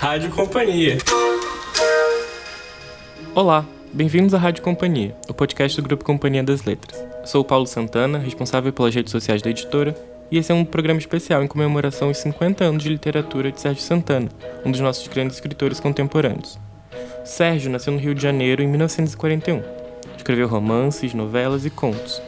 Rádio 0.00 0.30
Companhia. 0.30 0.96
Olá, 3.34 3.66
bem-vindos 3.92 4.32
à 4.32 4.38
Rádio 4.38 4.62
Companhia, 4.62 5.14
o 5.28 5.34
podcast 5.34 5.78
do 5.78 5.86
Grupo 5.86 6.06
Companhia 6.06 6.42
das 6.42 6.64
Letras. 6.64 6.98
Sou 7.26 7.42
o 7.42 7.44
Paulo 7.44 7.66
Santana, 7.66 8.18
responsável 8.18 8.72
pelas 8.72 8.94
redes 8.94 9.12
sociais 9.12 9.42
da 9.42 9.50
editora, 9.50 9.94
e 10.30 10.38
esse 10.38 10.50
é 10.50 10.54
um 10.54 10.64
programa 10.64 10.98
especial 10.98 11.44
em 11.44 11.46
comemoração 11.46 12.08
aos 12.08 12.16
50 12.16 12.64
anos 12.64 12.82
de 12.82 12.88
literatura 12.88 13.52
de 13.52 13.60
Sérgio 13.60 13.82
Santana, 13.82 14.30
um 14.64 14.70
dos 14.70 14.80
nossos 14.80 15.06
grandes 15.06 15.36
escritores 15.36 15.78
contemporâneos. 15.78 16.58
Sérgio 17.22 17.70
nasceu 17.70 17.92
no 17.92 17.98
Rio 17.98 18.14
de 18.14 18.22
Janeiro 18.22 18.62
em 18.62 18.66
1941. 18.68 19.62
Escreveu 20.16 20.48
romances, 20.48 21.12
novelas 21.12 21.66
e 21.66 21.70
contos, 21.70 22.22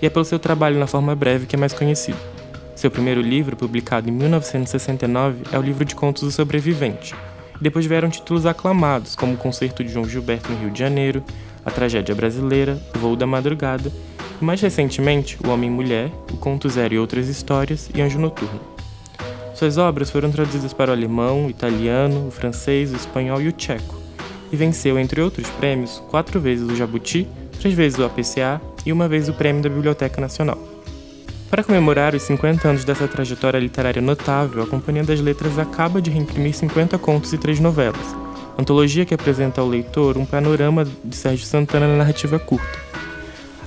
e 0.00 0.06
é 0.06 0.08
pelo 0.08 0.24
seu 0.24 0.38
trabalho 0.38 0.78
na 0.78 0.86
forma 0.86 1.14
breve 1.14 1.44
que 1.44 1.56
é 1.56 1.58
mais 1.58 1.74
conhecido. 1.74 2.37
Seu 2.78 2.92
primeiro 2.92 3.20
livro, 3.20 3.56
publicado 3.56 4.08
em 4.08 4.12
1969, 4.12 5.42
é 5.50 5.58
o 5.58 5.60
livro 5.60 5.84
de 5.84 5.96
contos 5.96 6.22
O 6.22 6.30
Sobrevivente. 6.30 7.12
Depois 7.60 7.84
vieram 7.84 8.08
títulos 8.08 8.46
aclamados, 8.46 9.16
como 9.16 9.34
O 9.34 9.36
Concerto 9.36 9.82
de 9.82 9.92
João 9.92 10.08
Gilberto 10.08 10.52
no 10.52 10.60
Rio 10.60 10.70
de 10.70 10.78
Janeiro, 10.78 11.24
A 11.66 11.72
Tragédia 11.72 12.14
Brasileira, 12.14 12.80
O 12.94 12.98
Voo 13.00 13.16
da 13.16 13.26
Madrugada, 13.26 13.90
e 14.40 14.44
mais 14.44 14.60
recentemente, 14.60 15.36
O 15.44 15.50
Homem 15.50 15.68
e 15.68 15.72
Mulher, 15.72 16.12
O 16.32 16.36
Conto 16.36 16.68
Zero 16.68 16.94
e 16.94 17.00
Outras 17.00 17.26
Histórias 17.26 17.90
e 17.92 18.00
Anjo 18.00 18.20
Noturno. 18.20 18.60
Suas 19.56 19.76
obras 19.76 20.08
foram 20.08 20.30
traduzidas 20.30 20.72
para 20.72 20.92
o 20.92 20.94
alemão, 20.94 21.46
o 21.46 21.50
italiano, 21.50 22.28
o 22.28 22.30
francês, 22.30 22.92
o 22.92 22.96
espanhol 22.96 23.42
e 23.42 23.48
o 23.48 23.52
tcheco, 23.52 24.00
e 24.52 24.56
venceu, 24.56 24.96
entre 25.00 25.20
outros 25.20 25.50
prêmios, 25.50 26.00
quatro 26.08 26.38
vezes 26.38 26.70
o 26.70 26.76
Jabuti, 26.76 27.26
três 27.58 27.74
vezes 27.74 27.98
o 27.98 28.04
APCA 28.04 28.60
e 28.86 28.92
uma 28.92 29.08
vez 29.08 29.28
o 29.28 29.34
Prêmio 29.34 29.64
da 29.64 29.68
Biblioteca 29.68 30.20
Nacional. 30.20 30.67
Para 31.50 31.64
comemorar 31.64 32.14
os 32.14 32.22
50 32.22 32.68
anos 32.68 32.84
dessa 32.84 33.08
trajetória 33.08 33.58
literária 33.58 34.02
notável, 34.02 34.62
a 34.62 34.66
Companhia 34.66 35.02
das 35.02 35.18
Letras 35.18 35.58
acaba 35.58 36.00
de 36.00 36.10
reimprimir 36.10 36.54
50 36.54 36.98
contos 36.98 37.32
e 37.32 37.38
três 37.38 37.58
novelas, 37.58 38.14
antologia 38.58 39.06
que 39.06 39.14
apresenta 39.14 39.62
ao 39.62 39.66
leitor 39.66 40.18
um 40.18 40.26
panorama 40.26 40.86
de 41.02 41.16
Sérgio 41.16 41.46
Santana 41.46 41.88
na 41.88 41.96
narrativa 41.96 42.38
curta. 42.38 42.78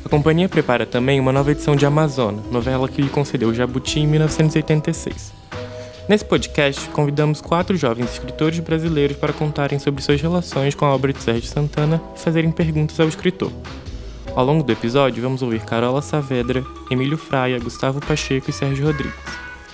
A 0.05 0.09
companhia 0.09 0.47
prepara 0.47 0.85
também 0.85 1.19
uma 1.19 1.31
nova 1.31 1.51
edição 1.51 1.75
de 1.75 1.83
Amazônia, 1.83 2.43
novela 2.51 2.87
que 2.87 3.01
lhe 3.01 3.09
concedeu 3.09 3.51
Jabuti 3.51 3.99
em 3.99 4.07
1986. 4.07 5.33
Nesse 6.07 6.25
podcast, 6.25 6.87
convidamos 6.89 7.41
quatro 7.41 7.75
jovens 7.75 8.11
escritores 8.11 8.59
brasileiros 8.59 9.17
para 9.17 9.33
contarem 9.33 9.79
sobre 9.79 10.03
suas 10.03 10.21
relações 10.21 10.75
com 10.75 10.85
a 10.85 10.93
obra 10.93 11.11
de 11.11 11.21
Sérgio 11.21 11.49
Santana 11.49 11.99
e 12.15 12.19
fazerem 12.19 12.51
perguntas 12.51 12.99
ao 12.99 13.07
escritor. 13.07 13.51
Ao 14.33 14.45
longo 14.45 14.63
do 14.63 14.71
episódio, 14.71 15.21
vamos 15.21 15.41
ouvir 15.41 15.65
Carola 15.65 16.01
Saavedra, 16.01 16.63
Emílio 16.89 17.17
Fraia, 17.17 17.59
Gustavo 17.59 17.99
Pacheco 17.99 18.49
e 18.49 18.53
Sérgio 18.53 18.85
Rodrigues. 18.85 19.19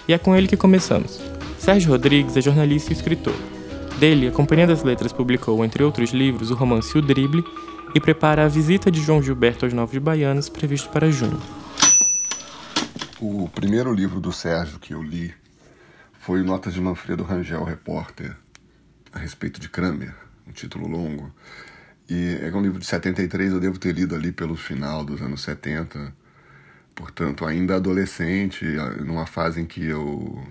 E 0.07 0.13
é 0.13 0.17
com 0.17 0.35
ele 0.35 0.47
que 0.47 0.57
começamos. 0.57 1.21
Sérgio 1.59 1.91
Rodrigues 1.91 2.35
é 2.35 2.41
jornalista 2.41 2.91
e 2.91 2.95
escritor. 2.95 3.35
Dele, 3.99 4.27
a 4.27 4.31
Companhia 4.31 4.65
das 4.65 4.83
Letras 4.83 5.13
publicou, 5.13 5.63
entre 5.63 5.83
outros 5.83 6.11
livros, 6.11 6.49
o 6.49 6.55
romance 6.55 6.97
O 6.97 7.03
Drible 7.03 7.43
e 7.93 7.99
prepara 7.99 8.45
a 8.45 8.47
visita 8.47 8.89
de 8.89 8.99
João 8.99 9.21
Gilberto 9.21 9.63
aos 9.63 9.73
Novos 9.73 9.97
Baianos, 9.99 10.49
previsto 10.49 10.89
para 10.89 11.11
junho. 11.11 11.39
O 13.21 13.47
primeiro 13.49 13.93
livro 13.93 14.19
do 14.19 14.31
Sérgio 14.31 14.79
que 14.79 14.93
eu 14.93 15.03
li 15.03 15.33
foi 16.19 16.41
Notas 16.41 16.73
de 16.73 16.81
Manfredo 16.81 17.23
Rangel, 17.23 17.63
repórter, 17.63 18.35
a 19.13 19.19
respeito 19.19 19.59
de 19.59 19.69
Kramer, 19.69 20.15
um 20.47 20.51
título 20.51 20.87
longo. 20.87 21.31
E 22.09 22.37
é 22.41 22.55
um 22.55 22.61
livro 22.61 22.79
de 22.79 22.85
73, 22.85 23.51
eu 23.51 23.59
devo 23.59 23.77
ter 23.77 23.93
lido 23.93 24.15
ali 24.15 24.31
pelo 24.31 24.55
final 24.55 25.03
dos 25.03 25.21
anos 25.21 25.41
70, 25.41 26.13
portanto, 26.95 27.45
ainda 27.45 27.75
adolescente, 27.75 28.65
numa 29.05 29.25
fase 29.25 29.61
em 29.61 29.65
que 29.65 29.83
eu 29.85 30.41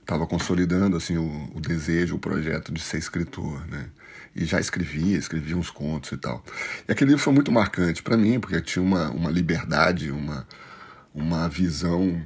estava 0.00 0.26
consolidando 0.26 0.96
assim 0.96 1.16
o, 1.16 1.50
o, 1.54 1.60
desejo, 1.60 2.16
o 2.16 2.18
projeto 2.18 2.72
de 2.72 2.80
ser 2.80 2.98
escritor, 2.98 3.66
né? 3.68 3.86
E 4.34 4.44
já 4.44 4.60
escrevia, 4.60 5.16
escrevia 5.16 5.56
uns 5.56 5.70
contos 5.70 6.12
e 6.12 6.16
tal. 6.16 6.44
E 6.88 6.92
aquele 6.92 7.10
livro 7.10 7.22
foi 7.22 7.32
muito 7.32 7.50
marcante 7.50 8.02
para 8.02 8.16
mim, 8.16 8.38
porque 8.38 8.60
tinha 8.60 8.82
uma, 8.82 9.10
uma 9.10 9.30
liberdade, 9.30 10.10
uma, 10.10 10.46
uma 11.12 11.48
visão 11.48 12.22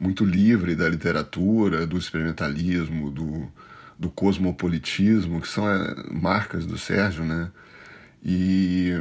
muito 0.00 0.24
livre 0.24 0.74
da 0.74 0.88
literatura, 0.88 1.86
do 1.86 1.98
experimentalismo, 1.98 3.10
do, 3.10 3.46
do 3.98 4.10
cosmopolitismo, 4.10 5.40
que 5.40 5.48
são 5.48 5.68
é, 5.68 5.94
marcas 6.10 6.66
do 6.66 6.78
Sérgio, 6.78 7.24
né? 7.24 7.50
E, 8.24 8.92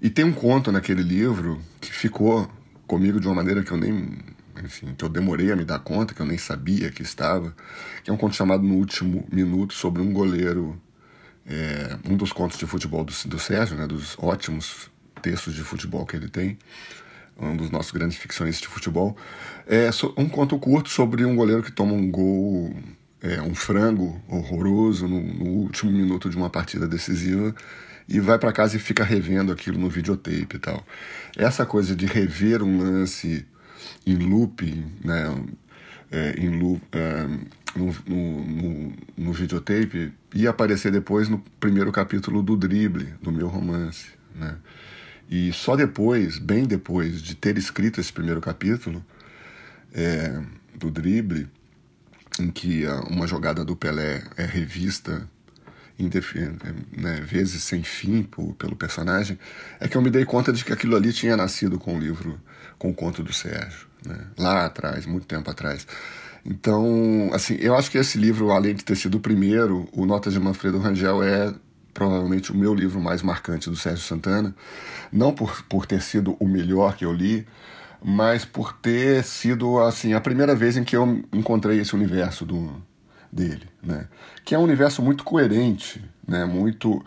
e 0.00 0.08
tem 0.08 0.24
um 0.24 0.32
conto 0.32 0.72
naquele 0.72 1.02
livro 1.02 1.60
que 1.80 1.92
ficou 1.92 2.50
comigo 2.86 3.20
de 3.20 3.28
uma 3.28 3.34
maneira 3.34 3.62
que 3.62 3.70
eu 3.70 3.76
nem. 3.76 4.18
Enfim, 4.64 4.94
que 4.96 5.04
eu 5.04 5.08
demorei 5.08 5.50
a 5.52 5.56
me 5.56 5.64
dar 5.64 5.78
conta, 5.78 6.12
que 6.12 6.20
eu 6.20 6.26
nem 6.26 6.36
sabia 6.36 6.90
que 6.90 7.02
estava, 7.02 7.54
que 8.04 8.10
é 8.10 8.12
um 8.12 8.16
conto 8.16 8.34
chamado 8.34 8.62
No 8.62 8.74
Último 8.74 9.26
Minuto, 9.32 9.72
sobre 9.72 10.02
um 10.02 10.12
goleiro, 10.12 10.78
é, 11.46 11.96
um 12.04 12.14
dos 12.14 12.30
contos 12.30 12.58
de 12.58 12.66
futebol 12.66 13.02
do, 13.02 13.12
do 13.26 13.38
Sérgio, 13.38 13.76
né, 13.76 13.86
dos 13.86 14.16
ótimos 14.18 14.90
textos 15.22 15.54
de 15.54 15.62
futebol 15.62 16.04
que 16.04 16.14
ele 16.14 16.28
tem, 16.28 16.58
um 17.38 17.56
dos 17.56 17.70
nossos 17.70 17.90
grandes 17.90 18.18
ficcionistas 18.18 18.60
de 18.60 18.68
futebol. 18.68 19.16
É 19.66 19.88
um 20.18 20.28
conto 20.28 20.58
curto 20.58 20.90
sobre 20.90 21.24
um 21.24 21.34
goleiro 21.34 21.62
que 21.62 21.72
toma 21.72 21.94
um 21.94 22.10
gol 22.10 22.74
é, 23.22 23.40
um 23.40 23.54
frango 23.54 24.20
horroroso 24.28 25.06
no, 25.06 25.20
no, 25.20 25.44
último 25.44 25.90
minuto 25.90 26.28
de 26.28 26.36
uma 26.36 26.50
partida 26.50 26.88
decisiva 26.88 27.54
e 28.10 28.18
vai 28.18 28.38
para 28.38 28.52
casa 28.52 28.76
e 28.76 28.80
fica 28.80 29.04
revendo 29.04 29.52
aquilo 29.52 29.78
no 29.78 29.88
videotape 29.88 30.56
e 30.56 30.58
tal. 30.58 30.84
Essa 31.36 31.64
coisa 31.64 31.94
de 31.94 32.06
rever 32.06 32.60
um 32.60 32.76
lance 32.76 33.46
em 34.04 34.16
loop, 34.16 34.84
né, 35.04 35.32
é, 36.10 36.34
em 36.36 36.48
loop, 36.58 36.82
é, 36.90 37.26
no, 37.76 37.94
no, 38.06 38.44
no, 38.44 38.92
no, 39.16 39.32
videotape, 39.32 40.12
ia 40.34 40.50
aparecer 40.50 40.90
depois 40.90 41.28
no 41.28 41.38
primeiro 41.60 41.92
capítulo 41.92 42.42
do 42.42 42.56
Drible, 42.56 43.14
do 43.22 43.30
meu 43.30 43.46
romance. 43.46 44.08
Né? 44.34 44.56
E 45.30 45.52
só 45.52 45.76
depois, 45.76 46.38
bem 46.38 46.64
depois 46.64 47.22
de 47.22 47.36
ter 47.36 47.56
escrito 47.56 48.00
esse 48.00 48.12
primeiro 48.12 48.40
capítulo 48.40 49.04
é, 49.94 50.42
do 50.74 50.90
Drible, 50.90 51.48
em 52.40 52.50
que 52.50 52.84
uma 53.08 53.28
jogada 53.28 53.64
do 53.64 53.76
Pelé 53.76 54.24
é 54.36 54.44
revista 54.44 55.28
né, 56.08 57.20
vezes 57.22 57.62
sem 57.62 57.82
fim 57.82 58.22
por, 58.22 58.54
pelo 58.54 58.76
personagem, 58.76 59.38
é 59.78 59.88
que 59.88 59.96
eu 59.96 60.02
me 60.02 60.10
dei 60.10 60.24
conta 60.24 60.52
de 60.52 60.64
que 60.64 60.72
aquilo 60.72 60.96
ali 60.96 61.12
tinha 61.12 61.36
nascido 61.36 61.78
com 61.78 61.96
o 61.96 61.98
livro, 61.98 62.40
com 62.78 62.90
o 62.90 62.94
conto 62.94 63.22
do 63.22 63.32
Sérgio, 63.32 63.86
né, 64.06 64.18
lá 64.38 64.66
atrás, 64.66 65.06
muito 65.06 65.26
tempo 65.26 65.50
atrás. 65.50 65.86
Então, 66.44 67.30
assim, 67.32 67.56
eu 67.60 67.76
acho 67.76 67.90
que 67.90 67.98
esse 67.98 68.16
livro, 68.16 68.50
além 68.50 68.74
de 68.74 68.84
ter 68.84 68.96
sido 68.96 69.16
o 69.16 69.20
primeiro, 69.20 69.88
o 69.92 70.06
Notas 70.06 70.32
de 70.32 70.40
Manfredo 70.40 70.78
Rangel 70.78 71.22
é 71.22 71.54
provavelmente 71.92 72.52
o 72.52 72.56
meu 72.56 72.74
livro 72.74 73.00
mais 73.00 73.20
marcante 73.20 73.68
do 73.68 73.76
Sérgio 73.76 74.04
Santana, 74.04 74.54
não 75.12 75.34
por, 75.34 75.62
por 75.64 75.86
ter 75.86 76.00
sido 76.00 76.36
o 76.38 76.46
melhor 76.46 76.96
que 76.96 77.04
eu 77.04 77.12
li, 77.12 77.46
mas 78.02 78.44
por 78.44 78.72
ter 78.72 79.22
sido 79.24 79.78
assim 79.80 80.14
a 80.14 80.20
primeira 80.20 80.54
vez 80.54 80.76
em 80.76 80.84
que 80.84 80.96
eu 80.96 81.22
encontrei 81.32 81.78
esse 81.80 81.94
universo 81.94 82.46
do, 82.46 82.82
dele, 83.32 83.66
né? 83.82 84.08
Que 84.44 84.54
é 84.54 84.58
um 84.58 84.62
universo 84.62 85.02
muito 85.02 85.24
coerente, 85.24 86.02
né? 86.26 86.44
Muito 86.44 87.02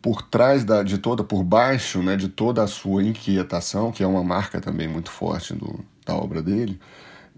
por 0.00 0.22
trás 0.22 0.64
da, 0.64 0.82
de 0.82 0.98
toda, 0.98 1.22
por 1.24 1.42
baixo, 1.42 2.02
né? 2.02 2.16
De 2.16 2.28
toda 2.28 2.62
a 2.62 2.66
sua 2.66 3.02
inquietação, 3.02 3.92
que 3.92 4.02
é 4.02 4.06
uma 4.06 4.22
marca 4.22 4.60
também 4.60 4.88
muito 4.88 5.10
forte 5.10 5.54
do, 5.54 5.84
da 6.06 6.14
obra 6.14 6.42
dele, 6.42 6.80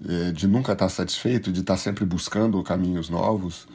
é, 0.09 0.31
de 0.33 0.47
nunca 0.47 0.73
estar 0.73 0.89
satisfeito, 0.89 1.53
de 1.53 1.61
estar 1.61 1.77
sempre 1.77 2.05
buscando 2.05 2.63
caminhos 2.63 3.09
novos. 3.09 3.67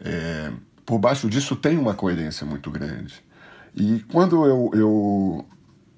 É, 0.00 0.50
por 0.86 0.98
baixo 0.98 1.28
disso 1.28 1.54
tem 1.56 1.76
uma 1.76 1.94
coerência 1.94 2.46
muito 2.46 2.70
grande. 2.70 3.22
E 3.74 4.00
quando 4.10 4.44
eu, 4.46 4.70
eu 4.74 5.46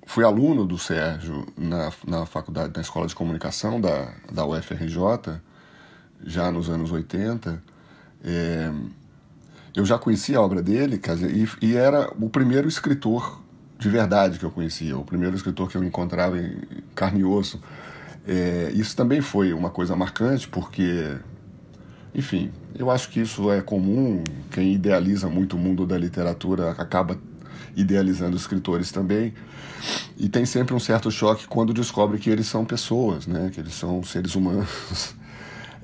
fui 0.07 0.25
aluno 0.25 0.67
do 0.67 0.77
Sérgio 0.77 1.47
na, 1.57 1.93
na 2.07 2.27
faculdade, 2.27 2.73
na 2.75 2.83
escola 2.83 3.07
de 3.07 3.15
comunicação 3.15 3.81
da, 3.81 4.13
da 4.33 4.45
UFRJ, 4.45 5.41
já 6.25 6.51
nos 6.51 6.69
anos 6.69 6.91
80. 6.91 7.63
É, 8.25 8.73
eu 9.75 9.85
já 9.85 9.99
conhecia 9.99 10.39
a 10.39 10.43
obra 10.43 10.63
dele, 10.63 11.01
e, 11.61 11.67
e, 11.67 11.77
era 11.77 12.13
o 12.19 12.29
primeiro 12.29 12.69
escritor 12.69 13.41
de 13.79 13.89
verdade 13.89 14.39
que 14.39 14.45
eu 14.45 14.51
conhecia, 14.51 14.97
o 14.97 15.05
primeiro 15.05 15.35
escritor 15.35 15.69
que 15.71 15.77
eu 15.77 15.83
encontrava 15.83 16.39
em 16.39 16.61
carne 16.95 17.21
e 17.21 17.25
osso. 17.25 17.61
É, 18.27 18.71
isso 18.75 18.95
também 18.95 19.21
foi 19.21 19.53
uma 19.53 19.71
coisa 19.71 19.97
marcante, 19.97 20.47
porque, 20.49 21.17
enfim, 22.15 22.51
eu 22.79 22.91
acho 22.91 23.09
que 23.09 23.21
isso 23.21 23.51
é 23.51 23.63
comum. 23.63 24.23
Quem 24.51 24.75
idealiza 24.75 25.29
muito 25.29 25.57
o 25.57 25.59
mundo 25.59 25.87
da 25.87 25.97
literatura 25.97 26.73
acaba 26.73 27.19
idealizando 27.75 28.37
escritores 28.37 28.91
também. 28.93 29.33
E 30.17 30.29
tem 30.29 30.45
sempre 30.45 30.75
um 30.75 30.81
certo 30.81 31.11
choque 31.11 31.47
quando 31.47 31.73
descobre 31.73 32.19
que 32.19 32.29
eles 32.29 32.47
são 32.47 32.65
pessoas, 32.65 33.27
né? 33.27 33.51
que 33.53 33.61
eles 33.61 33.75
são 33.75 34.03
seres 34.03 34.35
humanos. 34.35 35.15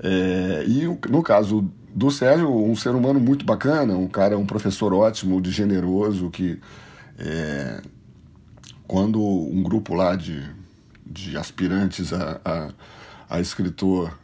É, 0.02 0.64
e 0.66 0.87
no 1.08 1.22
caso 1.22 1.70
do 1.94 2.10
Sérgio, 2.10 2.54
um 2.54 2.76
ser 2.76 2.90
humano 2.90 3.19
muito 3.19 3.44
bacana, 3.44 3.94
um 3.94 4.08
cara, 4.08 4.37
um 4.37 4.44
professor 4.44 4.93
ótimo, 4.93 5.40
de 5.40 5.50
generoso, 5.50 6.31
que 6.31 6.60
é, 7.19 7.81
quando 8.87 9.22
um 9.22 9.62
grupo 9.62 9.94
lá 9.94 10.14
de, 10.14 10.44
de 11.04 11.37
aspirantes 11.37 12.12
a, 12.12 12.40
a, 12.44 12.69
a 13.31 13.40
escritor 13.40 14.16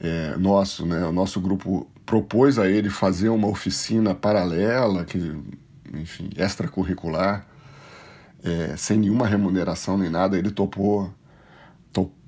é, 0.00 0.36
nosso, 0.36 0.86
né, 0.86 1.04
o 1.04 1.12
nosso 1.12 1.40
grupo 1.40 1.86
propôs 2.04 2.58
a 2.58 2.66
ele 2.68 2.90
fazer 2.90 3.28
uma 3.28 3.46
oficina 3.46 4.14
paralela, 4.14 5.04
que, 5.04 5.36
enfim, 5.94 6.30
extracurricular, 6.36 7.46
é, 8.42 8.76
sem 8.76 8.98
nenhuma 8.98 9.26
remuneração 9.26 9.96
nem 9.96 10.10
nada, 10.10 10.36
ele 10.36 10.50
topou, 10.50 11.12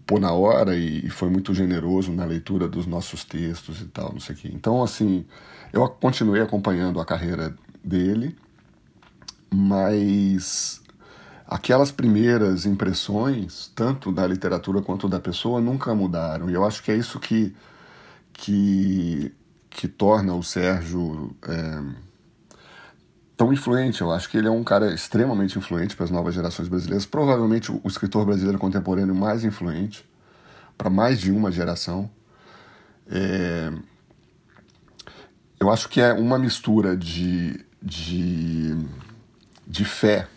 topou 0.04 0.20
na 0.20 0.32
hora 0.32 0.76
e, 0.76 1.06
e, 1.06 1.10
foi 1.10 1.28
muito 1.30 1.54
generoso 1.54 2.12
na 2.12 2.24
leitura 2.24 2.68
dos 2.68 2.86
nossos 2.86 3.24
textos 3.24 3.80
e 3.80 3.86
tal, 3.86 4.12
não 4.12 4.20
sei 4.20 4.34
o 4.34 4.38
quê. 4.38 4.50
Então, 4.52 4.82
assim, 4.82 5.24
eu 5.72 5.88
continuei 5.88 6.42
acompanhando 6.42 7.00
a 7.00 7.04
carreira 7.04 7.56
dele, 7.82 8.36
mas 9.50 10.82
aquelas 11.46 11.90
primeiras 11.90 12.66
impressões, 12.66 13.72
tanto 13.74 14.12
da 14.12 14.26
literatura 14.26 14.82
quanto 14.82 15.08
da 15.08 15.18
pessoa, 15.18 15.60
nunca 15.60 15.94
mudaram. 15.94 16.50
E 16.50 16.54
eu 16.54 16.64
acho 16.64 16.82
que 16.82 16.90
é 16.90 16.96
isso 16.96 17.18
que, 17.18 17.54
que, 18.32 19.32
que 19.70 19.88
torna 19.88 20.34
o 20.34 20.42
Sérgio 20.42 21.34
é, 21.48 21.82
tão 23.36 23.52
influente. 23.52 24.00
Eu 24.00 24.10
acho 24.12 24.28
que 24.28 24.36
ele 24.36 24.48
é 24.48 24.50
um 24.50 24.64
cara 24.64 24.92
extremamente 24.92 25.58
influente 25.58 25.96
para 25.96 26.04
as 26.04 26.10
novas 26.10 26.34
gerações 26.34 26.68
brasileiras, 26.68 27.06
provavelmente 27.06 27.70
o, 27.70 27.80
escritor 27.86 28.24
brasileiro 28.24 28.58
contemporâneo 28.58 29.14
mais 29.14 29.44
influente 29.44 30.08
para 30.76 30.90
mais 30.90 31.20
de 31.20 31.30
uma 31.30 31.50
geração. 31.50 32.10
É, 33.08 33.72
eu 35.60 35.70
acho 35.70 35.88
que 35.88 36.00
é 36.00 36.12
uma 36.12 36.38
mistura 36.38 36.96
de, 36.96 37.64
de, 37.82 38.76
de 39.66 39.84
fé 39.84 40.28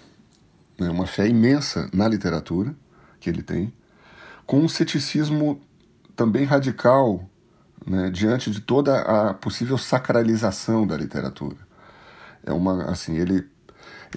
né, 0.80 0.90
uma 0.90 1.08
fé 1.08 1.28
imensa 1.28 1.90
na 1.94 2.08
literatura 2.08 2.76
que 3.20 3.30
ele 3.30 3.42
tem, 3.42 3.74
com 4.46 4.60
um 4.60 4.70
ceticismo 4.70 5.60
também 6.16 6.46
radical 6.46 7.28
né, 7.86 8.10
diante 8.10 8.52
de 8.52 8.62
toda 8.62 9.00
a 9.02 9.34
possível 9.34 9.78
sacralização 9.78 10.86
da 10.86 10.96
literatura. 10.96 11.67
É 12.48 12.52
uma 12.54 12.90
assim 12.90 13.18
ele 13.18 13.46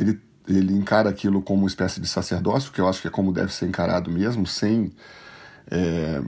ele 0.00 0.20
ele 0.48 0.72
encara 0.72 1.08
aquilo 1.08 1.42
como 1.42 1.62
uma 1.62 1.68
espécie 1.68 2.00
de 2.00 2.08
sacerdócio, 2.08 2.72
que 2.72 2.80
eu 2.80 2.88
acho 2.88 3.00
que 3.00 3.08
é 3.08 3.10
como 3.10 3.32
deve 3.32 3.52
ser 3.52 3.66
encarado 3.66 4.10
mesmo, 4.10 4.46
sem 4.46 4.92
é, 5.70 6.20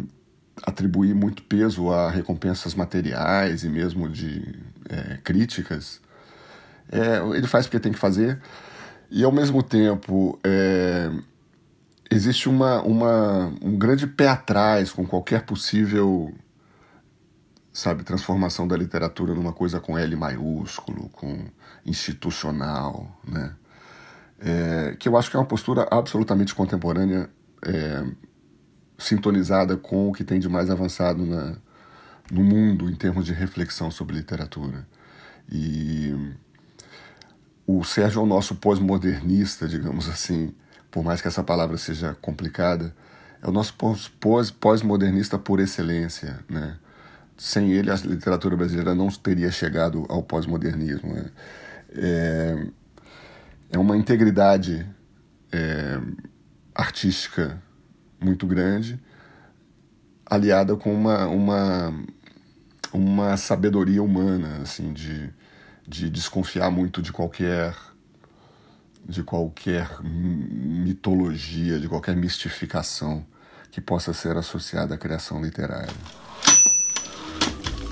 atribuir 0.63 1.15
muito 1.15 1.43
peso 1.43 1.91
a 1.91 2.11
recompensas 2.11 2.75
materiais 2.75 3.65
e 3.65 3.69
mesmo 3.69 4.09
de 4.09 4.55
é, 4.89 5.19
críticas. 5.25 6.01
É, 6.91 7.19
ele 7.37 7.47
faz 7.47 7.67
porque 7.67 7.81
tem 7.81 7.91
que 7.91 7.99
fazer, 7.99 8.41
e 9.11 9.25
ao 9.25 9.33
mesmo 9.33 9.63
tempo 9.63 10.39
é, 10.45 11.11
existe 12.11 12.49
uma, 12.49 12.83
uma, 12.83 13.53
um 13.61 13.77
grande 13.77 14.07
pé 14.07 14.29
atrás 14.29 14.93
com 14.93 15.07
qualquer 15.07 15.45
possível 15.45 16.33
sabe 17.73 18.05
transformação 18.05 18.69
da 18.69 18.77
literatura 18.77 19.35
numa 19.35 19.53
coisa 19.53 19.81
com 19.81 19.99
L 19.99 20.15
maiúsculo, 20.15 21.09
com 21.09 21.47
institucional, 21.85 23.21
né? 23.27 23.55
É, 24.39 24.97
que 24.99 25.09
eu 25.09 25.17
acho 25.17 25.31
que 25.31 25.37
é 25.37 25.39
uma 25.39 25.47
postura 25.47 25.87
absolutamente 25.91 26.55
contemporânea, 26.55 27.31
é, 27.65 28.05
sintonizada 28.99 29.77
com 29.77 30.09
o 30.09 30.13
que 30.13 30.25
tem 30.25 30.41
de 30.41 30.49
mais 30.49 30.69
avançado 30.69 31.25
na, 31.25 31.57
no 32.31 32.43
mundo 32.43 32.91
em 32.91 32.95
termos 32.95 33.25
de 33.25 33.33
reflexão 33.33 33.91
sobre 33.91 34.17
literatura. 34.17 34.87
E 35.51 36.35
o 37.67 37.85
Sérgio 37.85 38.21
é 38.21 38.23
o 38.23 38.27
nosso 38.27 38.57
pós-modernista, 38.57 39.69
digamos 39.69 40.09
assim, 40.09 40.53
por 40.91 41.05
mais 41.05 41.21
que 41.21 41.29
essa 41.29 41.43
palavra 41.43 41.77
seja 41.77 42.17
complicada, 42.21 42.95
é 43.43 43.49
o 43.49 43.53
nosso 43.53 43.75
pós-modernista 44.61 45.39
por 45.39 45.61
excelência, 45.61 46.41
né? 46.49 46.77
Sem 47.37 47.73
ele, 47.73 47.91
a 47.91 47.95
literatura 47.97 48.57
brasileira 48.57 48.95
não 48.95 49.09
teria 49.09 49.51
chegado 49.51 50.07
ao 50.09 50.23
pós-modernismo. 50.23 51.15
Né? 51.15 51.25
É, 51.97 52.67
é 53.73 53.79
uma 53.79 53.97
integridade 53.97 54.87
é, 55.51 56.01
artística 56.75 57.63
muito 58.21 58.47
grande, 58.47 58.99
aliada 60.25 60.77
com 60.77 60.95
uma, 60.95 61.27
uma, 61.27 62.05
uma 62.93 63.37
sabedoria 63.37 64.03
humana, 64.03 64.61
assim, 64.63 64.93
de, 64.93 65.31
de 65.87 66.09
desconfiar 66.09 66.71
muito 66.71 67.03
de 67.03 67.13
qualquer 67.13 67.75
de 69.05 69.25
qualquer 69.25 70.01
mitologia, 70.01 71.81
de 71.81 71.89
qualquer 71.89 72.15
mistificação 72.15 73.27
que 73.71 73.81
possa 73.81 74.13
ser 74.13 74.37
associada 74.37 74.95
à 74.95 74.99
criação 74.99 75.43
literária. 75.43 75.93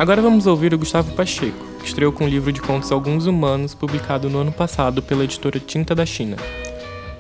Agora 0.01 0.23
vamos 0.23 0.47
ouvir 0.47 0.73
o 0.73 0.79
Gustavo 0.79 1.13
Pacheco, 1.13 1.63
que 1.79 1.87
estreou 1.87 2.11
com 2.11 2.25
o 2.25 2.27
livro 2.27 2.51
de 2.51 2.63
contos 2.63 2.91
Alguns 2.91 3.27
Humanos, 3.27 3.75
publicado 3.75 4.31
no 4.31 4.39
ano 4.39 4.51
passado 4.51 5.03
pela 5.03 5.25
editora 5.25 5.61
Tinta 5.61 5.95
da 5.95 6.07
China. 6.07 6.39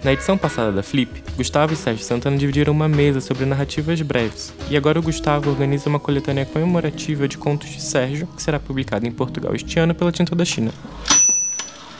Na 0.02 0.14
edição 0.14 0.38
passada 0.38 0.72
da 0.72 0.82
Flip, 0.82 1.22
Gustavo 1.36 1.74
e 1.74 1.76
Sérgio 1.76 2.02
Santana 2.02 2.38
dividiram 2.38 2.72
uma 2.72 2.88
mesa 2.88 3.20
sobre 3.20 3.44
narrativas 3.44 4.00
breves, 4.00 4.54
e 4.70 4.78
agora 4.78 4.98
o 4.98 5.02
Gustavo 5.02 5.50
organiza 5.50 5.90
uma 5.90 6.00
coletânea 6.00 6.46
comemorativa 6.46 7.28
de 7.28 7.36
contos 7.36 7.68
de 7.68 7.82
Sérgio, 7.82 8.26
que 8.28 8.42
será 8.42 8.58
publicada 8.58 9.06
em 9.06 9.12
Portugal 9.12 9.54
este 9.54 9.78
ano 9.78 9.94
pela 9.94 10.10
Tinta 10.10 10.34
da 10.34 10.46
China. 10.46 10.72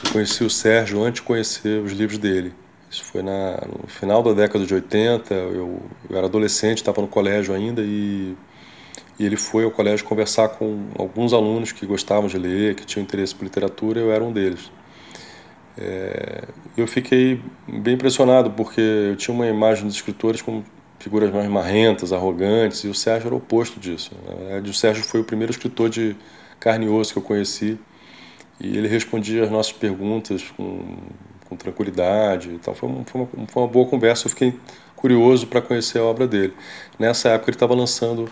Eu 0.03 0.11
conheci 0.11 0.43
o 0.43 0.49
Sérgio 0.49 1.03
antes 1.03 1.21
de 1.21 1.27
conhecer 1.27 1.79
os 1.79 1.91
livros 1.91 2.17
dele. 2.17 2.55
Isso 2.89 3.03
foi 3.03 3.21
na, 3.21 3.61
no 3.67 3.87
final 3.87 4.23
da 4.23 4.33
década 4.33 4.65
de 4.65 4.73
80, 4.73 5.31
eu, 5.31 5.79
eu 6.09 6.17
era 6.17 6.25
adolescente, 6.25 6.77
estava 6.77 7.01
no 7.01 7.07
colégio 7.07 7.53
ainda 7.53 7.83
e, 7.83 8.35
e 9.19 9.25
ele 9.25 9.35
foi 9.37 9.63
ao 9.63 9.71
colégio 9.71 10.05
conversar 10.05 10.49
com 10.49 10.87
alguns 10.97 11.33
alunos 11.33 11.71
que 11.71 11.85
gostavam 11.85 12.27
de 12.27 12.37
ler, 12.37 12.75
que 12.75 12.85
tinham 12.85 13.03
interesse 13.03 13.35
por 13.35 13.43
literatura, 13.43 13.99
eu 13.99 14.11
era 14.11 14.23
um 14.23 14.31
deles. 14.31 14.71
É, 15.77 16.43
eu 16.75 16.87
fiquei 16.87 17.41
bem 17.67 17.95
impressionado 17.95 18.51
porque 18.51 18.81
eu 18.81 19.15
tinha 19.15 19.33
uma 19.33 19.47
imagem 19.47 19.85
dos 19.85 19.95
escritores 19.95 20.41
como 20.41 20.63
figuras 20.99 21.31
mais 21.31 21.49
marrentas, 21.49 22.13
arrogantes, 22.13 22.83
e 22.83 22.87
o 22.87 22.93
Sérgio 22.93 23.27
era 23.27 23.35
o 23.35 23.37
oposto 23.37 23.79
disso. 23.79 24.11
Verdade, 24.39 24.69
o 24.69 24.73
Sérgio 24.73 25.03
foi 25.03 25.21
o 25.21 25.23
primeiro 25.23 25.51
escritor 25.51 25.89
de 25.89 26.15
carne 26.59 26.85
e 26.85 26.89
osso 26.89 27.13
que 27.13 27.19
eu 27.19 27.23
conheci 27.23 27.79
e 28.63 28.77
ele 28.77 28.87
respondia 28.87 29.43
as 29.43 29.49
nossas 29.49 29.73
perguntas 29.73 30.43
com, 30.55 30.97
com 31.49 31.55
tranquilidade. 31.55 32.49
Então 32.49 32.75
foi, 32.75 32.89
foi, 33.05 33.21
uma, 33.21 33.47
foi 33.47 33.63
uma 33.63 33.67
boa 33.67 33.87
conversa. 33.87 34.27
Eu 34.27 34.29
fiquei 34.29 34.53
curioso 34.95 35.47
para 35.47 35.61
conhecer 35.61 35.97
a 35.97 36.03
obra 36.03 36.27
dele. 36.27 36.53
Nessa 36.99 37.29
época 37.29 37.49
ele 37.49 37.55
estava 37.55 37.73
lançando 37.73 38.29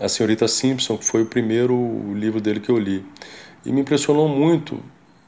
A 0.00 0.08
Senhorita 0.08 0.48
Simpson, 0.48 0.96
que 0.96 1.04
foi 1.04 1.22
o 1.22 1.26
primeiro 1.26 2.12
livro 2.14 2.40
dele 2.40 2.60
que 2.60 2.70
eu 2.70 2.78
li. 2.78 3.04
E 3.64 3.72
me 3.72 3.80
impressionou 3.82 4.28
muito 4.28 4.82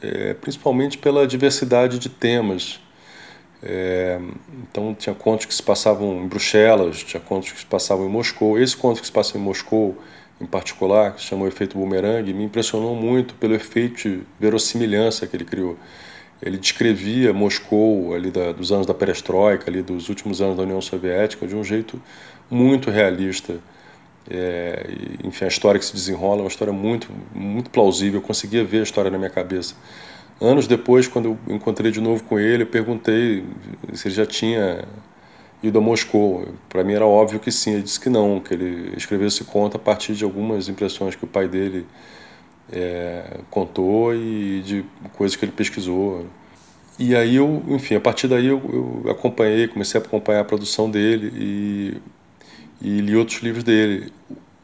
é, 0.05 0.35
principalmente 0.35 0.99
pela 0.99 1.27
diversidade 1.27 1.99
de 1.99 2.09
temas. 2.09 2.81
É, 3.63 4.21
então 4.63 4.95
tinha 4.95 5.15
contos 5.15 5.47
que 5.47 5.55
se 5.55 5.63
passavam 5.63 6.23
em 6.23 6.29
Bruxelas, 6.29 7.03
tinha 7.03 7.21
contos 7.21 7.53
que 7.53 7.59
se 7.61 7.67
passavam 7.67 8.07
em 8.07 8.11
Moscou. 8.11 8.59
Esse 8.59 8.77
conto 8.77 9.01
que 9.01 9.07
se 9.07 9.13
passa 9.13 9.39
em 9.39 9.41
Moscou, 9.41 9.97
em 10.41 10.47
particular, 10.47 11.15
que 11.15 11.23
se 11.23 11.29
chama 11.29 11.45
o 11.45 11.49
efeito 11.49 11.79
boomerang, 11.79 12.33
me 12.35 12.45
impressionou 12.45 12.95
muito 12.95 13.35
pelo 13.35 13.55
efeito 13.55 13.97
de 13.97 14.23
verossimilhança 14.39 15.27
que 15.27 15.37
ele 15.37 15.45
criou. 15.45 15.79
Ele 16.43 16.59
descrevia 16.59 17.33
Moscou 17.33 18.13
ali 18.13 18.31
da, 18.31 18.53
dos 18.53 18.71
anos 18.71 18.87
da 18.87 18.93
perestroika, 18.93 19.71
ali 19.71 19.81
dos 19.81 20.11
últimos 20.11 20.43
anos 20.43 20.57
da 20.57 20.65
União 20.65 20.81
Soviética, 20.81 21.47
de 21.47 21.57
um 21.57 21.65
jeito 21.65 22.01
muito 22.51 22.91
realista. 22.91 23.59
É, 24.31 24.87
enfim, 25.23 25.45
a 25.45 25.49
história 25.49 25.79
que 25.79 25.85
se 25.85 25.93
desenrola 25.93 26.41
é 26.41 26.43
uma 26.43 26.49
história 26.49 26.73
muito, 26.73 27.11
muito 27.35 27.71
plausível. 27.71 28.21
Eu 28.21 28.27
conseguia 28.27 28.65
ver 28.65 28.81
a 28.81 28.83
história 28.83 29.11
na 29.11 29.19
minha 29.19 29.31
cabeça. 29.31 29.75
Anos 30.41 30.67
depois, 30.67 31.07
quando 31.07 31.27
eu 31.47 31.55
encontrei 31.55 31.91
de 31.91 32.01
novo 32.01 32.25
com 32.25 32.39
ele, 32.39 32.65
eu 32.65 32.67
perguntei 32.67 33.45
se 33.93 34.09
ele 34.09 34.15
já 34.15 34.27
tinha 34.27 34.85
ido 35.63 35.79
a 35.79 35.81
Moscou. 35.81 36.49
Para 36.69 36.83
mim 36.85 36.95
era 36.95 37.07
óbvio 37.07 37.39
que 37.41 37.53
sim. 37.53 37.75
Ele 37.75 37.83
disse 37.83 38.01
que 38.01 38.09
não, 38.09 38.41
que 38.41 38.55
ele 38.55 38.95
escreveu 38.97 39.29
esse 39.29 39.45
conto 39.45 39.77
a 39.77 39.81
partir 39.81 40.15
de 40.15 40.25
algumas 40.25 40.69
impressões 40.69 41.15
que 41.15 41.25
o 41.25 41.29
pai 41.29 41.49
dele 41.49 41.87
é, 42.73 43.41
contou 43.51 44.15
e 44.15 44.63
de 44.63 44.85
coisas 45.15 45.37
que 45.37 45.45
ele 45.45 45.53
pesquisou. 45.53 46.27
E 46.99 47.15
aí 47.17 47.37
eu, 47.37 47.63
enfim, 47.69 47.97
a 47.97 48.01
partir 48.01 48.29
daí 48.29 48.47
eu, 48.47 49.03
eu 49.05 49.11
acompanhei, 49.11 49.67
comecei 49.69 50.01
a 50.01 50.05
acompanhar 50.05 50.41
a 50.41 50.45
produção 50.45 50.91
dele 50.91 51.33
e 51.35 51.97
e 52.85 53.01
li 53.01 53.17
outros 53.17 53.39
livros 53.39 53.65
dele. 53.65 54.13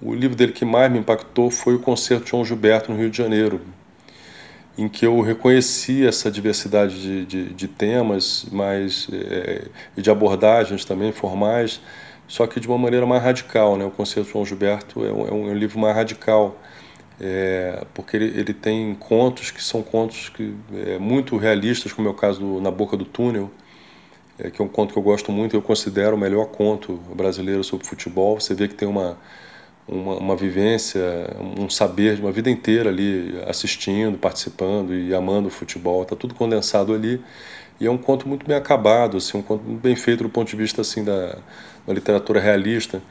O 0.00 0.14
livro 0.14 0.36
dele 0.36 0.52
que 0.52 0.64
mais 0.64 0.92
me 0.92 0.98
impactou 0.98 1.50
foi 1.50 1.74
o 1.74 1.78
Concerto 1.78 2.24
de 2.24 2.30
João 2.30 2.44
Gilberto 2.44 2.92
no 2.92 2.98
Rio 2.98 3.10
de 3.10 3.16
Janeiro, 3.16 3.62
em 4.76 4.88
que 4.88 5.06
eu 5.06 5.20
reconheci 5.22 6.06
essa 6.06 6.30
diversidade 6.30 7.00
de, 7.00 7.24
de, 7.24 7.54
de 7.54 7.68
temas 7.68 8.46
mas, 8.52 9.08
é, 9.10 9.68
e 9.96 10.02
de 10.02 10.10
abordagens 10.10 10.84
também 10.84 11.12
formais, 11.12 11.80
só 12.28 12.46
que 12.46 12.60
de 12.60 12.68
uma 12.68 12.78
maneira 12.78 13.06
mais 13.06 13.22
radical. 13.22 13.76
Né? 13.76 13.86
O 13.86 13.90
Concerto 13.90 14.26
de 14.26 14.32
João 14.32 14.44
Gilberto 14.44 15.04
é 15.04 15.12
um, 15.12 15.28
é 15.28 15.32
um 15.32 15.54
livro 15.54 15.78
mais 15.78 15.96
radical, 15.96 16.58
é, 17.18 17.84
porque 17.94 18.16
ele, 18.16 18.38
ele, 18.38 18.54
tem 18.54 18.94
contos 18.94 19.50
que 19.50 19.62
são 19.62 19.82
contos 19.82 20.28
que, 20.28 20.54
é, 20.86 20.98
muito 20.98 21.36
realistas, 21.38 21.92
como 21.92 22.08
é 22.08 22.10
o 22.10 22.14
caso 22.14 22.40
do 22.40 22.60
Na 22.60 22.70
Boca 22.70 22.96
do 22.96 23.04
Túnel, 23.04 23.50
é, 24.42 24.50
que 24.50 24.60
é 24.60 24.64
um 24.64 24.68
conto 24.68 24.92
que 24.92 24.98
eu 24.98 25.02
gosto 25.02 25.30
muito, 25.30 25.54
eu 25.54 25.62
considero 25.62 26.16
o 26.16 26.18
melhor 26.18 26.46
conto 26.46 26.94
brasileiro 27.14 27.62
sobre 27.62 27.86
futebol. 27.86 28.40
Você 28.40 28.54
vê 28.54 28.68
que 28.68 28.74
tem 28.74 28.88
uma, 28.88 29.18
uma, 29.86 30.14
uma 30.16 30.36
vivência, 30.36 31.00
um 31.58 31.68
saber 31.68 32.16
de 32.16 32.22
uma 32.22 32.32
vida 32.32 32.50
inteira 32.50 32.90
ali 32.90 33.38
assistindo, 33.46 34.18
participando 34.18 34.94
e 34.94 35.14
amando 35.14 35.48
o 35.48 35.50
futebol. 35.50 36.02
Está 36.02 36.16
tudo 36.16 36.34
condensado 36.34 36.94
ali. 36.94 37.20
E 37.80 37.86
é 37.86 37.90
um 37.90 37.98
conto 37.98 38.28
muito 38.28 38.46
bem 38.46 38.56
acabado, 38.56 39.16
assim, 39.16 39.38
um 39.38 39.42
conto 39.42 39.62
bem 39.64 39.96
feito 39.96 40.22
do 40.22 40.28
ponto 40.28 40.48
de 40.48 40.56
vista 40.56 40.82
assim 40.82 41.02
da, 41.02 41.38
da 41.86 41.92
literatura 41.92 42.38
realista. 42.40 43.02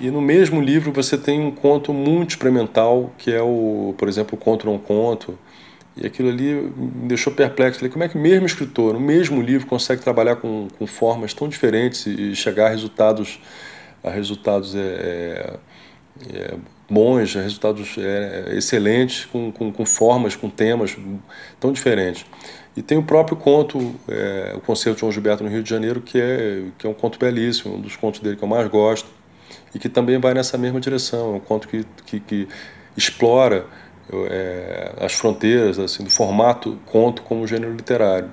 E 0.00 0.10
no 0.10 0.20
mesmo 0.20 0.60
livro 0.60 0.92
você 0.92 1.16
tem 1.16 1.40
um 1.40 1.50
conto 1.50 1.92
muito 1.92 2.30
experimental, 2.30 3.12
que 3.16 3.32
é 3.32 3.40
o, 3.40 3.94
por 3.96 4.08
exemplo, 4.08 4.38
o 4.38 4.38
Conto 4.38 4.66
Não 4.66 4.78
Conto. 4.78 5.38
E 5.96 6.06
aquilo 6.06 6.28
ali 6.28 6.52
me 6.52 7.08
deixou 7.08 7.32
perplexo. 7.32 7.78
Falei, 7.78 7.90
como 7.90 8.04
é 8.04 8.08
que 8.08 8.18
o 8.18 8.20
mesmo 8.20 8.44
escritor, 8.44 8.92
no 8.92 9.00
mesmo 9.00 9.40
livro, 9.40 9.66
consegue 9.66 10.02
trabalhar 10.02 10.36
com, 10.36 10.68
com 10.78 10.86
formas 10.86 11.32
tão 11.32 11.48
diferentes 11.48 12.06
e 12.06 12.36
chegar 12.36 12.66
a 12.66 12.68
resultados, 12.68 13.40
a 14.04 14.10
resultados 14.10 14.74
é, 14.74 14.78
é, 14.78 15.58
é, 16.34 16.54
bons, 16.88 17.34
a 17.34 17.40
resultados 17.40 17.96
é, 17.98 18.52
excelentes, 18.54 19.24
com, 19.24 19.50
com, 19.50 19.72
com, 19.72 19.86
formas, 19.86 20.36
com 20.36 20.50
temas 20.50 20.94
tão 21.58 21.72
diferentes. 21.72 22.26
E 22.76 22.82
tem 22.82 22.98
o 22.98 23.02
próprio 23.02 23.38
conto, 23.38 23.94
é, 24.06 24.52
o 24.54 24.60
Concerto 24.60 24.96
de 24.96 25.00
João 25.00 25.10
Gilberto 25.10 25.42
no 25.42 25.48
Rio 25.48 25.62
de 25.62 25.70
Janeiro, 25.70 26.02
que 26.02 26.20
é, 26.20 26.64
que 26.76 26.86
é 26.86 26.90
um 26.90 26.94
conto 26.94 27.18
belíssimo, 27.18 27.76
um 27.76 27.80
dos 27.80 27.96
contos 27.96 28.20
dele 28.20 28.36
que 28.36 28.44
eu 28.44 28.48
mais 28.48 28.68
gosto 28.68 29.08
e 29.74 29.78
que 29.78 29.88
também 29.88 30.18
vai 30.18 30.34
nessa 30.34 30.58
mesma 30.58 30.78
direção. 30.78 31.32
É 31.32 31.36
um 31.36 31.40
conto 31.40 31.68
que, 31.68 31.86
que, 32.04 32.20
que 32.20 32.48
explora 32.94 33.66
é, 34.30 34.92
as 35.00 35.12
fronteiras 35.14 35.78
assim, 35.78 36.04
do 36.04 36.10
formato 36.10 36.78
conto 36.86 37.22
como 37.22 37.46
gênero 37.46 37.72
literário. 37.72 38.30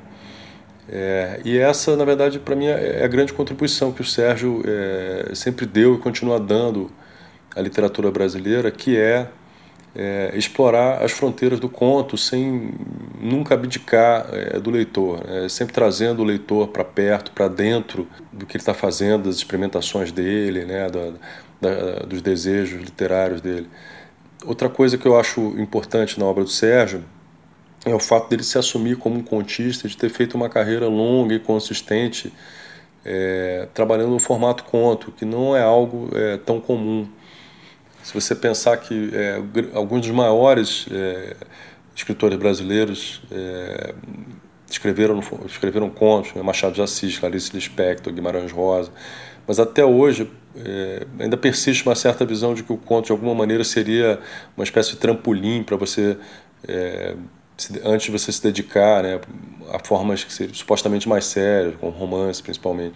É, 0.89 1.39
e 1.45 1.57
essa, 1.57 1.95
na 1.95 2.03
verdade, 2.03 2.39
para 2.39 2.55
mim 2.55 2.67
é 2.67 3.03
a 3.03 3.07
grande 3.07 3.33
contribuição 3.33 3.91
que 3.91 4.01
o 4.01 4.05
Sérgio 4.05 4.61
é, 4.65 5.33
sempre 5.33 5.65
deu 5.65 5.95
e 5.95 5.97
continua 5.97 6.39
dando 6.39 6.91
à 7.55 7.61
literatura 7.61 8.11
brasileira, 8.11 8.69
que 8.69 8.97
é 8.97 9.29
é, 9.95 10.31
explorar 10.35 11.03
as 11.03 11.11
fronteiras 11.11 11.59
do 11.59 11.69
conto 11.69 12.17
sem 12.17 12.73
nunca 13.19 13.53
abdicar 13.53 14.27
é, 14.31 14.59
do 14.59 14.71
leitor, 14.71 15.23
né? 15.25 15.47
sempre 15.47 15.73
trazendo 15.73 16.21
o 16.21 16.25
leitor 16.25 16.69
para 16.69 16.83
perto, 16.83 17.31
para 17.31 17.47
dentro 17.47 18.07
do 18.31 18.45
que 18.45 18.57
ele 18.57 18.61
está 18.61 18.73
fazendo, 18.73 19.25
das 19.25 19.35
experimentações 19.35 20.11
dele, 20.11 20.65
né? 20.65 20.89
Da, 20.89 21.13
da, 21.61 21.99
dos 22.05 22.21
desejos 22.21 22.81
literários 22.81 23.39
dele. 23.39 23.69
Outra 24.45 24.69
coisa 24.69 24.97
que 24.97 25.07
eu 25.07 25.17
acho 25.17 25.39
importante 25.59 26.19
na 26.19 26.25
obra 26.25 26.43
do 26.43 26.49
Sérgio 26.49 27.03
é 27.85 27.93
o 27.93 27.99
fato 27.99 28.29
dele 28.29 28.43
se 28.43 28.57
assumir 28.57 28.97
como 28.97 29.17
um 29.17 29.23
contista, 29.23 29.87
de 29.87 29.97
ter 29.97 30.09
feito 30.09 30.35
uma 30.35 30.49
carreira 30.49 30.87
longa 30.87 31.33
e 31.33 31.39
consistente 31.39 32.31
é, 33.05 33.67
trabalhando 33.73 34.11
no 34.11 34.19
formato 34.19 34.63
conto, 34.63 35.11
que 35.11 35.25
não 35.25 35.55
é 35.55 35.61
algo 35.61 36.09
é, 36.13 36.37
tão 36.37 36.61
comum. 36.61 37.07
Se 38.01 38.13
você 38.13 38.35
pensar 38.35 38.77
que 38.77 39.11
é, 39.13 39.41
alguns 39.73 40.01
dos 40.01 40.11
maiores 40.11 40.85
é, 40.91 41.35
escritores 41.95 42.37
brasileiros 42.37 43.21
é, 43.31 43.93
escreveram, 44.69 45.19
escreveram 45.45 45.89
contos, 45.89 46.33
né? 46.33 46.41
Machado 46.41 46.73
de 46.73 46.81
Assis, 46.81 47.17
Clarice 47.19 47.53
Lispector, 47.53 48.11
Guimarães 48.11 48.51
Rosa, 48.51 48.91
mas 49.47 49.59
até 49.59 49.83
hoje 49.83 50.29
é, 50.55 51.05
ainda 51.19 51.35
persiste 51.35 51.85
uma 51.85 51.95
certa 51.95 52.25
visão 52.25 52.53
de 52.53 52.63
que 52.63 52.71
o 52.71 52.77
conto 52.77 53.07
de 53.07 53.11
alguma 53.11 53.33
maneira 53.33 53.63
seria 53.63 54.19
uma 54.55 54.63
espécie 54.63 54.91
de 54.91 54.97
trampolim 54.97 55.63
para 55.63 55.75
você 55.75 56.17
é, 56.67 57.15
antes 57.83 58.05
de 58.05 58.11
você 58.11 58.31
se 58.31 58.41
dedicar 58.41 59.03
né, 59.03 59.19
a 59.71 59.79
formas 59.79 60.23
que 60.23 60.31
seriam 60.31 60.53
supostamente 60.53 61.07
mais 61.07 61.25
sérias, 61.25 61.75
como 61.79 61.91
romance 61.91 62.41
principalmente. 62.41 62.95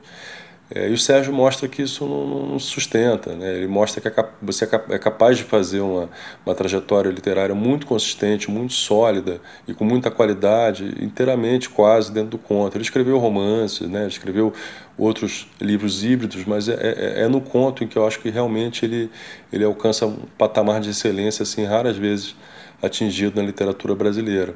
É, 0.69 0.89
e 0.89 0.93
o 0.93 0.97
Sérgio 0.97 1.33
mostra 1.33 1.65
que 1.65 1.81
isso 1.81 2.05
não, 2.05 2.45
não 2.45 2.59
sustenta, 2.59 3.33
né? 3.33 3.55
ele 3.55 3.67
mostra 3.67 4.01
que 4.01 4.07
é 4.07 4.29
você 4.41 4.65
é 4.89 4.99
capaz 4.99 5.37
de 5.37 5.45
fazer 5.45 5.79
uma, 5.79 6.09
uma 6.45 6.53
trajetória 6.53 7.09
literária 7.09 7.55
muito 7.55 7.87
consistente, 7.87 8.51
muito 8.51 8.73
sólida 8.73 9.39
e 9.65 9.73
com 9.73 9.85
muita 9.85 10.11
qualidade, 10.11 10.93
inteiramente 11.01 11.69
quase 11.69 12.11
dentro 12.11 12.31
do 12.31 12.37
conto. 12.37 12.75
Ele 12.75 12.83
escreveu 12.83 13.17
romances, 13.17 13.87
né? 13.87 14.07
escreveu 14.07 14.51
outros 14.97 15.47
livros 15.61 16.03
híbridos, 16.03 16.43
mas 16.43 16.67
é, 16.67 16.73
é, 16.73 17.21
é, 17.21 17.27
no 17.29 17.39
conto 17.39 17.85
em 17.85 17.87
que 17.87 17.97
eu 17.97 18.05
acho 18.05 18.19
que 18.19 18.29
realmente 18.29 18.83
ele, 18.83 19.09
ele 19.53 19.63
alcança 19.63 20.05
um 20.05 20.17
patamar 20.37 20.81
de 20.81 20.89
excelência 20.89 21.43
assim 21.43 21.63
raras 21.63 21.95
vezes 21.95 22.35
atingido 22.81 23.39
na 23.39 23.47
literatura 23.47 23.95
brasileira. 23.95 24.53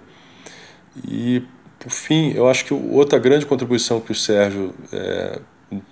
E, 1.08 1.42
por 1.80 1.90
fim, 1.90 2.34
eu 2.34 2.50
acho 2.50 2.66
que 2.66 2.74
outra 2.74 3.18
grande 3.18 3.46
contribuição 3.46 4.02
que 4.02 4.12
o 4.12 4.16
Sérgio 4.16 4.74
é, 4.92 5.40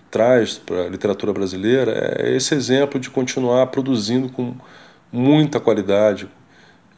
traz 0.10 0.58
para 0.58 0.86
a 0.86 0.90
literatura 0.90 1.32
brasileira 1.32 2.16
é 2.20 2.36
esse 2.36 2.56
exemplo 2.56 3.00
de 3.00 3.10
continuar 3.10 3.68
produzindo 3.68 4.30
com 4.30 4.56
muita 5.12 5.60
qualidade 5.60 6.30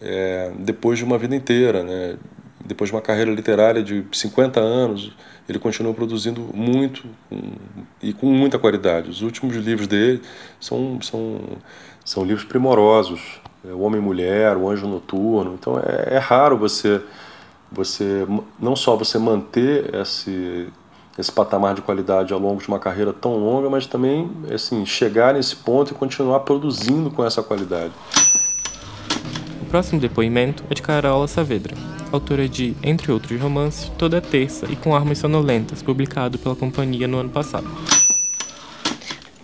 é, 0.02 0.52
depois 0.58 0.98
de 0.98 1.06
uma 1.06 1.18
vida 1.18 1.36
inteira, 1.36 1.84
né? 1.84 2.18
depois 2.66 2.90
de 2.90 2.96
uma 2.96 3.02
carreira 3.02 3.32
literária 3.32 3.84
de 3.84 4.06
50 4.12 4.60
anos, 4.60 5.16
ele 5.48 5.60
continua 5.60 5.94
produzindo 5.94 6.42
muito 6.54 7.04
com, 7.30 7.42
e 8.02 8.14
com 8.14 8.28
muita 8.28 8.58
qualidade. 8.58 9.10
Os 9.10 9.22
últimos 9.22 9.56
livros 9.56 9.88
dele 9.88 10.22
são, 10.60 11.00
são, 11.02 11.42
são 12.06 12.24
livros 12.24 12.46
primorosos. 12.46 13.42
É, 13.68 13.72
o 13.72 13.80
Homem 13.82 14.00
e 14.00 14.04
Mulher, 14.04 14.58
O 14.58 14.70
Anjo 14.70 14.88
Noturno. 14.88 15.56
Então 15.60 15.78
é, 15.78 16.16
é 16.16 16.18
raro 16.18 16.58
você, 16.58 17.02
você 17.72 18.26
não 18.60 18.76
só 18.76 18.96
você 18.96 19.18
manter 19.18 19.94
esse, 19.96 20.68
esse 21.18 21.32
patamar 21.32 21.76
de 21.76 21.82
qualidade 21.82 22.34
ao 22.34 22.40
longo 22.40 22.62
de 22.62 22.68
uma 22.68 22.80
carreira 22.80 23.12
tão 23.12 23.36
longa, 23.36 23.70
mas 23.70 23.86
também 23.86 24.30
assim, 24.54 24.86
chegar 24.86 25.34
nesse 25.34 25.56
ponto 25.56 25.92
e 25.92 25.96
continuar 25.96 26.42
produzindo 26.42 27.12
com 27.12 27.24
essa 27.24 27.44
qualidade. 27.44 27.94
O 29.62 29.66
próximo 29.66 30.00
depoimento 30.00 30.64
é 30.70 30.74
de 30.74 30.82
Carola 30.82 31.28
Saavedra, 31.28 31.76
autora 32.12 32.48
de, 32.48 32.76
entre 32.84 33.12
outros 33.12 33.40
romances, 33.40 33.90
Toda 33.98 34.22
Terça 34.22 34.66
e 34.70 34.76
Com 34.76 34.96
Armas 34.96 35.20
Sonolentas, 35.20 35.82
publicado 35.82 36.38
pela 36.38 36.56
companhia 36.56 37.08
no 37.08 37.18
ano 37.18 37.30
passado. 37.30 37.68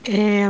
É, 0.03 0.47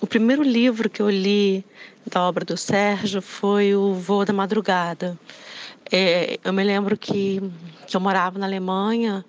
o 0.00 0.06
primeiro 0.06 0.42
livro 0.42 0.88
que 0.88 1.02
eu 1.02 1.10
li 1.10 1.64
da 2.06 2.22
obra 2.22 2.44
do 2.44 2.56
Sérgio 2.56 3.22
foi 3.22 3.74
o 3.74 3.94
Voo 3.94 4.24
da 4.24 4.32
Madrugada. 4.32 5.18
É, 5.90 6.38
eu 6.44 6.52
me 6.52 6.62
lembro 6.62 6.96
que, 6.96 7.42
que 7.86 7.96
eu 7.96 8.00
morava 8.00 8.38
na 8.38 8.46
Alemanha 8.46 9.24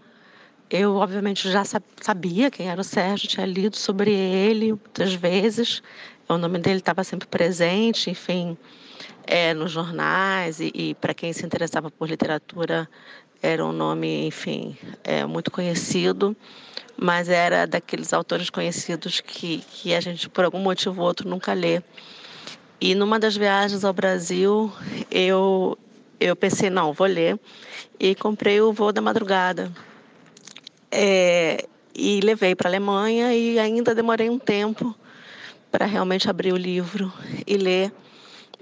eu, 0.69 0.95
obviamente, 0.95 1.49
já 1.51 1.63
sabia 2.01 2.49
quem 2.49 2.69
era 2.69 2.81
o 2.81 2.83
Sérgio, 2.83 3.27
tinha 3.27 3.45
lido 3.45 3.75
sobre 3.77 4.11
ele 4.11 4.69
muitas 4.69 5.13
vezes. 5.13 5.83
O 6.27 6.37
nome 6.37 6.57
dele 6.57 6.79
estava 6.79 7.03
sempre 7.03 7.27
presente, 7.27 8.09
enfim, 8.09 8.57
é, 9.27 9.53
nos 9.53 9.71
jornais. 9.71 10.59
E, 10.59 10.71
e 10.73 10.95
para 10.95 11.13
quem 11.13 11.31
se 11.33 11.45
interessava 11.45 11.91
por 11.91 12.09
literatura, 12.09 12.89
era 13.43 13.63
um 13.63 13.71
nome, 13.71 14.25
enfim, 14.25 14.75
é, 15.03 15.23
muito 15.25 15.51
conhecido. 15.51 16.35
Mas 16.97 17.29
era 17.29 17.67
daqueles 17.67 18.11
autores 18.11 18.49
conhecidos 18.49 19.21
que, 19.21 19.59
que 19.69 19.93
a 19.93 19.99
gente, 19.99 20.27
por 20.29 20.45
algum 20.45 20.59
motivo 20.59 21.01
ou 21.01 21.07
outro, 21.07 21.29
nunca 21.29 21.53
lê. 21.53 21.81
E 22.81 22.95
numa 22.95 23.19
das 23.19 23.37
viagens 23.37 23.83
ao 23.83 23.93
Brasil, 23.93 24.71
eu, 25.11 25.77
eu 26.19 26.35
pensei, 26.35 26.69
não, 26.71 26.91
vou 26.91 27.07
ler. 27.07 27.39
E 27.99 28.15
comprei 28.15 28.59
o 28.61 28.73
Voo 28.73 28.91
da 28.91 29.01
Madrugada, 29.01 29.71
é, 30.91 31.65
e 31.93 32.19
levei 32.21 32.55
para 32.55 32.67
a 32.67 32.71
Alemanha 32.71 33.33
e 33.33 33.57
ainda 33.59 33.95
demorei 33.95 34.29
um 34.29 34.39
tempo 34.39 34.95
para 35.71 35.85
realmente 35.85 36.29
abrir 36.29 36.53
o 36.53 36.57
livro 36.57 37.11
e 37.45 37.57
ler. 37.57 37.91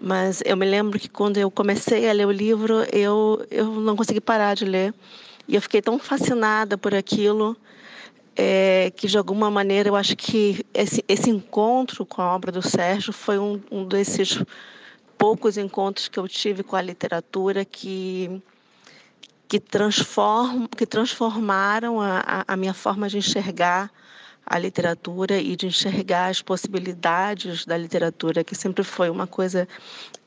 Mas 0.02 0.42
eu 0.46 0.58
me 0.58 0.66
lembro 0.66 1.00
que 1.00 1.10
quando 1.10 1.38
eu 1.38 1.50
comecei 1.50 2.10
a 2.10 2.14
ler 2.14 2.28
o 2.28 2.32
livro, 2.32 2.84
eu, 2.92 3.46
eu 3.50 3.66
não 3.66 3.96
consegui 3.96 4.20
parar 4.20 4.56
de 4.56 4.66
ler. 4.66 4.94
E 5.48 5.56
eu 5.56 5.62
fiquei 5.62 5.82
tão 5.82 6.00
fascinada 6.00 6.78
por 6.78 6.96
aquilo 6.96 7.56
é, 8.36 8.92
que, 8.96 9.08
de 9.08 9.18
alguma 9.18 9.52
maneira, 9.52 9.90
eu 9.90 9.96
acho 9.96 10.16
que 10.16 10.66
esse, 10.74 11.04
esse 11.08 11.30
encontro 11.30 12.06
com 12.06 12.22
a 12.22 12.36
obra 12.36 12.52
do 12.52 12.62
Sérgio 12.62 13.14
foi 13.14 13.38
um, 13.38 13.62
um 13.72 13.86
desses 13.86 14.44
poucos 15.18 15.58
encontros 15.58 16.08
que 16.08 16.20
eu 16.20 16.28
tive 16.28 16.64
com 16.64 16.76
a 16.76 16.82
literatura 16.82 17.64
que 17.64 18.42
que, 19.54 19.60
transform, 19.60 20.66
que 20.66 20.84
transformaram 20.84 22.02
a, 22.02 22.44
a 22.48 22.58
minha 22.58 22.74
forma 22.74 23.08
de 23.08 23.20
enxergar 23.20 23.92
a 24.44 24.58
literatura 24.58 25.38
e 25.38 25.56
de 25.56 25.68
enxergar 25.68 26.30
as 26.30 26.42
possibilidades 26.42 27.64
da 27.64 27.78
literatura, 27.78 28.44
que 28.44 28.56
sempre 28.56 28.84
foi 28.84 29.12
uma 29.12 29.28
coisa 29.28 29.68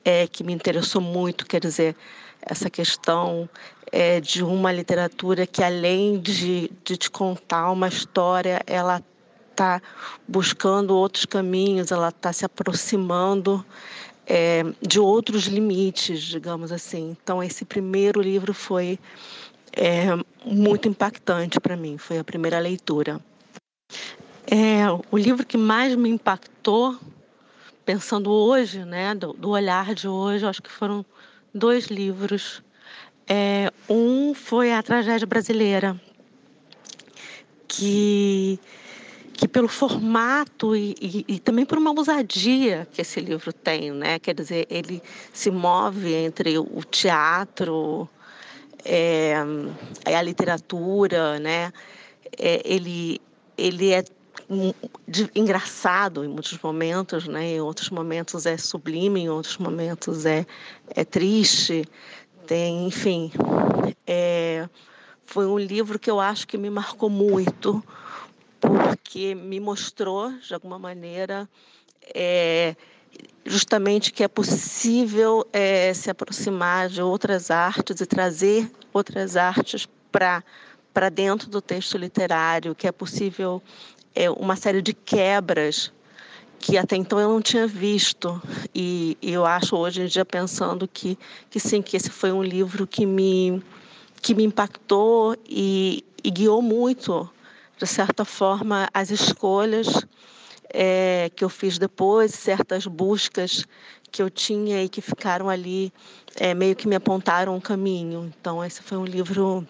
é, 0.04 0.28
que 0.28 0.44
me 0.44 0.52
interessou 0.52 1.02
muito, 1.02 1.44
quer 1.44 1.60
dizer, 1.60 1.96
essa 2.40 2.70
questão 2.70 3.50
é, 3.90 4.20
de 4.20 4.44
uma 4.44 4.70
literatura 4.70 5.44
que, 5.44 5.60
além 5.60 6.20
de, 6.20 6.70
de 6.84 6.96
te 6.96 7.10
contar 7.10 7.72
uma 7.72 7.88
história, 7.88 8.62
ela 8.64 9.02
está 9.50 9.82
buscando 10.28 10.94
outros 10.94 11.24
caminhos, 11.24 11.90
ela 11.90 12.10
está 12.10 12.32
se 12.32 12.44
aproximando 12.44 13.66
é, 14.26 14.64
de 14.82 14.98
outros 14.98 15.44
limites, 15.44 16.22
digamos 16.22 16.72
assim. 16.72 17.16
Então, 17.22 17.42
esse 17.42 17.64
primeiro 17.64 18.20
livro 18.20 18.52
foi 18.52 18.98
é, 19.72 20.06
muito 20.44 20.88
impactante 20.88 21.60
para 21.60 21.76
mim, 21.76 21.96
foi 21.96 22.18
a 22.18 22.24
primeira 22.24 22.58
leitura. 22.58 23.20
É, 24.46 24.84
o 25.10 25.16
livro 25.16 25.44
que 25.44 25.56
mais 25.56 25.94
me 25.94 26.08
impactou 26.08 26.98
pensando 27.84 28.30
hoje, 28.30 28.84
né, 28.84 29.14
do, 29.14 29.32
do, 29.32 29.50
olhar 29.50 29.94
de 29.94 30.08
hoje, 30.08 30.44
acho 30.44 30.62
que 30.62 30.70
foram 30.70 31.06
dois 31.54 31.86
livros. 31.86 32.62
É, 33.28 33.72
um 33.88 34.34
foi 34.34 34.72
a 34.72 34.82
tragédia 34.82 35.26
brasileira, 35.26 36.00
que 37.68 38.58
que 39.36 39.46
pelo 39.46 39.68
formato 39.68 40.74
e, 40.74 40.94
e, 41.00 41.24
e, 41.28 41.38
também 41.38 41.66
por 41.66 41.76
uma 41.76 41.90
ousadia 41.90 42.88
que 42.90 43.02
esse 43.02 43.20
livro 43.20 43.52
tem, 43.52 43.92
né? 43.92 44.18
Quer 44.18 44.34
dizer, 44.34 44.66
ele 44.70 45.02
se 45.32 45.50
move 45.50 46.12
entre 46.14 46.58
o 46.58 46.82
teatro, 46.90 48.08
é, 48.84 49.34
a 50.06 50.22
literatura, 50.22 51.38
né? 51.38 51.72
É, 52.38 52.62
ele 52.64 53.20
ele 53.58 53.92
é 53.92 54.04
engraçado 55.34 56.24
em 56.24 56.28
muitos 56.28 56.58
momentos, 56.58 57.28
né? 57.28 57.56
Em 57.56 57.60
outros 57.60 57.90
momentos 57.90 58.46
é 58.46 58.56
sublime, 58.56 59.20
em 59.20 59.28
outros 59.28 59.58
momentos 59.58 60.24
é 60.24 60.46
é 60.90 61.04
triste. 61.04 61.86
Tem, 62.46 62.86
enfim, 62.86 63.32
é, 64.06 64.68
foi 65.26 65.46
um 65.46 65.58
livro 65.58 65.98
que 65.98 66.10
eu 66.10 66.20
acho 66.20 66.46
que 66.46 66.56
me 66.56 66.70
marcou 66.70 67.10
muito 67.10 67.82
porque 68.66 69.34
me 69.34 69.60
mostrou, 69.60 70.32
de 70.38 70.52
alguma 70.52 70.78
maneira, 70.78 71.48
é, 72.14 72.74
justamente 73.44 74.12
que 74.12 74.24
é 74.24 74.28
possível 74.28 75.46
é, 75.52 75.92
se 75.94 76.10
aproximar 76.10 76.88
de 76.88 77.00
outras 77.00 77.50
artes 77.50 78.00
e 78.00 78.06
trazer 78.06 78.70
outras 78.92 79.36
artes 79.36 79.88
para 80.10 80.42
para 80.92 81.10
dentro 81.10 81.50
do 81.50 81.60
texto 81.60 81.98
literário, 81.98 82.74
que 82.74 82.86
é 82.86 82.92
possível 82.92 83.62
é, 84.14 84.30
uma 84.30 84.56
série 84.56 84.80
de 84.80 84.94
quebras 84.94 85.92
que 86.58 86.78
até 86.78 86.96
então 86.96 87.20
eu 87.20 87.28
não 87.28 87.42
tinha 87.42 87.66
visto. 87.66 88.40
E, 88.74 89.18
e, 89.20 89.30
eu 89.30 89.44
acho 89.44 89.76
hoje 89.76 90.02
em 90.02 90.06
dia 90.06 90.24
pensando 90.24 90.88
que 90.88 91.18
que 91.50 91.60
sim 91.60 91.82
que 91.82 91.98
esse 91.98 92.08
foi 92.08 92.32
um 92.32 92.42
livro 92.42 92.86
que 92.86 93.04
me 93.04 93.62
que 94.22 94.34
me 94.34 94.42
impactou 94.42 95.36
e, 95.46 96.02
e 96.24 96.30
guiou 96.30 96.62
muito 96.62 97.30
de 97.78 97.86
certa 97.86 98.24
forma, 98.24 98.88
as 98.92 99.10
escolhas 99.10 100.06
é, 100.72 101.30
que 101.34 101.44
eu 101.44 101.48
fiz 101.48 101.78
depois, 101.78 102.32
certas 102.34 102.86
buscas 102.86 103.66
que 104.10 104.22
eu 104.22 104.30
tinha 104.30 104.82
e 104.82 104.88
que 104.88 105.00
ficaram 105.00 105.48
ali, 105.48 105.92
é, 106.36 106.54
meio 106.54 106.74
que 106.74 106.88
me 106.88 106.96
apontaram 106.96 107.54
um 107.54 107.60
caminho. 107.60 108.32
Então, 108.40 108.64
esse 108.64 108.82
foi 108.82 108.96
um 108.96 109.04
livro 109.04 109.66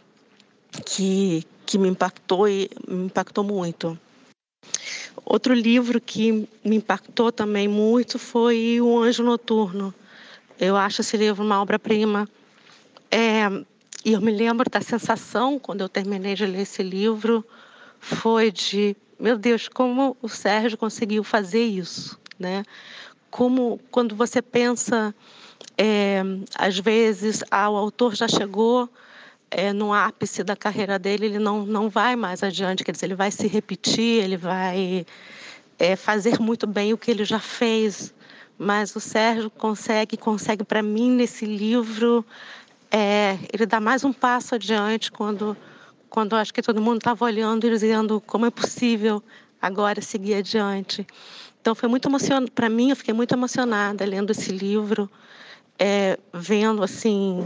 que, 0.84 1.44
que 1.64 1.78
me 1.78 1.88
impactou 1.88 2.48
e 2.48 2.70
me 2.86 3.06
impactou 3.06 3.42
muito. 3.42 3.98
Outro 5.24 5.54
livro 5.54 6.00
que 6.00 6.48
me 6.64 6.76
impactou 6.76 7.32
também 7.32 7.66
muito 7.66 8.18
foi 8.18 8.80
O 8.80 9.02
Anjo 9.02 9.22
Noturno. 9.24 9.92
Eu 10.58 10.76
acho 10.76 11.00
esse 11.00 11.16
livro 11.16 11.44
uma 11.44 11.60
obra-prima. 11.60 12.28
É, 13.10 13.48
e 14.04 14.12
eu 14.12 14.20
me 14.20 14.30
lembro 14.30 14.70
da 14.70 14.80
sensação, 14.80 15.58
quando 15.58 15.80
eu 15.80 15.88
terminei 15.88 16.34
de 16.34 16.46
ler 16.46 16.62
esse 16.62 16.82
livro, 16.82 17.44
foi 18.00 18.50
de, 18.50 18.96
meu 19.18 19.36
Deus, 19.38 19.68
como 19.68 20.16
o 20.22 20.28
Sérgio 20.28 20.78
conseguiu 20.78 21.24
fazer 21.24 21.64
isso, 21.64 22.18
né? 22.38 22.64
Como 23.30 23.80
quando 23.90 24.14
você 24.14 24.40
pensa, 24.40 25.14
é, 25.76 26.22
às 26.54 26.78
vezes, 26.78 27.42
ah, 27.50 27.68
o 27.68 27.76
autor 27.76 28.14
já 28.14 28.28
chegou 28.28 28.88
é, 29.50 29.72
no 29.72 29.92
ápice 29.92 30.42
da 30.42 30.56
carreira 30.56 30.98
dele, 30.98 31.26
ele 31.26 31.38
não, 31.38 31.64
não 31.64 31.88
vai 31.88 32.16
mais 32.16 32.42
adiante, 32.42 32.84
quer 32.84 32.92
dizer, 32.92 33.06
ele 33.06 33.14
vai 33.14 33.30
se 33.30 33.46
repetir, 33.46 34.22
ele 34.22 34.36
vai 34.36 35.06
é, 35.78 35.96
fazer 35.96 36.40
muito 36.40 36.66
bem 36.66 36.92
o 36.92 36.98
que 36.98 37.10
ele 37.10 37.24
já 37.24 37.38
fez, 37.38 38.14
mas 38.58 38.94
o 38.96 39.00
Sérgio 39.00 39.50
consegue, 39.50 40.16
consegue 40.16 40.64
para 40.64 40.82
mim 40.82 41.10
nesse 41.10 41.44
livro, 41.44 42.24
é, 42.90 43.38
ele 43.52 43.66
dá 43.66 43.80
mais 43.80 44.04
um 44.04 44.12
passo 44.12 44.54
adiante 44.54 45.12
quando 45.12 45.56
quando 46.08 46.34
acho 46.34 46.52
que 46.52 46.62
todo 46.62 46.80
mundo 46.80 46.98
estava 46.98 47.24
olhando 47.24 47.66
e 47.66 47.70
dizendo 47.70 48.20
como 48.20 48.46
é 48.46 48.50
possível 48.50 49.22
agora 49.60 50.00
seguir 50.00 50.34
adiante. 50.34 51.06
Então 51.60 51.74
foi 51.74 51.88
muito 51.88 52.08
emocionante 52.08 52.50
para 52.52 52.68
mim, 52.68 52.90
eu 52.90 52.96
fiquei 52.96 53.12
muito 53.12 53.32
emocionada 53.32 54.04
lendo 54.04 54.30
esse 54.30 54.52
livro, 54.52 55.10
é, 55.78 56.18
vendo 56.32 56.82
assim 56.82 57.44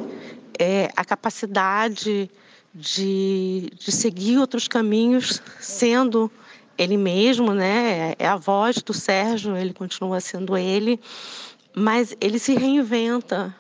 é, 0.59 0.90
a 0.94 1.05
capacidade 1.05 2.31
de, 2.75 3.70
de 3.79 3.90
seguir 3.90 4.38
outros 4.38 4.68
caminhos, 4.68 5.42
sendo 5.59 6.31
ele 6.77 6.96
mesmo, 6.96 7.53
né? 7.53 8.14
É 8.18 8.27
a 8.27 8.37
voz 8.37 8.83
do 8.83 8.92
Sérgio, 8.92 9.57
ele 9.57 9.73
continua 9.73 10.20
sendo 10.20 10.57
ele, 10.57 11.01
mas 11.75 12.16
ele 12.20 12.38
se 12.38 12.55
reinventa 12.55 13.55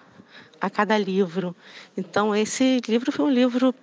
a 0.60 0.68
cada 0.68 0.96
livro. 0.96 1.56
Então 1.96 2.34
esse 2.34 2.80
livro 2.86 3.10
foi 3.10 3.24
um 3.24 3.30
livro 3.30 3.74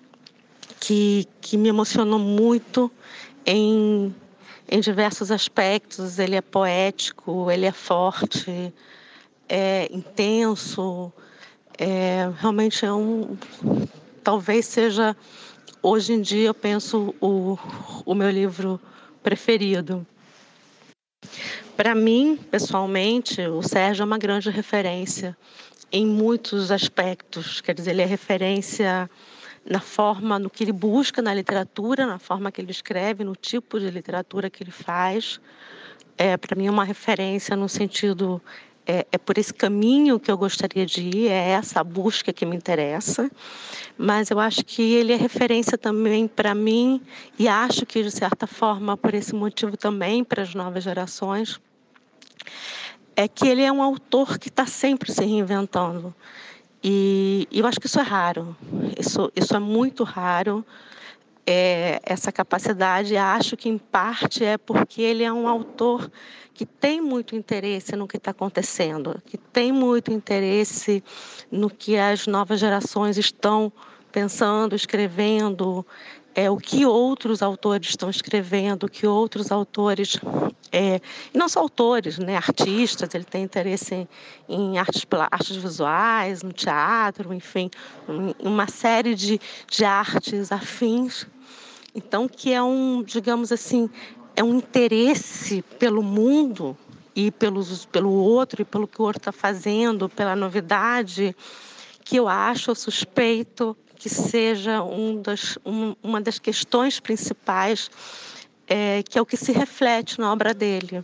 que, 0.79 1.27
que 1.41 1.57
me 1.57 1.69
emocionou 1.69 2.19
muito 2.19 2.91
em, 3.45 4.13
em 4.69 4.79
diversos 4.79 5.31
aspectos. 5.31 6.19
Ele 6.19 6.35
é 6.35 6.41
poético, 6.41 7.49
ele 7.49 7.65
é 7.65 7.71
forte, 7.71 8.73
é 9.47 9.87
intenso, 9.91 11.11
é, 11.77 12.29
realmente 12.37 12.85
é 12.85 12.91
um. 12.91 13.37
Talvez 14.23 14.65
seja, 14.65 15.15
hoje 15.81 16.13
em 16.13 16.21
dia, 16.21 16.47
eu 16.47 16.53
penso, 16.53 17.15
o, 17.21 17.57
o 18.05 18.13
meu 18.13 18.29
livro 18.29 18.79
preferido. 19.23 20.05
Para 21.75 21.93
mim, 21.93 22.37
pessoalmente, 22.49 23.41
o 23.41 23.61
Sérgio 23.61 24.01
é 24.01 24.05
uma 24.05 24.17
grande 24.17 24.49
referência 24.49 25.37
em 25.91 26.05
muitos 26.05 26.71
aspectos. 26.71 27.61
Quer 27.61 27.75
dizer, 27.75 27.91
ele 27.91 28.01
é 28.01 28.05
referência 28.05 29.09
na 29.69 29.81
forma, 29.81 30.39
no 30.39 30.49
que 30.49 30.63
ele 30.63 30.71
busca 30.71 31.21
na 31.21 31.33
literatura, 31.33 32.05
na 32.05 32.17
forma 32.17 32.51
que 32.51 32.61
ele 32.61 32.71
escreve, 32.71 33.23
no 33.23 33.35
tipo 33.35 33.79
de 33.79 33.91
literatura 33.91 34.49
que 34.49 34.63
ele 34.63 34.71
faz. 34.71 35.41
É, 36.17 36.37
Para 36.37 36.55
mim, 36.55 36.67
é 36.67 36.71
uma 36.71 36.85
referência 36.85 37.55
no 37.55 37.67
sentido. 37.67 38.41
É, 38.89 39.05
é, 39.11 39.17
por 39.17 39.37
esse 39.37 39.53
caminho 39.53 40.17
que 40.17 40.31
eu 40.31 40.37
gostaria 40.37 40.85
de 40.85 41.01
ir, 41.01 41.27
é 41.27 41.49
essa 41.49 41.83
busca 41.83 42.31
que 42.31 42.45
me 42.45 42.55
interessa. 42.55 43.29
Mas 43.97 44.31
eu 44.31 44.39
acho 44.39 44.63
que 44.63 44.81
ele 44.93 45.11
é 45.11 45.17
referência 45.17 45.77
também 45.77 46.25
para 46.25 46.55
mim, 46.55 47.01
e 47.37 47.49
acho 47.49 47.85
que, 47.85 48.01
de 48.01 48.11
certa 48.11 48.47
forma, 48.47 48.95
por 48.95 49.13
esse 49.13 49.35
motivo 49.35 49.75
também 49.75 50.23
para 50.23 50.41
as 50.41 50.55
novas 50.55 50.85
gerações, 50.85 51.59
é 53.17 53.27
que 53.27 53.45
ele 53.45 53.63
é 53.63 53.71
um 53.71 53.81
autor 53.81 54.37
que 54.37 54.47
está 54.47 54.65
sempre 54.65 55.11
se 55.11 55.25
reinventando. 55.25 56.15
E, 56.83 57.47
eu 57.51 57.65
acho 57.65 57.79
que 57.79 57.87
isso 57.87 57.99
é 57.99 58.03
raro, 58.03 58.55
isso, 58.97 59.31
isso 59.35 59.55
é 59.55 59.59
muito 59.59 60.03
raro, 60.03 60.65
é, 61.45 61.99
essa 62.03 62.31
capacidade. 62.31 63.17
Acho 63.17 63.57
que, 63.57 63.69
em 63.69 63.77
parte, 63.77 64.43
é 64.43 64.57
porque 64.57 65.01
ele 65.01 65.23
é 65.23 65.31
um 65.31 65.47
autor 65.47 66.09
que 66.53 66.65
tem 66.65 66.99
muito 66.99 67.35
interesse 67.35 67.95
no 67.95 68.07
que 68.07 68.17
está 68.17 68.31
acontecendo, 68.31 69.21
que 69.25 69.37
tem 69.37 69.71
muito 69.71 70.11
interesse 70.11 71.03
no 71.51 71.69
que 71.69 71.97
as 71.97 72.25
novas 72.25 72.59
gerações 72.59 73.17
estão 73.17 73.71
pensando, 74.11 74.75
escrevendo, 74.75 75.85
é, 76.37 76.51
o 76.51 76.57
que 76.57 76.85
outros 76.85 77.41
autores 77.41 77.89
estão 77.89 78.11
escrevendo, 78.11 78.83
o 78.83 78.89
que 78.89 79.07
outros 79.07 79.51
autores, 79.51 80.19
é, 80.71 81.01
e 81.33 81.37
não 81.37 81.49
só 81.49 81.61
autores, 81.61 82.19
né, 82.19 82.37
artistas, 82.37 83.15
ele 83.15 83.23
tem 83.23 83.41
interesse 83.41 83.95
em, 83.95 84.07
em 84.47 84.77
artes, 84.77 85.03
artes 85.31 85.55
visuais, 85.55 86.43
no 86.43 86.53
teatro, 86.53 87.33
enfim, 87.33 87.71
em 88.07 88.47
uma 88.47 88.67
série 88.67 89.15
de, 89.15 89.41
de 89.67 89.83
artes 89.83 90.51
afins. 90.51 91.25
Então, 91.95 92.27
que 92.27 92.53
é 92.53 92.61
um, 92.61 93.01
digamos 93.01 93.51
assim, 93.51 93.89
é 94.35 94.43
um 94.43 94.57
interesse 94.57 95.63
pelo 95.79 96.03
mundo 96.03 96.77
e 97.15 97.31
pelos, 97.31 97.83
pelo 97.85 98.11
outro 98.11 98.61
e 98.61 98.65
pelo 98.65 98.87
que 98.87 99.01
o 99.01 99.05
outro 99.05 99.21
está 99.21 99.31
fazendo, 99.31 100.07
pela 100.07 100.35
novidade, 100.35 101.35
que 102.05 102.17
eu 102.17 102.27
acho 102.27 102.75
suspeito 102.75 103.75
que 103.97 104.09
seja 104.09 104.83
um 104.83 105.21
das, 105.21 105.57
um, 105.65 105.95
uma 106.03 106.21
das 106.21 106.39
questões 106.39 106.99
principais, 106.99 107.89
é, 108.67 109.03
que 109.03 109.17
é 109.17 109.21
o 109.21 109.25
que 109.25 109.37
se 109.37 109.51
reflete 109.51 110.19
na 110.19 110.31
obra 110.31 110.53
dele. 110.53 111.03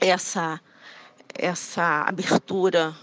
Essa, 0.00 0.60
essa 1.34 2.02
abertura 2.02 2.94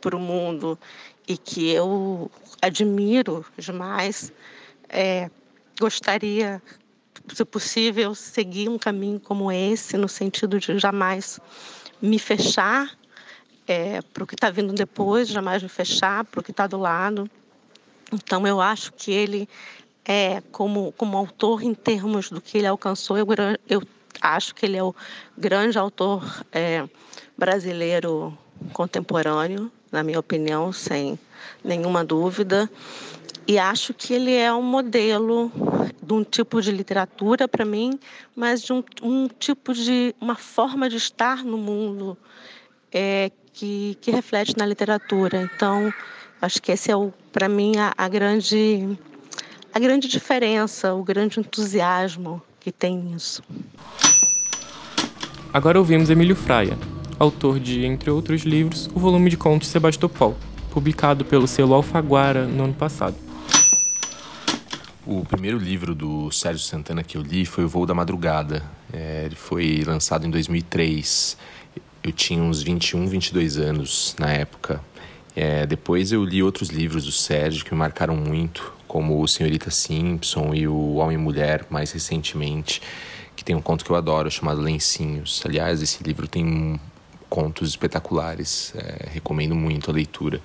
para 0.00 0.16
o 0.16 0.20
mundo 0.20 0.78
e 1.26 1.36
que 1.36 1.70
eu 1.70 2.30
admiro 2.62 3.44
demais. 3.58 4.32
É, 4.88 5.30
gostaria, 5.80 6.62
se 7.32 7.44
possível, 7.44 8.14
seguir 8.14 8.68
um 8.68 8.78
caminho 8.78 9.20
como 9.20 9.50
esse, 9.50 9.96
no 9.96 10.08
sentido 10.08 10.58
de 10.58 10.78
jamais 10.78 11.40
me 12.00 12.18
fechar 12.18 12.96
é, 13.66 14.00
para 14.00 14.22
o 14.22 14.26
que 14.26 14.34
está 14.34 14.50
vindo 14.50 14.72
depois, 14.72 15.28
jamais 15.28 15.62
me 15.62 15.68
fechar 15.68 16.24
para 16.24 16.40
o 16.40 16.42
que 16.42 16.50
está 16.50 16.66
do 16.66 16.78
lado. 16.78 17.28
Então, 18.12 18.46
eu 18.46 18.60
acho 18.60 18.92
que 18.92 19.10
ele, 19.10 19.48
é, 20.04 20.40
como, 20.52 20.92
como 20.92 21.16
autor, 21.16 21.62
em 21.62 21.74
termos 21.74 22.30
do 22.30 22.40
que 22.40 22.58
ele 22.58 22.66
alcançou, 22.66 23.18
eu, 23.18 23.26
eu 23.68 23.82
acho 24.20 24.54
que 24.54 24.66
ele 24.66 24.76
é 24.76 24.82
o 24.82 24.94
grande 25.36 25.78
autor 25.78 26.44
é, 26.52 26.88
brasileiro 27.36 28.36
contemporâneo, 28.72 29.70
na 29.90 30.02
minha 30.02 30.18
opinião, 30.18 30.72
sem 30.72 31.18
nenhuma 31.62 32.04
dúvida. 32.04 32.70
E 33.46 33.58
acho 33.58 33.94
que 33.94 34.12
ele 34.12 34.34
é 34.34 34.52
um 34.52 34.62
modelo 34.62 35.52
de 36.02 36.12
um 36.12 36.24
tipo 36.24 36.60
de 36.60 36.72
literatura 36.72 37.46
para 37.46 37.64
mim, 37.64 37.98
mas 38.34 38.62
de 38.62 38.72
um, 38.72 38.82
um, 39.02 39.28
tipo 39.28 39.72
de 39.72 40.14
uma 40.20 40.34
forma 40.34 40.88
de 40.88 40.96
estar 40.96 41.44
no 41.44 41.56
mundo 41.56 42.16
é, 42.92 43.30
que, 43.52 43.96
que 44.00 44.10
reflete 44.10 44.56
na 44.56 44.66
literatura. 44.66 45.42
Então, 45.42 45.92
acho 46.40 46.60
que 46.62 46.72
esse 46.72 46.90
é 46.90 46.94
para 47.32 47.48
mim 47.48 47.76
a, 47.76 47.92
a 47.96 48.08
grande 48.08 48.98
a 49.72 49.78
grande 49.78 50.08
diferença, 50.08 50.94
o 50.94 51.04
grande 51.04 51.38
entusiasmo 51.38 52.40
que 52.58 52.72
tem 52.72 52.96
nisso. 52.96 53.42
Agora 55.52 55.78
ouvimos 55.78 56.10
Emílio 56.10 56.34
Fraia, 56.34 56.78
autor 57.18 57.60
de, 57.60 57.84
entre 57.84 58.10
outros 58.10 58.42
livros, 58.42 58.88
o 58.94 58.98
volume 58.98 59.30
de 59.30 59.36
contos 59.36 59.68
Sebastopol, 59.68 60.36
publicado 60.70 61.24
pelo 61.24 61.46
selo 61.46 61.74
Alfaguara 61.74 62.46
no 62.46 62.64
ano 62.64 62.74
passado. 62.74 63.16
O 65.06 65.24
primeiro 65.24 65.56
livro 65.56 65.94
do 65.94 66.32
Sérgio 66.32 66.64
Santana 66.64 67.04
que 67.04 67.16
eu 67.16 67.22
li 67.22 67.46
foi 67.46 67.64
O 67.64 67.68
Voo 67.68 67.86
da 67.86 67.94
Madrugada. 67.94 68.62
É, 68.92 69.22
ele 69.26 69.36
foi 69.36 69.84
lançado 69.86 70.26
em 70.26 70.30
2003. 70.30 71.36
Eu 72.02 72.10
tinha 72.10 72.42
uns 72.42 72.60
21, 72.60 73.06
22 73.06 73.56
anos 73.56 74.16
na 74.18 74.32
época. 74.32 74.80
É, 75.36 75.66
depois 75.66 76.12
eu 76.12 76.24
li 76.24 76.42
outros 76.42 76.70
livros 76.70 77.04
do 77.04 77.12
Sérgio 77.12 77.62
que 77.62 77.74
me 77.74 77.78
marcaram 77.78 78.16
muito, 78.16 78.72
como 78.88 79.20
o 79.20 79.28
Senhorita 79.28 79.70
Simpson 79.70 80.54
e 80.54 80.66
o 80.66 80.94
Homem 80.94 81.16
e 81.16 81.20
Mulher, 81.20 81.66
mais 81.68 81.92
recentemente, 81.92 82.80
que 83.36 83.44
tem 83.44 83.54
um 83.54 83.60
conto 83.60 83.84
que 83.84 83.90
eu 83.90 83.96
adoro 83.96 84.30
chamado 84.30 84.62
Lencinhos. 84.62 85.42
Aliás, 85.44 85.82
esse 85.82 86.02
livro 86.02 86.26
tem 86.26 86.80
contos 87.28 87.68
espetaculares, 87.68 88.72
é, 88.76 89.10
recomendo 89.12 89.54
muito 89.54 89.90
a 89.90 89.94
leitura. 89.94 90.40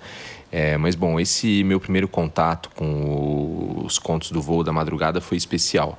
É, 0.51 0.75
mas 0.75 0.95
bom, 0.95 1.17
esse 1.17 1.63
meu 1.63 1.79
primeiro 1.79 2.09
contato 2.09 2.69
com 2.75 3.83
os 3.85 3.97
contos 3.97 4.31
do 4.31 4.41
voo 4.41 4.61
da 4.61 4.73
madrugada 4.73 5.21
foi 5.21 5.37
especial. 5.37 5.97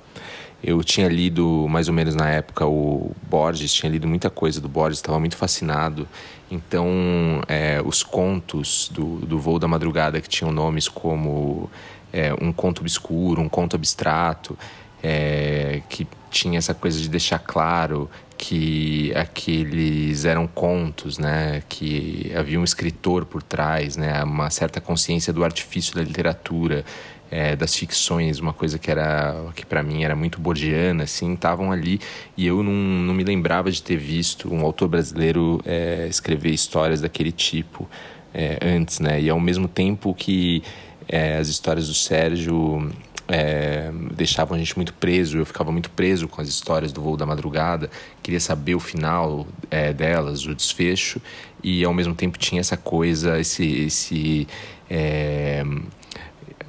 Eu 0.63 0.83
tinha 0.85 1.09
lido 1.09 1.67
mais 1.69 1.89
ou 1.89 1.95
menos 1.95 2.15
na 2.15 2.31
época 2.31 2.65
o 2.67 3.11
Borges, 3.29 3.73
tinha 3.73 3.91
lido 3.91 4.07
muita 4.07 4.31
coisa 4.31 4.61
do 4.61 4.69
Borges, 4.69 4.99
estava 4.99 5.19
muito 5.19 5.37
fascinado. 5.37 6.07
Então, 6.51 7.43
é, 7.49 7.83
os 7.85 8.03
contos 8.03 8.91
do, 8.93 9.17
do 9.17 9.39
Voo 9.39 9.59
da 9.59 9.67
Madrugada, 9.67 10.21
que 10.21 10.29
tinham 10.29 10.53
nomes 10.53 10.87
como 10.87 11.69
é, 12.13 12.33
um 12.41 12.53
conto 12.53 12.81
obscuro, 12.81 13.41
um 13.41 13.49
conto 13.49 13.75
abstrato, 13.75 14.57
é, 15.03 15.83
que 15.89 16.07
tinha 16.31 16.59
essa 16.59 16.75
coisa 16.75 17.01
de 17.01 17.09
deixar 17.09 17.39
claro 17.39 18.09
que 18.39 19.13
aqueles 19.15 20.25
eram 20.25 20.47
contos, 20.47 21.17
né? 21.17 21.63
Que 21.69 22.33
havia 22.37 22.59
um 22.59 22.65
escritor 22.65 23.25
por 23.25 23.43
trás, 23.43 23.97
né? 23.97 24.23
Uma 24.25 24.51
certa 24.51 24.81
consciência 24.81 25.33
do 25.33 25.45
artifício 25.45 25.95
da 25.95 26.03
literatura, 26.03 26.85
é, 27.33 27.57
das 27.57 27.75
ficções, 27.75 28.39
uma 28.39 28.53
coisa 28.53 28.79
que 28.79 28.91
era 28.91 29.35
que 29.57 29.65
para 29.65 29.83
mim 29.83 30.05
era 30.05 30.15
muito 30.15 30.39
borgiana, 30.39 31.05
assim, 31.05 31.33
estavam 31.33 31.73
ali 31.73 31.99
e 32.37 32.47
eu 32.47 32.63
não, 32.63 32.73
não 32.73 33.15
me 33.15 33.25
lembrava 33.25 33.71
de 33.71 33.83
ter 33.83 33.97
visto 33.97 34.53
um 34.53 34.61
autor 34.61 34.89
brasileiro 34.89 35.59
é, 35.65 36.07
escrever 36.11 36.51
histórias 36.51 37.01
daquele 37.01 37.33
tipo 37.33 37.89
é, 38.35 38.59
antes, 38.61 39.01
né? 39.01 39.19
E 39.19 39.31
ao 39.31 39.41
mesmo 39.41 39.67
tempo 39.67 40.13
que 40.13 40.63
é, 41.09 41.39
as 41.39 41.49
histórias 41.49 41.89
do 41.89 41.95
Sérgio 41.95 42.93
é, 43.27 43.91
deixavam 44.15 44.55
a 44.55 44.59
gente 44.59 44.77
muito 44.77 44.93
preso, 44.93 45.39
eu 45.39 45.47
ficava 45.47 45.73
muito 45.73 45.89
preso 45.89 46.29
com 46.29 46.43
as 46.43 46.49
histórias 46.49 46.93
do 46.93 47.01
voo 47.01 47.17
da 47.17 47.25
madrugada, 47.25 47.89
queria 48.23 48.41
saber 48.41 48.75
o 48.75 48.81
final 48.81 49.47
é, 49.71 49.91
delas, 49.91 50.45
o 50.45 50.55
desfecho, 50.55 51.19
e 51.63 51.83
ao 51.83 51.95
mesmo 51.95 52.15
tempo 52.15 52.37
tinha 52.37 52.61
essa 52.61 52.77
coisa, 52.77 53.41
esse, 53.41 53.65
esse 53.87 54.47
é, 54.91 55.65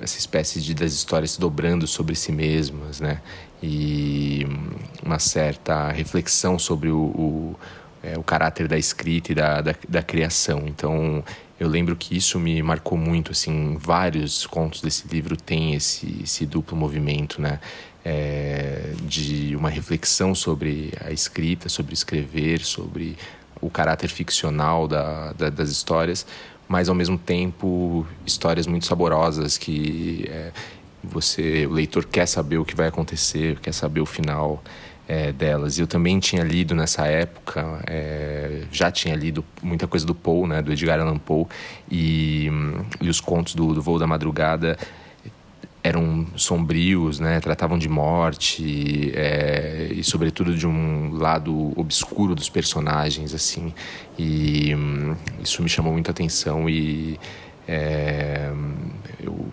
essa 0.04 0.18
espécie 0.18 0.62
de 0.62 0.74
das 0.74 0.94
histórias 0.94 1.32
se 1.32 1.39
dobrando 1.39 1.88
sobre 1.88 2.16
si 2.16 2.32
mesmas, 2.32 3.00
né? 3.00 3.22
E 3.62 4.46
uma 5.04 5.20
certa 5.20 5.89
reflexão 5.89 6.60
sobre 6.60 6.89
o, 6.89 6.98
o, 6.98 7.56
é, 8.04 8.18
o 8.18 8.24
caráter 8.24 8.68
da 8.68 8.78
escrita 8.78 9.32
e 9.32 9.36
da, 9.36 9.62
da, 9.62 9.76
da, 9.88 10.04
criação. 10.04 10.63
Então, 10.68 11.24
eu 11.58 11.70
lembro 11.70 11.96
que 11.96 12.18
isso 12.18 12.38
me 12.38 12.62
marcou 12.62 12.98
muito, 12.98 13.32
assim, 13.32 13.78
vários 13.80 14.46
contos 14.46 14.82
desse 14.82 15.08
livro 15.08 15.38
têm 15.38 15.76
esse, 15.76 16.22
esse 16.24 16.46
duplo 16.46 16.76
movimento, 16.76 17.42
né? 17.42 17.60
É, 18.06 18.96
de 19.04 19.56
uma 19.56 19.70
reflexão 19.70 20.36
sobre 20.36 20.92
a 21.00 21.12
escrita, 21.12 21.70
sobre 21.70 21.94
escrever, 21.94 22.60
sobre 22.60 23.18
o 23.62 23.70
caráter 23.70 24.10
ficcional 24.10 24.89
da, 24.89 25.32
da, 25.32 25.50
das 25.50 25.70
histórias, 25.70 26.26
mas 26.67 26.89
ao 26.89 26.95
mesmo 26.95 27.17
tempo 27.17 28.06
histórias 28.26 28.67
muito 28.67 28.86
saborosas 28.86 29.58
que 29.58 30.26
é, 30.30 30.52
você, 31.04 31.65
o 31.65 31.71
leitor 31.71 32.06
quer 32.06 32.26
saber 32.26 32.58
o 32.58 32.65
que 32.65 32.76
vai 32.76 32.88
acontecer, 32.88 33.60
quer 33.60 33.73
saber 33.73 34.02
o 34.02 34.06
final 34.06 34.63
é, 35.08 35.32
delas. 35.32 35.78
Eu 35.78 35.88
também 35.88 36.19
tinha 36.19 36.43
lido 36.43 36.73
nessa 36.73 37.06
época, 37.08 37.82
é, 37.88 38.63
já 38.71 38.89
tinha 38.91 39.15
lido 39.15 39.43
muita 39.62 39.88
coisa 39.88 40.06
do 40.06 40.15
Poe, 40.15 40.47
né, 40.47 40.62
do 40.62 40.71
Edgar 40.71 40.99
Allan 40.99 41.17
Poe, 41.17 41.45
e, 41.91 42.49
e 43.02 43.10
os 43.10 43.19
contos 43.19 43.56
do, 43.56 43.73
do 43.73 43.82
Voo 43.82 43.99
da 43.99 44.08
Madrugada 44.08 44.78
eram 45.84 46.26
sombrios, 46.36 47.19
né? 47.19 47.39
Tratavam 47.41 47.78
de 47.78 47.89
morte 47.89 49.12
é, 49.13 49.89
e, 49.91 50.04
sobretudo, 50.04 50.56
de 50.56 50.65
um 50.65 51.12
lado 51.13 51.74
obscuro 51.76 52.34
dos 52.34 52.50
personagens, 52.50 53.34
assim. 53.34 53.74
E 54.17 54.74
hum, 54.74 55.15
isso 55.43 55.62
me 55.62 55.67
chamou 55.67 55.91
muita 55.91 56.12
atenção 56.12 56.69
e 56.69 57.19
é, 57.67 58.50
eu 59.22 59.46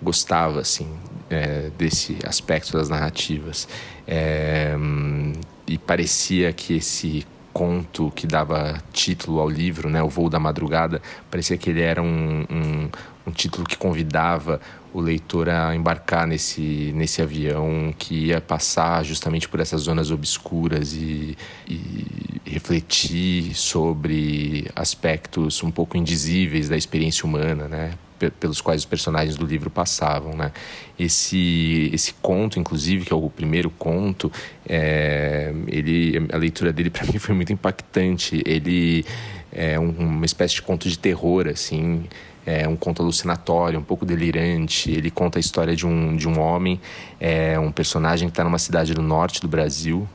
gostava, 0.00 0.60
assim, 0.60 0.88
é, 1.28 1.70
desse 1.76 2.18
aspecto 2.26 2.72
das 2.72 2.88
narrativas. 2.88 3.68
É, 4.06 4.74
hum, 4.78 5.32
e 5.66 5.76
parecia 5.76 6.52
que 6.52 6.76
esse 6.76 7.26
conto 7.52 8.10
que 8.16 8.26
dava 8.26 8.82
título 8.92 9.38
ao 9.38 9.48
livro, 9.48 9.88
né, 9.88 10.02
O 10.02 10.08
Voo 10.08 10.28
da 10.28 10.40
Madrugada, 10.40 11.00
parecia 11.30 11.56
que 11.56 11.70
ele 11.70 11.82
era 11.82 12.02
um, 12.02 12.44
um, 12.50 12.88
um 13.26 13.30
título 13.30 13.66
que 13.66 13.76
convidava 13.76 14.60
o 14.92 15.00
leitor 15.00 15.48
a 15.48 15.74
embarcar 15.74 16.26
nesse, 16.26 16.92
nesse 16.94 17.20
avião 17.20 17.92
que 17.98 18.26
ia 18.26 18.40
passar 18.40 19.04
justamente 19.04 19.48
por 19.48 19.58
essas 19.58 19.82
zonas 19.82 20.10
obscuras 20.10 20.92
e, 20.92 21.36
e 21.68 22.40
refletir 22.46 23.54
sobre 23.54 24.70
aspectos 24.76 25.62
um 25.64 25.70
pouco 25.70 25.96
indizíveis 25.96 26.68
da 26.68 26.76
experiência 26.76 27.26
humana, 27.26 27.66
né? 27.66 27.94
pelos 28.40 28.60
quais 28.60 28.82
os 28.82 28.86
personagens 28.86 29.36
do 29.36 29.44
livro 29.44 29.68
passavam, 29.68 30.34
né? 30.34 30.52
Esse 30.98 31.90
esse 31.92 32.14
conto, 32.14 32.58
inclusive, 32.58 33.04
que 33.04 33.12
é 33.12 33.16
o 33.16 33.28
primeiro 33.28 33.68
conto, 33.70 34.32
é, 34.66 35.52
ele 35.66 36.26
a 36.32 36.36
leitura 36.36 36.72
dele 36.72 36.88
para 36.90 37.04
mim 37.04 37.18
foi 37.18 37.34
muito 37.34 37.52
impactante. 37.52 38.40
Ele 38.46 39.04
é 39.52 39.78
um, 39.78 39.90
uma 39.90 40.24
espécie 40.24 40.54
de 40.54 40.62
conto 40.62 40.88
de 40.88 40.98
terror, 40.98 41.48
assim 41.48 42.04
é 42.46 42.68
um 42.68 42.76
conto 42.76 43.02
alucinatório, 43.02 43.78
um 43.78 43.82
pouco 43.82 44.04
delirante. 44.04 44.90
Ele 44.90 45.10
conta 45.10 45.38
a 45.38 45.40
história 45.40 45.74
de 45.74 45.86
um, 45.86 46.16
de 46.16 46.28
um 46.28 46.38
homem, 46.38 46.80
é 47.18 47.58
um 47.58 47.72
personagem 47.72 48.28
que 48.28 48.32
está 48.32 48.44
numa 48.44 48.58
cidade 48.58 48.94
do 48.94 49.02
norte 49.02 49.40
do 49.40 49.48
Brasil. 49.48 50.06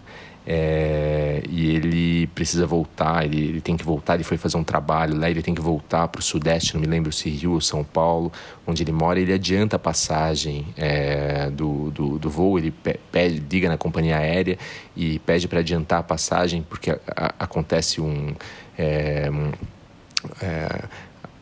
É, 0.51 1.43
e 1.47 1.75
ele 1.75 2.25
precisa 2.27 2.65
voltar, 2.65 3.23
ele, 3.23 3.39
ele, 3.39 3.61
tem 3.61 3.77
que 3.77 3.83
voltar, 3.83 4.15
ele 4.15 4.23
foi 4.23 4.35
fazer 4.35 4.57
um 4.57 4.63
trabalho 4.63 5.15
lá, 5.15 5.29
ele 5.29 5.43
tem 5.43 5.53
que 5.53 5.61
voltar 5.61 6.07
para 6.07 6.17
o 6.17 6.23
sudeste, 6.23 6.73
não 6.73 6.81
me 6.81 6.87
lembro 6.87 7.11
se 7.11 7.29
Rio 7.29 7.51
ou 7.51 7.61
São 7.61 7.83
Paulo, 7.83 8.31
onde 8.65 8.81
ele 8.81 8.91
mora, 8.91 9.19
ele 9.19 9.31
adianta 9.31 9.75
a 9.75 9.79
passagem 9.79 10.65
é, 10.75 11.51
do, 11.51 11.91
do, 11.91 12.17
do, 12.17 12.29
voo, 12.31 12.57
ele 12.57 12.71
pede, 12.71 13.43
liga 13.47 13.69
na 13.69 13.77
companhia 13.77 14.17
aérea 14.17 14.57
e 14.95 15.19
pede 15.19 15.47
para 15.47 15.59
adiantar 15.59 15.99
a 15.99 16.03
passagem, 16.03 16.65
porque 16.67 16.89
a, 16.89 16.99
a, 17.15 17.33
acontece 17.37 18.01
um, 18.01 18.33
é, 18.75 19.29
um 19.29 19.51
é, 20.41 20.83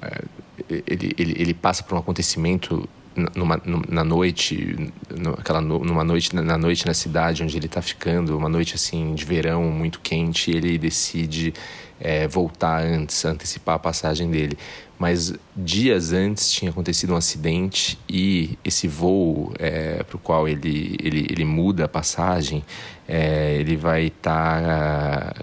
é, 0.01 0.21
ele, 0.69 1.13
ele, 1.17 1.35
ele 1.37 1.53
passa 1.53 1.83
por 1.83 1.95
um 1.95 1.99
acontecimento 1.99 2.87
numa, 3.35 3.59
na 3.89 4.03
noite, 4.03 4.91
aquela, 5.37 5.59
numa 5.59 6.03
noite 6.03 6.35
na 6.35 6.57
noite 6.57 6.85
na 6.85 6.93
cidade 6.93 7.43
onde 7.43 7.57
ele 7.57 7.65
está 7.65 7.81
ficando, 7.81 8.37
uma 8.37 8.49
noite 8.49 8.75
assim 8.75 9.15
de 9.15 9.25
verão 9.25 9.63
muito 9.63 9.99
quente, 9.99 10.51
ele 10.51 10.77
decide 10.77 11.53
é, 11.99 12.27
voltar 12.27 12.83
antes, 12.83 13.25
antecipar 13.25 13.75
a 13.75 13.79
passagem 13.79 14.29
dele. 14.29 14.57
Mas 14.99 15.33
dias 15.55 16.11
antes 16.11 16.51
tinha 16.51 16.71
acontecido 16.71 17.13
um 17.13 17.17
acidente 17.17 17.99
e 18.09 18.57
esse 18.65 18.87
voo 18.87 19.53
é, 19.59 20.03
para 20.03 20.15
o 20.15 20.19
qual 20.19 20.47
ele, 20.47 20.95
ele, 20.99 21.27
ele 21.29 21.45
muda 21.45 21.85
a 21.85 21.87
passagem, 21.87 22.63
é, 23.07 23.57
ele 23.59 23.75
vai 23.75 24.05
estar 24.05 24.61
tá, 24.61 25.33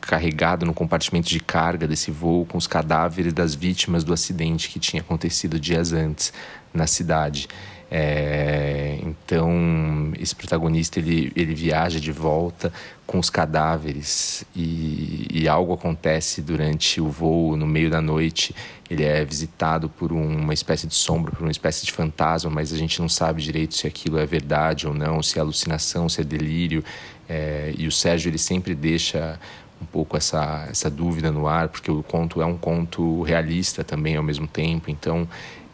carregado 0.00 0.64
no 0.66 0.74
compartimento 0.74 1.28
de 1.28 1.40
carga 1.40 1.86
desse 1.86 2.10
voo 2.10 2.46
com 2.46 2.58
os 2.58 2.66
cadáveres 2.66 3.32
das 3.32 3.54
vítimas 3.54 4.04
do 4.04 4.12
acidente 4.12 4.68
que 4.68 4.78
tinha 4.78 5.02
acontecido 5.02 5.58
dias 5.58 5.92
antes 5.92 6.32
na 6.72 6.86
cidade. 6.86 7.48
É, 7.92 9.00
então 9.02 10.12
esse 10.20 10.32
protagonista 10.32 11.00
ele, 11.00 11.32
ele 11.34 11.52
viaja 11.56 11.98
de 11.98 12.12
volta 12.12 12.72
com 13.04 13.18
os 13.18 13.28
cadáveres 13.28 14.44
e, 14.54 15.26
e, 15.28 15.48
algo 15.48 15.72
acontece 15.72 16.40
durante 16.40 17.00
o 17.00 17.08
voo 17.08 17.56
no 17.56 17.66
meio 17.66 17.90
da 17.90 18.00
noite 18.00 18.54
ele 18.88 19.02
é 19.02 19.24
visitado 19.24 19.88
por 19.88 20.12
uma 20.12 20.54
espécie 20.54 20.86
de 20.86 20.94
sombra 20.94 21.32
por 21.32 21.42
uma 21.42 21.50
espécie 21.50 21.84
de 21.84 21.90
fantasma 21.90 22.48
mas 22.48 22.72
a 22.72 22.76
gente 22.76 23.00
não 23.00 23.08
sabe 23.08 23.42
direito 23.42 23.74
se 23.74 23.88
aquilo 23.88 24.20
é 24.20 24.24
verdade 24.24 24.86
ou 24.86 24.94
não 24.94 25.20
se 25.20 25.36
é 25.36 25.40
alucinação 25.40 26.08
se 26.08 26.20
é 26.20 26.24
delírio 26.24 26.84
é, 27.28 27.74
e 27.76 27.88
o 27.88 27.92
Sérgio 27.92 28.28
ele 28.28 28.38
sempre 28.38 28.72
deixa 28.72 29.36
um 29.80 29.86
pouco 29.86 30.16
essa, 30.16 30.66
essa 30.70 30.90
dúvida 30.90 31.30
no 31.30 31.46
ar 31.48 31.68
porque 31.68 31.90
o 31.90 32.02
conto 32.02 32.42
é 32.42 32.46
um 32.46 32.56
conto 32.56 33.22
realista 33.22 33.82
também 33.82 34.16
ao 34.16 34.22
mesmo 34.22 34.46
tempo 34.46 34.90
então 34.90 35.26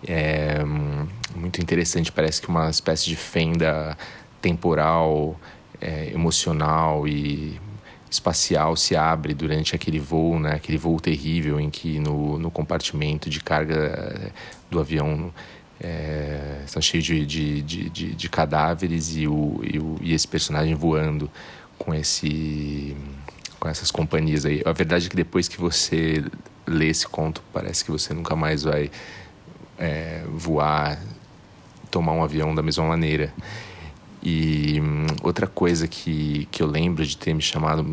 é 0.07 0.65
muito 1.35 1.61
interessante, 1.61 2.13
parece 2.13 2.41
que 2.41 2.49
uma 2.49 2.71
espécie 2.71 3.07
de 3.07 3.17
fenda 3.17 3.97
temporal, 4.41 5.39
é, 5.81 6.11
emocional 6.13 7.07
e 7.07 7.61
espacial 8.11 8.77
se 8.77 8.95
abre 8.97 9.35
durante 9.35 9.75
aquele 9.75 9.99
voo, 9.99 10.39
né? 10.39 10.55
aquele 10.55 10.79
voo 10.79 10.99
terrível 11.01 11.61
em 11.61 11.69
que 11.69 11.99
no, 11.99 12.39
no 12.39 12.51
compartimento 12.51 13.29
de 13.29 13.41
carga 13.41 14.33
do 14.71 14.81
avião 14.81 15.33
é, 15.81 16.63
estão 16.65 16.81
cheios 16.81 17.05
de, 17.05 17.27
de, 17.27 17.63
de, 17.63 18.15
de, 18.15 18.29
cadáveres 18.29 19.17
e, 19.17 19.27
o, 19.27 19.61
e, 19.63 19.79
o, 19.79 19.99
e 20.01 20.15
esse 20.15 20.27
personagem 20.27 20.75
voando 20.75 21.31
com 21.79 21.93
esse 21.93 22.97
com 23.59 23.69
essas 23.69 23.91
companhias 23.91 24.45
aí. 24.45 24.63
A 24.65 24.73
verdade 24.73 25.07
é 25.07 25.11
que 25.11 25.17
depois 25.17 25.49
que 25.49 25.59
você 25.59 26.25
lê 26.67 26.89
esse 26.89 27.07
conto, 27.07 27.43
parece 27.53 27.85
que 27.85 27.91
você 27.91 28.13
nunca 28.13 28.35
mais 28.35 28.63
vai 28.63 28.91
é, 29.79 30.23
voar, 30.29 30.99
tomar 31.91 32.13
um 32.13 32.23
avião 32.23 32.55
da 32.55 32.63
mesma 32.63 32.85
maneira. 32.85 33.33
E 34.23 34.81
hum, 34.81 35.07
outra 35.23 35.47
coisa 35.47 35.87
que, 35.87 36.49
que 36.51 36.63
eu 36.63 36.67
lembro 36.67 37.07
de 37.07 37.17
ter 37.17 37.33
me 37.33 37.41
chamado, 37.41 37.85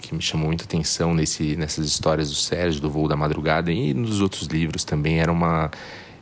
que 0.00 0.14
me 0.14 0.22
chamou 0.22 0.46
muita 0.46 0.64
atenção 0.64 1.12
nesse, 1.14 1.56
nessas 1.56 1.86
histórias 1.86 2.28
do 2.30 2.36
Sérgio, 2.36 2.80
do 2.80 2.88
Voo 2.88 3.08
da 3.08 3.16
Madrugada 3.16 3.72
e 3.72 3.92
nos 3.92 4.20
outros 4.20 4.46
livros 4.46 4.84
também, 4.84 5.18
era 5.18 5.32
uma, 5.32 5.70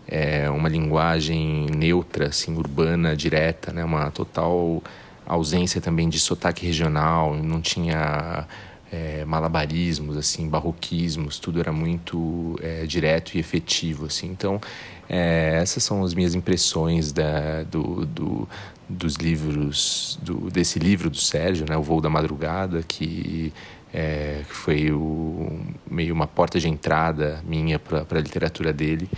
é, 0.07 0.49
uma 0.49 0.69
linguagem 0.69 1.67
neutra, 1.67 2.29
assim, 2.29 2.57
urbana, 2.57 3.15
direta, 3.15 3.71
né? 3.71 3.85
uma 3.85 4.11
total 4.11 4.83
ausência 5.27 5.81
também 5.81 6.09
de 6.09 6.19
sotaque 6.19 6.65
regional, 6.65 7.35
não 7.35 7.61
tinha 7.61 8.47
é, 8.93 9.25
malabarismos, 9.25 10.17
assim, 10.17 10.49
barroquismos, 10.49 11.39
tudo 11.39 11.61
era 11.61 11.73
muito 11.73 12.59
é, 12.63 12.87
direto 12.87 13.35
e 13.35 13.39
efetivo, 13.39 14.07
assim. 14.07 14.29
Então, 14.29 14.61
é, 15.09 15.59
essas 15.63 15.83
são 15.83 16.03
as 16.03 16.15
minhas 16.15 16.35
impressões 16.35 17.13
da, 17.13 17.63
do, 17.65 18.07
do, 18.07 18.49
dos 18.89 19.17
livros, 19.17 20.19
do, 20.23 20.51
desse 20.51 20.79
livro 20.79 21.11
do 21.11 21.19
Sérgio, 21.19 21.67
né, 21.69 21.77
O 21.77 21.83
Voo 21.83 22.01
da 22.01 22.09
Madrugada, 22.09 22.83
que 22.87 23.53
é, 23.93 24.43
foi 24.47 24.91
o, 24.91 25.61
meio 25.91 26.15
uma 26.15 26.27
porta 26.27 26.59
de 26.59 26.69
entrada 26.69 27.43
minha 27.47 27.79
para 27.79 28.05
a 28.11 28.21
literatura 28.21 28.73
dele 28.73 29.09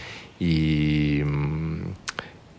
e, 0.41 1.25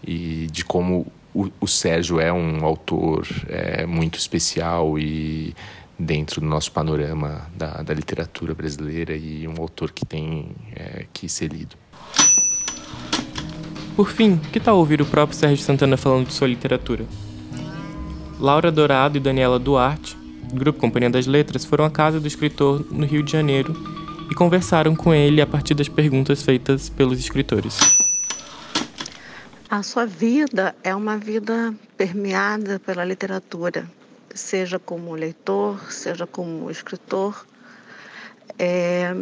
e 0.05 0.47
de 0.51 0.65
como 0.65 1.07
o, 1.33 1.49
o 1.61 1.67
Sérgio 1.67 2.19
é 2.19 2.31
um 2.31 2.65
autor 2.65 3.25
é, 3.47 3.85
muito 3.85 4.17
especial 4.19 4.99
e 4.99 5.55
dentro 6.01 6.41
do 6.41 6.47
nosso 6.47 6.71
panorama 6.71 7.47
da, 7.55 7.83
da 7.83 7.93
literatura 7.93 8.53
brasileira 8.53 9.15
e 9.15 9.47
um 9.47 9.61
autor 9.61 9.91
que 9.91 10.05
tem 10.05 10.55
é, 10.75 11.05
que 11.13 11.29
ser 11.29 11.51
lido. 11.51 11.75
Por 13.95 14.09
fim, 14.09 14.37
que 14.51 14.59
tal 14.59 14.77
ouvir 14.77 15.01
o 15.01 15.05
próprio 15.05 15.37
Sérgio 15.37 15.63
Santana 15.63 15.97
falando 15.97 16.27
de 16.27 16.33
sua 16.33 16.47
literatura? 16.47 17.05
Laura 18.39 18.71
Dourado 18.71 19.17
e 19.17 19.19
Daniela 19.21 19.59
Duarte, 19.59 20.17
do 20.51 20.55
grupo 20.55 20.79
Companhia 20.79 21.09
das 21.09 21.27
Letras, 21.27 21.63
foram 21.63 21.85
à 21.85 21.91
casa 21.91 22.19
do 22.19 22.27
escritor 22.27 22.83
no 22.89 23.05
Rio 23.05 23.21
de 23.21 23.31
Janeiro 23.31 23.75
e 24.29 24.33
conversaram 24.33 24.95
com 24.95 25.13
ele 25.13 25.41
a 25.41 25.45
partir 25.45 25.75
das 25.75 25.87
perguntas 25.87 26.41
feitas 26.41 26.89
pelos 26.89 27.19
escritores. 27.19 27.77
A 29.69 29.83
sua 29.83 30.05
vida 30.05 30.75
é 30.83 30.95
uma 30.95 31.17
vida 31.17 31.73
permeada 31.95 32.79
pela 32.79 33.05
literatura 33.05 33.87
seja 34.35 34.79
como 34.79 35.15
leitor, 35.15 35.91
seja 35.91 36.25
como 36.27 36.69
escritor. 36.69 37.45
É, 38.57 39.13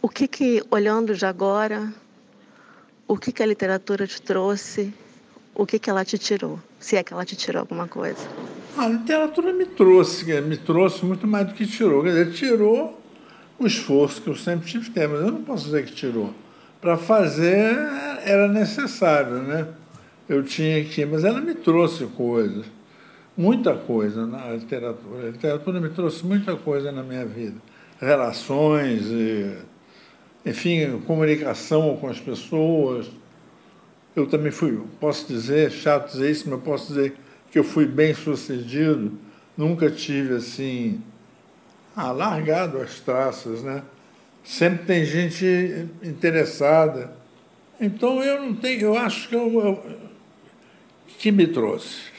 o 0.00 0.08
que 0.08 0.28
que, 0.28 0.62
olhando 0.70 1.14
de 1.14 1.26
agora, 1.26 1.92
o 3.06 3.16
que 3.16 3.32
que 3.32 3.42
a 3.42 3.46
literatura 3.46 4.06
te 4.06 4.20
trouxe, 4.20 4.92
o 5.54 5.66
que 5.66 5.78
que 5.78 5.90
ela 5.90 6.04
te 6.04 6.18
tirou, 6.18 6.60
se 6.78 6.96
é 6.96 7.02
que 7.02 7.12
ela 7.12 7.24
te 7.24 7.36
tirou 7.36 7.60
alguma 7.60 7.88
coisa? 7.88 8.26
A 8.76 8.88
literatura 8.88 9.52
me 9.52 9.64
trouxe, 9.64 10.24
me 10.42 10.56
trouxe 10.56 11.04
muito 11.04 11.26
mais 11.26 11.46
do 11.46 11.54
que 11.54 11.66
tirou. 11.66 12.02
Quer 12.02 12.10
dizer, 12.10 12.32
tirou 12.32 13.00
o 13.58 13.66
esforço 13.66 14.20
que 14.20 14.28
eu 14.28 14.36
sempre 14.36 14.68
tive 14.68 14.90
ter, 14.90 15.08
mas 15.08 15.20
eu 15.20 15.32
não 15.32 15.42
posso 15.42 15.64
dizer 15.64 15.86
que 15.86 15.92
tirou. 15.92 16.34
Para 16.80 16.98
fazer 16.98 17.74
era 18.22 18.46
necessário, 18.48 19.42
né? 19.42 19.66
Eu 20.28 20.42
tinha 20.42 20.84
que, 20.84 21.06
mas 21.06 21.24
ela 21.24 21.40
me 21.40 21.54
trouxe 21.54 22.04
coisas 22.06 22.75
muita 23.36 23.74
coisa 23.74 24.26
na 24.26 24.52
literatura. 24.52 25.28
A 25.28 25.30
literatura 25.30 25.80
me 25.80 25.90
trouxe 25.90 26.24
muita 26.24 26.56
coisa 26.56 26.90
na 26.90 27.02
minha 27.02 27.26
vida. 27.26 27.56
Relações, 28.00 29.02
e, 29.06 29.56
enfim, 30.44 31.00
comunicação 31.06 31.96
com 31.96 32.08
as 32.08 32.18
pessoas. 32.18 33.08
Eu 34.14 34.26
também 34.26 34.50
fui, 34.50 34.82
posso 34.98 35.26
dizer, 35.28 35.70
chato 35.70 36.12
dizer 36.12 36.30
isso, 36.30 36.48
mas 36.48 36.62
posso 36.62 36.88
dizer 36.88 37.14
que 37.50 37.58
eu 37.58 37.64
fui 37.64 37.84
bem 37.84 38.14
sucedido. 38.14 39.12
Nunca 39.56 39.90
tive 39.90 40.34
assim, 40.34 41.02
alargado 41.94 42.78
as 42.78 43.00
traças, 43.00 43.62
né? 43.62 43.82
Sempre 44.42 44.86
tem 44.86 45.04
gente 45.04 45.88
interessada. 46.02 47.12
Então 47.80 48.22
eu 48.22 48.40
não 48.40 48.54
tenho, 48.54 48.80
eu 48.80 48.96
acho 48.96 49.28
que 49.28 49.34
eu, 49.34 49.52
eu 49.60 49.84
que 51.18 51.32
me 51.32 51.46
trouxe 51.46 52.15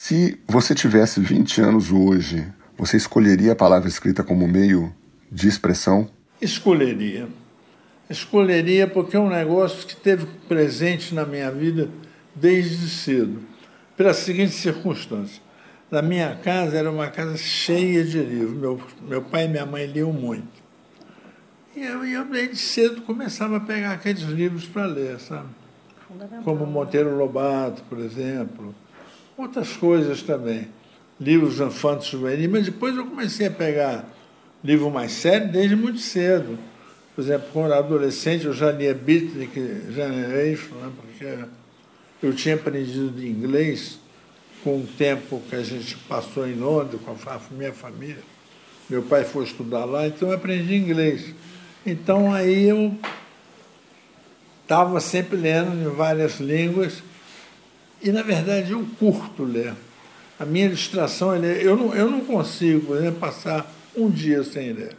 se 0.00 0.40
você 0.46 0.76
tivesse 0.76 1.18
20 1.20 1.60
anos 1.60 1.90
hoje, 1.90 2.46
você 2.78 2.96
escolheria 2.96 3.50
a 3.50 3.56
palavra 3.56 3.88
escrita 3.88 4.22
como 4.22 4.46
meio 4.46 4.94
de 5.30 5.48
expressão? 5.48 6.08
Escolheria. 6.40 7.28
Escolheria 8.08 8.86
porque 8.86 9.16
é 9.16 9.20
um 9.20 9.28
negócio 9.28 9.84
que 9.84 9.96
teve 9.96 10.24
presente 10.46 11.12
na 11.12 11.26
minha 11.26 11.50
vida 11.50 11.90
desde 12.32 12.88
cedo, 12.88 13.40
pela 13.96 14.14
seguinte 14.14 14.52
circunstância. 14.52 15.42
Na 15.90 16.00
minha 16.00 16.36
casa 16.36 16.78
era 16.78 16.90
uma 16.90 17.08
casa 17.08 17.36
cheia 17.36 18.04
de 18.04 18.20
livros. 18.20 18.56
Meu, 18.56 18.80
meu 19.02 19.22
pai 19.22 19.46
e 19.46 19.48
minha 19.48 19.66
mãe 19.66 19.84
liam 19.84 20.12
muito. 20.12 20.62
E 21.74 21.82
eu, 21.82 22.04
eu 22.06 22.24
desde 22.24 22.56
cedo 22.56 23.02
começava 23.02 23.56
a 23.56 23.60
pegar 23.60 23.94
aqueles 23.94 24.22
livros 24.22 24.64
para 24.64 24.86
ler, 24.86 25.18
sabe? 25.18 25.48
Como 26.44 26.64
Monteiro 26.64 27.16
Lobato, 27.16 27.82
por 27.90 27.98
exemplo 27.98 28.72
outras 29.38 29.76
coisas 29.76 30.22
também. 30.22 30.68
Livros 31.20 31.60
infantos 31.60 32.08
juvenis, 32.08 32.48
mas 32.48 32.64
depois 32.66 32.96
eu 32.96 33.06
comecei 33.06 33.46
a 33.46 33.50
pegar 33.50 34.04
livro 34.62 34.90
mais 34.90 35.12
sério 35.12 35.50
desde 35.50 35.76
muito 35.76 35.98
cedo. 35.98 36.58
Por 37.14 37.22
exemplo, 37.22 37.48
quando 37.52 37.72
era 37.72 37.78
adolescente, 37.78 38.44
eu 38.44 38.52
já 38.52 38.70
lia 38.70 38.94
Beatnik 38.94 39.54
Generation, 39.92 40.74
né, 40.74 40.92
porque 41.00 41.38
eu 42.22 42.32
tinha 42.34 42.54
aprendido 42.54 43.24
inglês 43.24 43.98
com 44.62 44.78
o 44.78 44.86
tempo 44.86 45.40
que 45.48 45.56
a 45.56 45.62
gente 45.62 45.96
passou 46.08 46.46
em 46.46 46.54
Londres, 46.54 47.00
com 47.04 47.12
a 47.12 47.40
minha 47.52 47.72
família. 47.72 48.22
Meu 48.90 49.02
pai 49.02 49.24
foi 49.24 49.44
estudar 49.44 49.84
lá, 49.84 50.06
então 50.06 50.28
eu 50.28 50.34
aprendi 50.34 50.74
inglês. 50.74 51.34
Então 51.84 52.32
aí 52.32 52.68
eu 52.68 52.96
estava 54.62 55.00
sempre 55.00 55.36
lendo 55.36 55.74
em 55.74 55.94
várias 55.94 56.38
línguas 56.40 57.02
e, 58.02 58.10
na 58.10 58.22
verdade, 58.22 58.72
eu 58.72 58.86
curto 58.98 59.42
ler. 59.44 59.74
A 60.38 60.44
minha 60.44 60.68
distração 60.68 61.34
é 61.34 61.38
ler. 61.38 61.62
Eu 61.64 61.76
não, 61.76 61.94
eu 61.94 62.10
não 62.10 62.20
consigo 62.20 62.94
né, 62.94 63.10
passar 63.10 63.70
um 63.96 64.08
dia 64.08 64.44
sem 64.44 64.72
ler. 64.72 64.96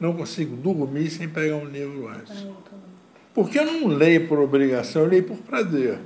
Não 0.00 0.12
consigo 0.12 0.56
dormir 0.56 1.08
sem 1.10 1.28
pegar 1.28 1.56
um 1.56 1.66
livro 1.66 2.08
antes. 2.08 2.44
Porque 3.32 3.58
eu 3.58 3.64
não 3.64 3.86
leio 3.86 4.26
por 4.26 4.38
obrigação, 4.40 5.02
eu 5.02 5.08
leio 5.08 5.22
por 5.22 5.38
prazer. 5.38 5.98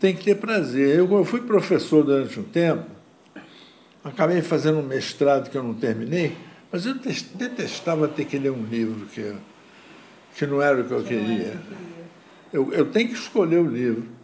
Tem 0.00 0.14
que 0.16 0.24
ter 0.24 0.36
prazer. 0.36 0.98
Eu, 0.98 1.10
eu 1.12 1.24
fui 1.24 1.40
professor 1.42 2.02
durante 2.02 2.40
um 2.40 2.44
tempo, 2.44 2.84
acabei 4.02 4.40
fazendo 4.40 4.78
um 4.78 4.82
mestrado 4.82 5.50
que 5.50 5.56
eu 5.56 5.62
não 5.62 5.74
terminei, 5.74 6.36
mas 6.72 6.86
eu 6.86 6.94
detestava 6.94 8.08
ter 8.08 8.24
que 8.24 8.38
ler 8.38 8.50
um 8.50 8.64
livro 8.64 9.06
que, 9.06 9.34
que 10.36 10.46
não 10.46 10.62
era 10.62 10.80
o 10.80 10.84
que 10.84 10.92
eu 10.92 11.04
queria. 11.04 11.60
Eu, 12.52 12.72
eu 12.72 12.86
tenho 12.86 13.08
que 13.08 13.14
escolher 13.14 13.58
o 13.58 13.68
livro. 13.68 14.17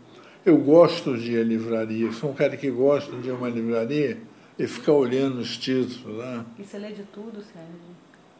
Eu 0.44 0.58
gosto 0.58 1.16
de 1.16 1.32
ir 1.32 1.40
à 1.40 1.42
livraria, 1.42 2.12
sou 2.12 2.30
um 2.30 2.34
cara 2.34 2.54
que 2.54 2.70
gosta 2.70 3.16
de 3.16 3.28
ir 3.28 3.30
a 3.30 3.34
uma 3.34 3.48
livraria 3.48 4.18
e 4.58 4.66
ficar 4.66 4.92
olhando 4.92 5.38
os 5.38 5.56
títulos 5.56 6.18
lá. 6.18 6.44
E 6.58 6.62
você 6.62 6.76
lê 6.78 6.92
de 6.92 7.02
tudo, 7.04 7.42
Sérgio? 7.42 7.80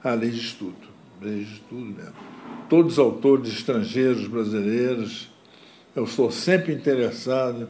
Ah, 0.02 0.12
lê 0.12 0.28
de 0.28 0.54
tudo, 0.54 0.76
lê 1.22 1.38
de 1.38 1.60
tudo 1.62 1.80
mesmo. 1.80 2.12
Todos 2.68 2.94
os 2.94 2.98
autores 2.98 3.48
estrangeiros, 3.48 4.26
brasileiros, 4.26 5.32
Eu 5.96 6.04
estou 6.04 6.30
sempre 6.30 6.74
interessado, 6.74 7.68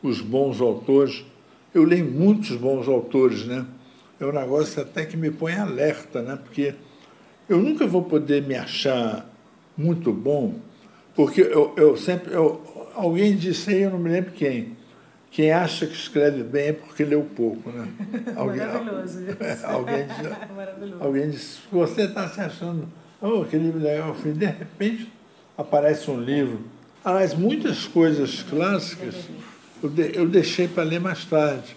os 0.00 0.20
bons 0.20 0.60
autores. 0.60 1.24
Eu 1.74 1.82
leio 1.82 2.04
muitos 2.04 2.56
bons 2.56 2.86
autores, 2.86 3.44
né? 3.44 3.66
É 4.20 4.24
um 4.24 4.32
negócio 4.32 4.80
até 4.80 5.04
que 5.04 5.16
me 5.16 5.30
põe 5.30 5.54
alerta, 5.54 6.22
né? 6.22 6.36
Porque 6.36 6.74
eu 7.48 7.58
nunca 7.58 7.84
vou 7.84 8.04
poder 8.04 8.44
me 8.44 8.54
achar 8.54 9.28
muito 9.76 10.12
bom, 10.12 10.54
porque 11.16 11.40
eu, 11.40 11.74
eu 11.76 11.96
sempre. 11.96 12.32
Eu, 12.32 12.62
alguém 12.94 13.36
disse 13.36 13.70
aí, 13.70 13.82
eu 13.82 13.90
não 13.90 13.98
me 13.98 14.10
lembro 14.10 14.32
quem. 14.32 14.76
Quem 15.30 15.50
acha 15.50 15.86
que 15.86 15.94
escreve 15.94 16.44
bem 16.44 16.68
é 16.68 16.72
porque 16.72 17.04
leu 17.04 17.22
pouco, 17.34 17.68
né? 17.70 17.88
Alguém, 18.36 18.60
Maravilhoso. 18.60 19.18
alguém, 19.66 20.06
disse, 20.06 20.22
Maravilhoso. 20.54 21.02
alguém 21.02 21.30
disse, 21.30 21.58
você 21.72 22.02
está 22.02 22.28
se 22.28 22.40
achando, 22.40 22.88
oh, 23.20 23.44
que 23.44 23.56
livro 23.56 23.80
legal. 23.80 24.14
De 24.14 24.46
repente 24.46 25.12
aparece 25.58 26.08
um 26.08 26.20
livro. 26.20 26.60
Aliás, 27.04 27.34
muitas 27.34 27.84
coisas 27.86 28.42
clássicas 28.42 29.28
eu, 29.82 29.88
de, 29.90 30.16
eu 30.16 30.28
deixei 30.28 30.68
para 30.68 30.84
ler 30.84 31.00
mais 31.00 31.24
tarde. 31.24 31.76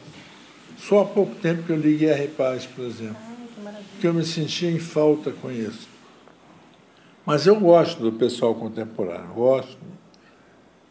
Só 0.77 1.01
há 1.01 1.05
pouco 1.05 1.33
tempo 1.35 1.63
que 1.63 1.71
eu 1.71 1.77
li 1.77 1.97
Guerra 1.97 2.23
e 2.23 2.27
Paz, 2.27 2.67
por 2.67 2.85
exemplo. 2.85 3.17
Que, 3.95 4.01
que 4.01 4.07
eu 4.07 4.13
me 4.13 4.23
sentia 4.23 4.69
em 4.69 4.79
falta 4.79 5.31
com 5.31 5.51
isso. 5.51 5.89
Mas 7.25 7.47
eu 7.47 7.59
gosto 7.59 7.99
do 8.01 8.11
pessoal 8.11 8.53
contemporâneo, 8.55 9.33
gosto. 9.33 9.77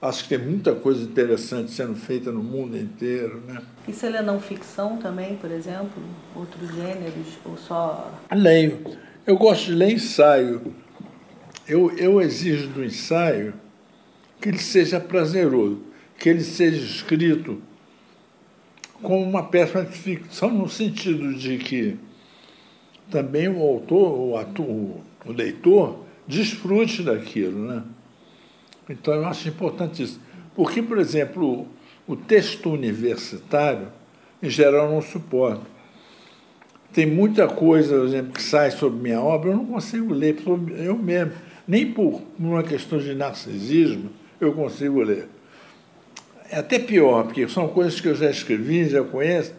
Acho 0.00 0.24
que 0.24 0.28
tem 0.28 0.38
muita 0.38 0.74
coisa 0.74 1.02
interessante 1.02 1.70
sendo 1.70 1.94
feita 1.94 2.30
no 2.30 2.42
mundo 2.42 2.76
inteiro. 2.76 3.42
Né? 3.46 3.62
E 3.88 3.92
você 3.92 4.10
lê 4.10 4.20
não 4.20 4.38
ficção 4.38 4.98
também, 4.98 5.36
por 5.36 5.50
exemplo? 5.50 6.02
Outros 6.34 6.74
gêneros? 6.74 7.38
Ou 7.44 7.56
só. 7.56 8.12
Leio. 8.30 8.80
Eu 9.26 9.36
gosto 9.38 9.66
de 9.66 9.72
ler 9.72 9.92
ensaio. 9.92 10.74
Eu, 11.66 11.90
eu 11.96 12.20
exijo 12.20 12.68
do 12.68 12.84
ensaio 12.84 13.54
que 14.40 14.50
ele 14.50 14.58
seja 14.58 15.00
prazeroso, 15.00 15.82
que 16.18 16.28
ele 16.28 16.42
seja 16.42 16.84
escrito 16.84 17.60
como 19.02 19.22
uma 19.22 19.44
peça 19.44 19.82
de 19.82 19.96
ficção, 19.96 20.50
no 20.50 20.68
sentido 20.68 21.34
de 21.34 21.58
que 21.58 21.98
também 23.10 23.48
o 23.48 23.60
autor, 23.62 24.18
o, 24.18 24.36
ator, 24.36 24.66
o 25.24 25.32
leitor, 25.32 26.04
desfrute 26.26 27.02
daquilo. 27.02 27.66
Né? 27.66 27.82
Então, 28.88 29.14
eu 29.14 29.26
acho 29.26 29.48
importante 29.48 30.02
isso. 30.02 30.20
Porque, 30.54 30.82
por 30.82 30.98
exemplo, 30.98 31.66
o, 32.06 32.16
texto 32.16 32.70
universitário, 32.70 33.88
em 34.42 34.48
geral, 34.48 34.90
não 34.90 35.02
suporta. 35.02 35.62
Tem 36.92 37.04
muita 37.04 37.46
coisa, 37.46 37.96
por 37.96 38.06
exemplo, 38.06 38.32
que 38.32 38.42
sai 38.42 38.70
sobre 38.70 39.00
minha 39.00 39.20
obra, 39.20 39.50
eu 39.50 39.56
não 39.56 39.66
consigo 39.66 40.14
ler 40.14 40.36
eu 40.78 40.96
mesmo. 40.96 41.32
Nem 41.68 41.92
por 41.92 42.22
uma 42.38 42.62
questão 42.62 42.98
de 42.98 43.12
narcisismo 43.12 44.10
eu 44.40 44.52
consigo 44.52 45.02
ler. 45.02 45.28
É 46.50 46.58
até 46.58 46.78
pior, 46.78 47.24
porque 47.24 47.46
são 47.48 47.68
coisas 47.68 48.00
que 48.00 48.08
eu 48.08 48.14
já 48.14 48.30
escrevi, 48.30 48.88
já 48.88 49.02
conheço, 49.02 49.52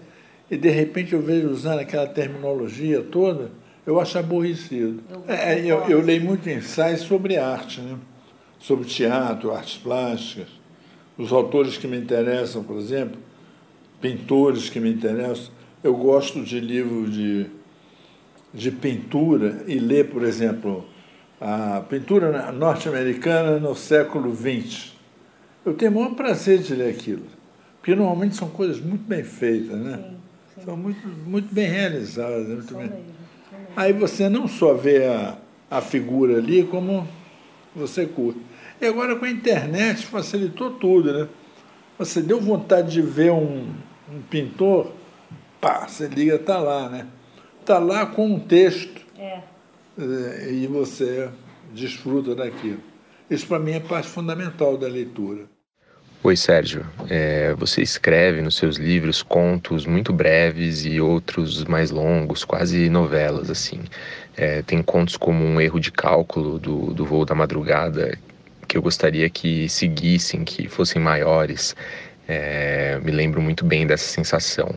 e 0.50 0.56
de 0.56 0.70
repente 0.70 1.14
eu 1.14 1.22
vejo 1.22 1.50
usando 1.50 1.80
aquela 1.80 2.08
terminologia 2.08 3.02
toda, 3.02 3.52
eu 3.86 4.00
acho 4.00 4.18
aborrecido. 4.18 5.04
Eu, 5.10 5.24
é, 5.28 5.60
eu, 5.60 5.80
eu 5.90 6.02
leio 6.02 6.24
muito 6.24 6.50
ensaios 6.50 7.02
sobre 7.02 7.38
arte, 7.38 7.82
né? 7.82 7.98
Sobre 8.60 8.86
teatro, 8.86 9.52
artes 9.52 9.78
plásticas. 9.78 10.48
Os 11.18 11.32
autores 11.32 11.78
que 11.78 11.88
me 11.88 11.98
interessam, 11.98 12.64
por 12.64 12.78
exemplo, 12.78 13.20
pintores 14.02 14.70
que 14.70 14.80
me 14.80 14.92
interessam. 14.92 15.52
Eu 15.84 15.96
gosto 15.96 16.44
de 16.44 16.60
livros 16.60 17.14
de, 17.14 17.48
de 18.54 18.72
pintura 18.72 19.64
e 19.68 19.80
ler, 19.80 20.10
por 20.10 20.24
exemplo, 20.24 20.86
a 21.40 21.82
pintura 21.82 22.52
norte-americana 22.52 23.60
no 23.60 23.76
século 23.76 24.36
XX. 24.36 24.94
Eu 25.66 25.74
tenho 25.74 25.92
o 25.92 25.96
maior 25.96 26.16
prazer 26.16 26.60
de 26.60 26.74
ler 26.74 26.92
aquilo, 26.92 27.26
porque 27.80 27.94
normalmente 27.96 28.36
são 28.36 28.50
coisas 28.50 28.80
muito 28.80 29.04
bem 29.04 29.24
feitas, 29.24 29.78
né? 29.78 29.98
Sim, 29.98 30.16
sim. 30.56 30.66
São 30.66 30.78
muito, 30.78 31.08
muito 31.08 31.54
bem 31.54 31.68
realizadas. 31.68 32.48
Muito 32.48 32.74
bem. 32.74 32.88
Mesmo, 32.88 33.18
Aí 33.76 33.94
você 33.94 34.28
não 34.28 34.48
só 34.48 34.74
vê 34.74 35.06
a, 35.06 35.38
a 35.70 35.82
figura 35.82 36.38
ali, 36.38 36.64
como 36.64 37.08
você 37.76 38.06
curte. 38.06 38.40
E 38.80 38.86
agora 38.86 39.16
com 39.16 39.26
a 39.26 39.30
internet 39.30 40.06
facilitou 40.06 40.72
tudo, 40.72 41.12
né? 41.12 41.28
Você 41.98 42.22
deu 42.22 42.40
vontade 42.40 42.92
de 42.92 43.02
ver 43.02 43.32
um, 43.32 43.74
um 44.12 44.22
pintor, 44.30 44.92
pá, 45.60 45.88
você 45.88 46.08
liga, 46.08 46.36
está 46.36 46.60
lá, 46.60 46.88
né? 46.88 47.08
Está 47.60 47.80
lá 47.80 48.06
com 48.06 48.28
um 48.28 48.40
texto. 48.40 49.02
É. 49.18 49.42
é. 50.00 50.52
E 50.52 50.68
você 50.68 51.30
desfruta 51.74 52.36
daquilo. 52.36 52.80
Isso 53.30 53.48
para 53.48 53.60
mim 53.60 53.72
é 53.72 53.80
parte 53.80 54.08
fundamental 54.08 54.78
da 54.78 54.88
leitura. 54.88 55.46
Oi, 56.24 56.36
Sérgio. 56.36 56.86
É, 57.10 57.54
você 57.54 57.82
escreve 57.82 58.42
nos 58.42 58.56
seus 58.56 58.78
livros 58.78 59.22
contos 59.24 59.86
muito 59.86 60.12
breves 60.12 60.86
e 60.86 61.00
outros 61.00 61.64
mais 61.66 61.92
longos, 61.92 62.44
quase 62.44 62.90
novelas, 62.90 63.50
assim. 63.50 63.82
É, 64.36 64.62
tem 64.62 64.82
contos 64.82 65.16
como 65.16 65.44
Um 65.44 65.60
Erro 65.60 65.80
de 65.80 65.92
Cálculo, 65.92 66.58
do, 66.60 66.94
do 66.94 67.06
Voo 67.06 67.26
da 67.26 67.36
Madrugada, 67.36 68.18
que 68.68 68.78
eu 68.78 68.82
gostaria 68.82 69.30
que 69.30 69.70
seguissem, 69.70 70.44
que 70.44 70.68
fossem 70.68 71.02
maiores. 71.02 71.76
É, 72.28 73.00
me 73.04 73.12
lembro 73.12 73.42
muito 73.42 73.64
bem 73.64 73.88
dessa 73.88 74.06
sensação. 74.06 74.76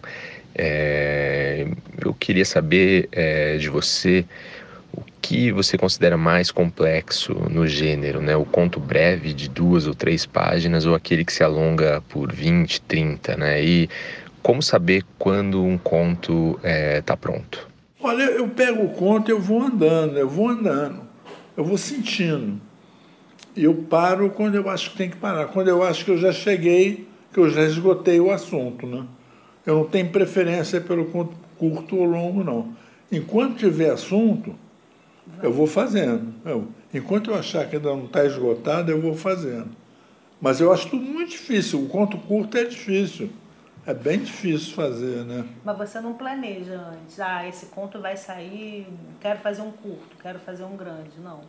É, 0.55 1.67
eu 2.05 2.15
queria 2.15 2.45
saber 2.45 3.09
é, 3.13 3.57
de 3.57 3.69
você 3.69 4.25
o 4.93 5.03
que 5.21 5.53
você 5.53 5.79
considera 5.79 6.17
mais 6.17 6.51
complexo 6.51 7.35
no 7.51 7.67
gênero, 7.67 8.21
né? 8.21 8.37
O 8.37 8.45
conto 8.45 8.81
breve 8.81 9.33
de 9.33 9.49
duas 9.49 9.87
ou 9.87 9.95
três 9.95 10.27
páginas 10.27 10.87
ou 10.87 10.95
aquele 10.95 11.25
que 11.25 11.33
se 11.33 11.43
alonga 11.43 12.03
por 12.09 12.33
20, 12.33 12.81
30, 12.83 13.37
né? 13.37 13.63
E 13.63 13.89
como 14.43 14.63
saber 14.63 15.05
quando 15.19 15.63
um 15.63 15.79
conto 15.79 16.59
está 16.63 17.15
é, 17.15 17.17
pronto? 17.17 17.69
Olha, 18.03 18.25
eu 18.25 18.49
pego 18.49 18.85
o 18.85 18.89
conto 18.91 19.31
eu 19.31 19.39
vou 19.39 19.63
andando, 19.63 20.19
eu 20.19 20.29
vou 20.29 20.49
andando, 20.49 21.03
eu 21.57 21.65
vou 21.65 21.77
sentindo. 21.77 22.61
E 23.61 23.65
eu 23.65 23.75
paro 23.75 24.31
quando 24.31 24.55
eu 24.55 24.71
acho 24.71 24.93
que 24.93 24.97
tem 24.97 25.11
que 25.11 25.19
parar, 25.19 25.49
quando 25.49 25.69
eu 25.69 25.83
acho 25.83 26.03
que 26.03 26.11
eu 26.11 26.17
já 26.17 26.33
cheguei, 26.33 27.07
que 27.31 27.39
eu 27.39 27.51
já 27.51 27.61
esgotei 27.63 28.19
o 28.19 28.31
assunto, 28.31 28.87
né? 28.87 29.05
Eu 29.67 29.75
não 29.75 29.85
tenho 29.85 30.09
preferência 30.09 30.81
pelo 30.81 31.05
curto 31.05 31.95
ou 31.95 32.05
longo, 32.07 32.43
não. 32.43 32.75
Enquanto 33.13 33.59
tiver 33.59 33.91
assunto, 33.91 34.55
eu 35.43 35.53
vou 35.53 35.67
fazendo. 35.67 36.33
Eu, 36.43 36.69
enquanto 36.95 37.31
eu 37.31 37.35
achar 37.35 37.69
que 37.69 37.77
ainda 37.77 37.91
não 37.91 38.07
está 38.07 38.25
esgotado, 38.25 38.91
eu 38.91 38.99
vou 38.99 39.15
fazendo. 39.15 39.69
Mas 40.41 40.59
eu 40.59 40.73
acho 40.73 40.89
tudo 40.89 41.05
muito 41.05 41.33
difícil. 41.33 41.83
O 41.83 41.87
conto 41.87 42.17
curto 42.17 42.57
é 42.57 42.65
difícil. 42.65 43.29
É 43.87 43.93
bem 43.93 44.21
difícil 44.21 44.75
fazer, 44.75 45.23
né? 45.27 45.45
Mas 45.63 45.77
você 45.77 46.01
não 46.01 46.15
planeja 46.15 46.81
antes. 46.81 47.21
Ah, 47.21 47.47
esse 47.47 47.67
conto 47.67 48.01
vai 48.01 48.17
sair, 48.17 48.87
quero 49.21 49.39
fazer 49.41 49.61
um 49.61 49.71
curto, 49.71 50.17
quero 50.23 50.39
fazer 50.39 50.65
um 50.65 50.79
grande, 50.79 51.21
não. 51.23 51.41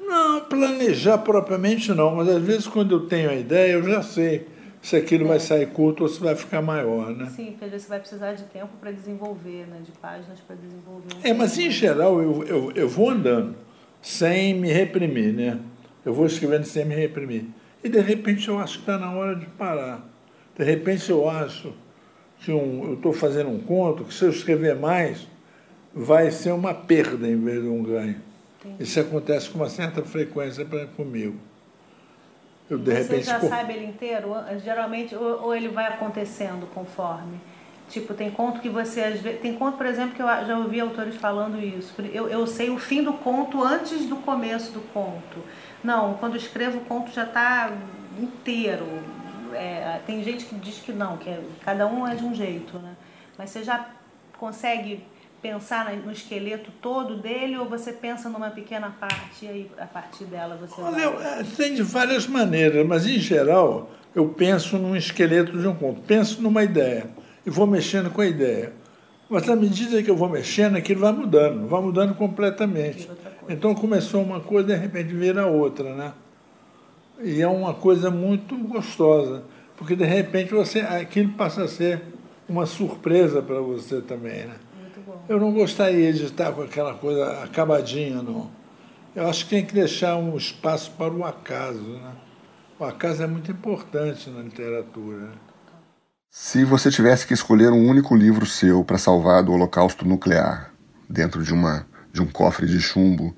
Não, 0.00 0.40
planejar 0.42 1.18
propriamente 1.18 1.92
não, 1.92 2.14
mas 2.14 2.28
às 2.28 2.42
vezes 2.42 2.66
quando 2.66 2.94
eu 2.94 3.06
tenho 3.06 3.30
a 3.30 3.34
ideia, 3.34 3.72
eu 3.72 3.82
já 3.82 4.02
sei 4.02 4.46
se 4.80 4.94
aquilo 4.94 5.24
é. 5.24 5.28
vai 5.28 5.40
sair 5.40 5.66
curto 5.66 6.04
ou 6.04 6.08
se 6.08 6.20
vai 6.20 6.36
ficar 6.36 6.62
maior, 6.62 7.10
né? 7.10 7.26
Sim, 7.34 7.46
porque 7.46 7.64
às 7.64 7.70
vezes 7.72 7.86
você 7.86 7.90
vai 7.90 8.00
precisar 8.00 8.32
de 8.34 8.44
tempo 8.44 8.70
para 8.80 8.92
desenvolver, 8.92 9.66
né? 9.66 9.80
De 9.84 9.90
páginas 9.92 10.38
para 10.40 10.54
desenvolver. 10.56 11.08
Um 11.16 11.28
é, 11.28 11.34
mas 11.34 11.58
em 11.58 11.70
geral 11.70 12.22
eu, 12.22 12.44
eu, 12.44 12.72
eu 12.72 12.88
vou 12.88 13.10
andando 13.10 13.56
sem 14.00 14.54
me 14.54 14.70
reprimir, 14.70 15.32
né? 15.32 15.58
Eu 16.04 16.14
vou 16.14 16.26
escrevendo 16.26 16.64
sem 16.64 16.84
me 16.84 16.94
reprimir. 16.94 17.46
E 17.82 17.88
de 17.88 18.00
repente 18.00 18.48
eu 18.48 18.58
acho 18.58 18.74
que 18.74 18.80
está 18.80 18.96
na 18.96 19.12
hora 19.12 19.34
de 19.34 19.46
parar. 19.46 20.06
De 20.56 20.64
repente 20.64 21.10
eu 21.10 21.28
acho 21.28 21.72
que 22.38 22.52
um, 22.52 22.84
eu 22.84 22.94
estou 22.94 23.12
fazendo 23.12 23.50
um 23.50 23.58
conto 23.58 24.04
que 24.04 24.14
se 24.14 24.24
eu 24.24 24.30
escrever 24.30 24.76
mais, 24.76 25.26
vai 25.92 26.30
ser 26.30 26.52
uma 26.52 26.72
perda 26.72 27.26
em 27.26 27.36
vez 27.36 27.60
de 27.60 27.68
um 27.68 27.82
ganho. 27.82 28.20
Isso 28.78 29.00
acontece 29.00 29.50
com 29.50 29.58
uma 29.58 29.68
certa 29.68 30.02
frequência 30.02 30.64
pra, 30.64 30.86
comigo. 30.86 31.38
Eu, 32.68 32.78
de 32.78 32.90
Você 32.90 33.02
repente, 33.02 33.26
já 33.26 33.40
sabe 33.40 33.74
ele 33.74 33.86
inteiro? 33.86 34.34
Geralmente, 34.62 35.14
ou, 35.14 35.44
ou, 35.44 35.54
ele 35.54 35.68
vai 35.68 35.86
acontecendo 35.86 36.66
conforme? 36.74 37.40
Tipo, 37.88 38.14
tem 38.14 38.30
conto 38.30 38.60
que 38.60 38.68
você... 38.68 39.02
Às 39.02 39.20
vezes, 39.20 39.40
tem 39.40 39.54
conto, 39.54 39.76
por 39.76 39.86
exemplo, 39.86 40.14
que 40.14 40.20
eu 40.20 40.26
já 40.26 40.58
ouvi 40.58 40.80
autores 40.80 41.14
falando 41.14 41.62
isso. 41.62 41.94
Eu, 42.12 42.28
eu 42.28 42.46
sei 42.46 42.70
o 42.70 42.78
fim 42.78 43.02
do 43.02 43.12
conto 43.12 43.62
antes 43.62 44.06
do 44.06 44.16
começo 44.16 44.72
do 44.72 44.80
conto. 44.92 45.38
Não, 45.84 46.14
quando 46.14 46.36
escrevo 46.36 46.78
o 46.78 46.84
conto 46.84 47.12
já 47.12 47.22
está 47.22 47.72
inteiro 48.18 48.86
é, 49.56 50.00
tem 50.06 50.22
gente 50.22 50.44
que 50.44 50.54
diz 50.56 50.78
que 50.78 50.92
não, 50.92 51.16
que 51.16 51.28
é, 51.28 51.42
cada 51.64 51.86
um 51.86 52.06
é 52.06 52.14
de 52.14 52.24
um 52.24 52.34
jeito, 52.34 52.78
né? 52.78 52.94
Mas 53.36 53.50
você 53.50 53.64
já 53.64 53.88
consegue 54.38 55.04
pensar 55.46 55.92
no 55.96 56.10
esqueleto 56.10 56.72
todo 56.82 57.16
dele 57.16 57.56
ou 57.56 57.66
você 57.68 57.92
pensa 57.92 58.28
numa 58.28 58.50
pequena 58.50 58.90
parte 58.98 59.44
e 59.44 59.48
aí 59.48 59.70
a 59.78 59.86
partir 59.86 60.24
dela 60.24 60.56
você 60.56 60.80
Olha, 60.80 61.10
vai... 61.10 61.40
É, 61.40 61.44
tem 61.44 61.74
de 61.74 61.82
várias 61.84 62.26
maneiras, 62.26 62.84
mas 62.84 63.06
em 63.06 63.18
geral 63.18 63.90
eu 64.12 64.28
penso 64.28 64.76
num 64.76 64.96
esqueleto 64.96 65.56
de 65.56 65.68
um 65.68 65.74
conto, 65.74 66.00
penso 66.00 66.42
numa 66.42 66.64
ideia 66.64 67.06
e 67.44 67.50
vou 67.50 67.66
mexendo 67.66 68.10
com 68.10 68.20
a 68.20 68.26
ideia. 68.26 68.72
Mas 69.30 69.48
à 69.48 69.54
medida 69.54 70.02
que 70.02 70.10
eu 70.10 70.16
vou 70.16 70.28
mexendo, 70.28 70.76
aquilo 70.76 71.00
vai 71.00 71.12
mudando, 71.12 71.68
vai 71.68 71.80
mudando 71.80 72.14
completamente. 72.14 73.08
Então 73.48 73.74
começou 73.74 74.22
uma 74.22 74.40
coisa, 74.40 74.68
de 74.68 74.74
repente 74.74 75.14
vira 75.14 75.46
outra, 75.46 75.94
né? 75.94 76.12
E 77.22 77.40
é 77.40 77.48
uma 77.48 77.72
coisa 77.72 78.10
muito 78.10 78.56
gostosa, 78.56 79.44
porque 79.76 79.94
de 79.94 80.04
repente 80.04 80.52
você 80.52 80.80
aquilo 80.80 81.32
passa 81.32 81.64
a 81.64 81.68
ser 81.68 82.02
uma 82.48 82.66
surpresa 82.66 83.40
para 83.42 83.60
você 83.60 84.00
também, 84.00 84.46
né? 84.46 84.54
Eu 85.28 85.40
não 85.40 85.52
gostaria 85.52 86.12
de 86.12 86.24
estar 86.24 86.52
com 86.52 86.62
aquela 86.62 86.94
coisa 86.94 87.42
acabadinha, 87.42 88.22
não. 88.22 88.48
Eu 89.14 89.28
acho 89.28 89.44
que 89.44 89.50
tem 89.50 89.66
que 89.66 89.74
deixar 89.74 90.16
um 90.16 90.36
espaço 90.36 90.92
para 90.92 91.12
o 91.12 91.24
acaso, 91.24 91.80
né? 91.80 92.12
O 92.78 92.84
acaso 92.84 93.22
é 93.22 93.26
muito 93.26 93.50
importante 93.50 94.30
na 94.30 94.42
literatura. 94.42 95.16
Né? 95.16 95.32
Se 96.30 96.64
você 96.64 96.90
tivesse 96.90 97.26
que 97.26 97.32
escolher 97.32 97.72
um 97.72 97.88
único 97.88 98.14
livro 98.14 98.44
seu 98.44 98.84
para 98.84 98.98
salvar 98.98 99.42
do 99.42 99.52
holocausto 99.52 100.06
nuclear, 100.06 100.70
dentro 101.08 101.42
de, 101.42 101.52
uma, 101.52 101.86
de 102.12 102.20
um 102.20 102.26
cofre 102.26 102.66
de 102.66 102.78
chumbo, 102.78 103.34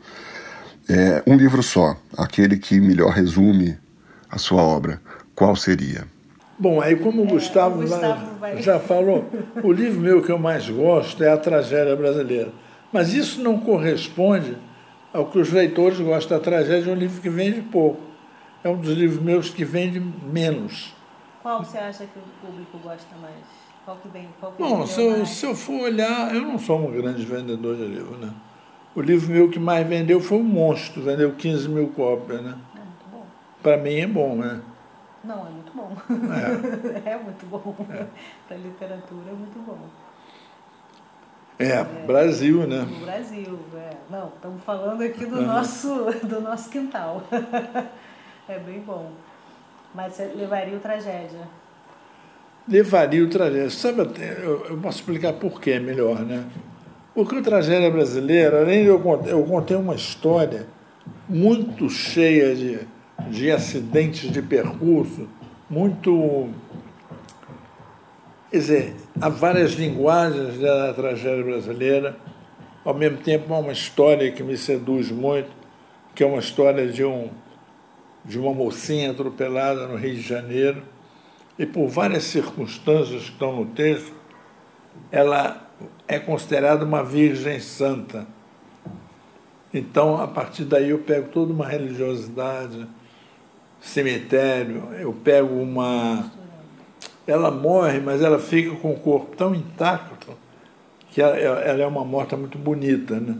é, 0.88 1.22
um 1.26 1.36
livro 1.36 1.62
só, 1.62 1.96
aquele 2.16 2.58
que 2.58 2.80
melhor 2.80 3.12
resume 3.12 3.78
a 4.28 4.36
sua 4.36 4.62
obra, 4.62 5.00
qual 5.34 5.54
seria? 5.54 6.06
Bom, 6.58 6.80
aí 6.80 6.96
como 6.96 7.22
o 7.22 7.26
é, 7.26 7.28
Gustavo, 7.28 7.80
Gustavo 7.80 8.36
vai... 8.38 8.60
já 8.60 8.80
falou, 8.80 9.30
o 9.62 9.70
livro 9.70 10.00
meu 10.00 10.22
que 10.22 10.32
eu 10.32 10.38
mais 10.38 10.68
gosto 10.68 11.22
é 11.22 11.30
A 11.30 11.36
Tragédia 11.36 11.94
Brasileira. 11.94 12.52
Mas 12.92 13.12
isso 13.12 13.40
não 13.42 13.58
corresponde 13.58 14.56
ao 15.12 15.26
que 15.26 15.38
os 15.38 15.52
leitores 15.52 16.00
gostam. 16.00 16.36
A 16.36 16.40
Tragédia 16.40 16.90
é 16.90 16.94
um 16.94 16.98
livro 16.98 17.20
que 17.20 17.28
vende 17.28 17.60
pouco. 17.60 18.00
É 18.64 18.68
um 18.68 18.76
dos 18.76 18.90
livros 18.90 19.22
meus 19.22 19.50
que 19.50 19.64
vende 19.64 20.00
menos. 20.00 20.92
Qual 21.42 21.64
você 21.64 21.78
acha 21.78 22.04
que 22.04 22.18
o 22.18 22.46
público 22.46 22.78
gosta 22.82 23.14
mais? 23.22 23.44
Qual 23.84 23.96
que 23.98 24.08
vem? 24.08 24.28
Qual 24.40 24.52
que 24.52 24.62
Bom, 24.62 24.86
se 24.86 25.00
eu, 25.00 25.24
se 25.24 25.46
eu 25.46 25.54
for 25.54 25.82
olhar, 25.82 26.34
eu 26.34 26.42
não 26.42 26.58
sou 26.58 26.78
um 26.78 26.90
grande 26.90 27.24
vendedor 27.24 27.76
de 27.76 27.84
livro, 27.84 28.18
né? 28.18 28.30
O 28.94 29.00
livro 29.00 29.32
meu 29.32 29.48
que 29.48 29.58
mais 29.58 29.86
vendeu 29.86 30.20
foi 30.20 30.38
o 30.38 30.44
Monstro, 30.44 31.02
vendeu 31.02 31.32
15 31.32 31.68
mil 31.68 31.88
cópias, 31.88 32.42
né? 32.42 32.54
É 32.74 32.78
muito 32.78 33.06
bom. 33.12 33.24
Para 33.62 33.76
mim 33.76 33.94
é 33.94 34.06
bom, 34.06 34.34
né? 34.34 34.60
Não, 35.28 35.46
é 35.46 35.50
muito 35.50 35.72
bom. 35.74 35.92
É, 37.04 37.10
é 37.12 37.18
muito 37.18 37.46
bom. 37.46 37.76
É. 37.90 38.06
Para 38.48 38.56
literatura 38.56 39.28
é 39.28 39.34
muito 39.34 39.58
bom. 39.58 39.78
É, 41.58 41.72
é, 41.72 41.84
Brasil, 42.06 42.66
né? 42.66 42.86
No 42.90 43.04
Brasil, 43.04 43.58
é. 43.76 43.90
Não, 44.08 44.28
estamos 44.28 44.62
falando 44.64 45.02
aqui 45.02 45.26
do, 45.26 45.42
nosso, 45.42 46.06
do 46.24 46.40
nosso 46.40 46.70
quintal. 46.70 47.22
é 48.48 48.58
bem 48.58 48.80
bom. 48.80 49.10
Mas 49.94 50.18
levaria 50.34 50.74
o 50.74 50.80
tragédia? 50.80 51.46
Levaria 52.66 53.22
o 53.22 53.28
tragédia. 53.28 53.68
Sabe, 53.68 54.08
eu, 54.42 54.64
eu 54.64 54.78
posso 54.78 55.00
explicar 55.00 55.34
por 55.34 55.60
quê 55.60 55.78
melhor, 55.78 56.20
né? 56.20 56.46
Porque 57.14 57.36
o 57.36 57.42
tragédia 57.42 57.90
brasileira, 57.90 58.62
além 58.62 58.84
de 58.84 58.88
eu 58.88 59.00
contar, 59.00 59.28
eu 59.28 59.44
contei 59.44 59.76
uma 59.76 59.94
história 59.94 60.66
muito 61.28 61.90
cheia 61.90 62.54
de 62.54 62.86
de 63.26 63.50
acidentes 63.50 64.30
de 64.30 64.40
percurso, 64.40 65.28
muito. 65.68 66.48
Quer 68.50 68.56
dizer, 68.56 68.96
há 69.20 69.28
várias 69.28 69.72
linguagens 69.72 70.58
da 70.58 70.94
tragédia 70.94 71.44
brasileira, 71.44 72.16
ao 72.84 72.94
mesmo 72.94 73.18
tempo 73.18 73.52
há 73.52 73.58
uma 73.58 73.72
história 73.72 74.32
que 74.32 74.42
me 74.42 74.56
seduz 74.56 75.10
muito, 75.10 75.50
que 76.14 76.22
é 76.22 76.26
uma 76.26 76.38
história 76.38 76.86
de, 76.86 77.04
um, 77.04 77.28
de 78.24 78.38
uma 78.38 78.54
mocinha 78.54 79.10
atropelada 79.10 79.86
no 79.86 79.96
Rio 79.96 80.14
de 80.14 80.22
Janeiro, 80.22 80.82
e 81.58 81.66
por 81.66 81.88
várias 81.88 82.24
circunstâncias 82.24 83.24
que 83.24 83.32
estão 83.32 83.54
no 83.54 83.66
texto, 83.66 84.14
ela 85.10 85.68
é 86.06 86.18
considerada 86.18 86.84
uma 86.84 87.02
virgem 87.02 87.60
santa. 87.60 88.26
Então, 89.72 90.16
a 90.16 90.26
partir 90.26 90.64
daí, 90.64 90.90
eu 90.90 90.98
pego 91.00 91.28
toda 91.28 91.52
uma 91.52 91.66
religiosidade, 91.66 92.86
cemitério, 93.80 94.88
eu 94.98 95.12
pego 95.12 95.54
uma. 95.54 96.30
Ela 97.26 97.50
morre, 97.50 98.00
mas 98.00 98.22
ela 98.22 98.38
fica 98.38 98.74
com 98.76 98.92
o 98.92 98.98
corpo 98.98 99.36
tão 99.36 99.54
intacto 99.54 100.36
que 101.10 101.20
ela, 101.20 101.36
ela 101.36 101.82
é 101.82 101.86
uma 101.86 102.04
morte 102.04 102.34
muito 102.36 102.58
bonita, 102.58 103.18
né? 103.20 103.36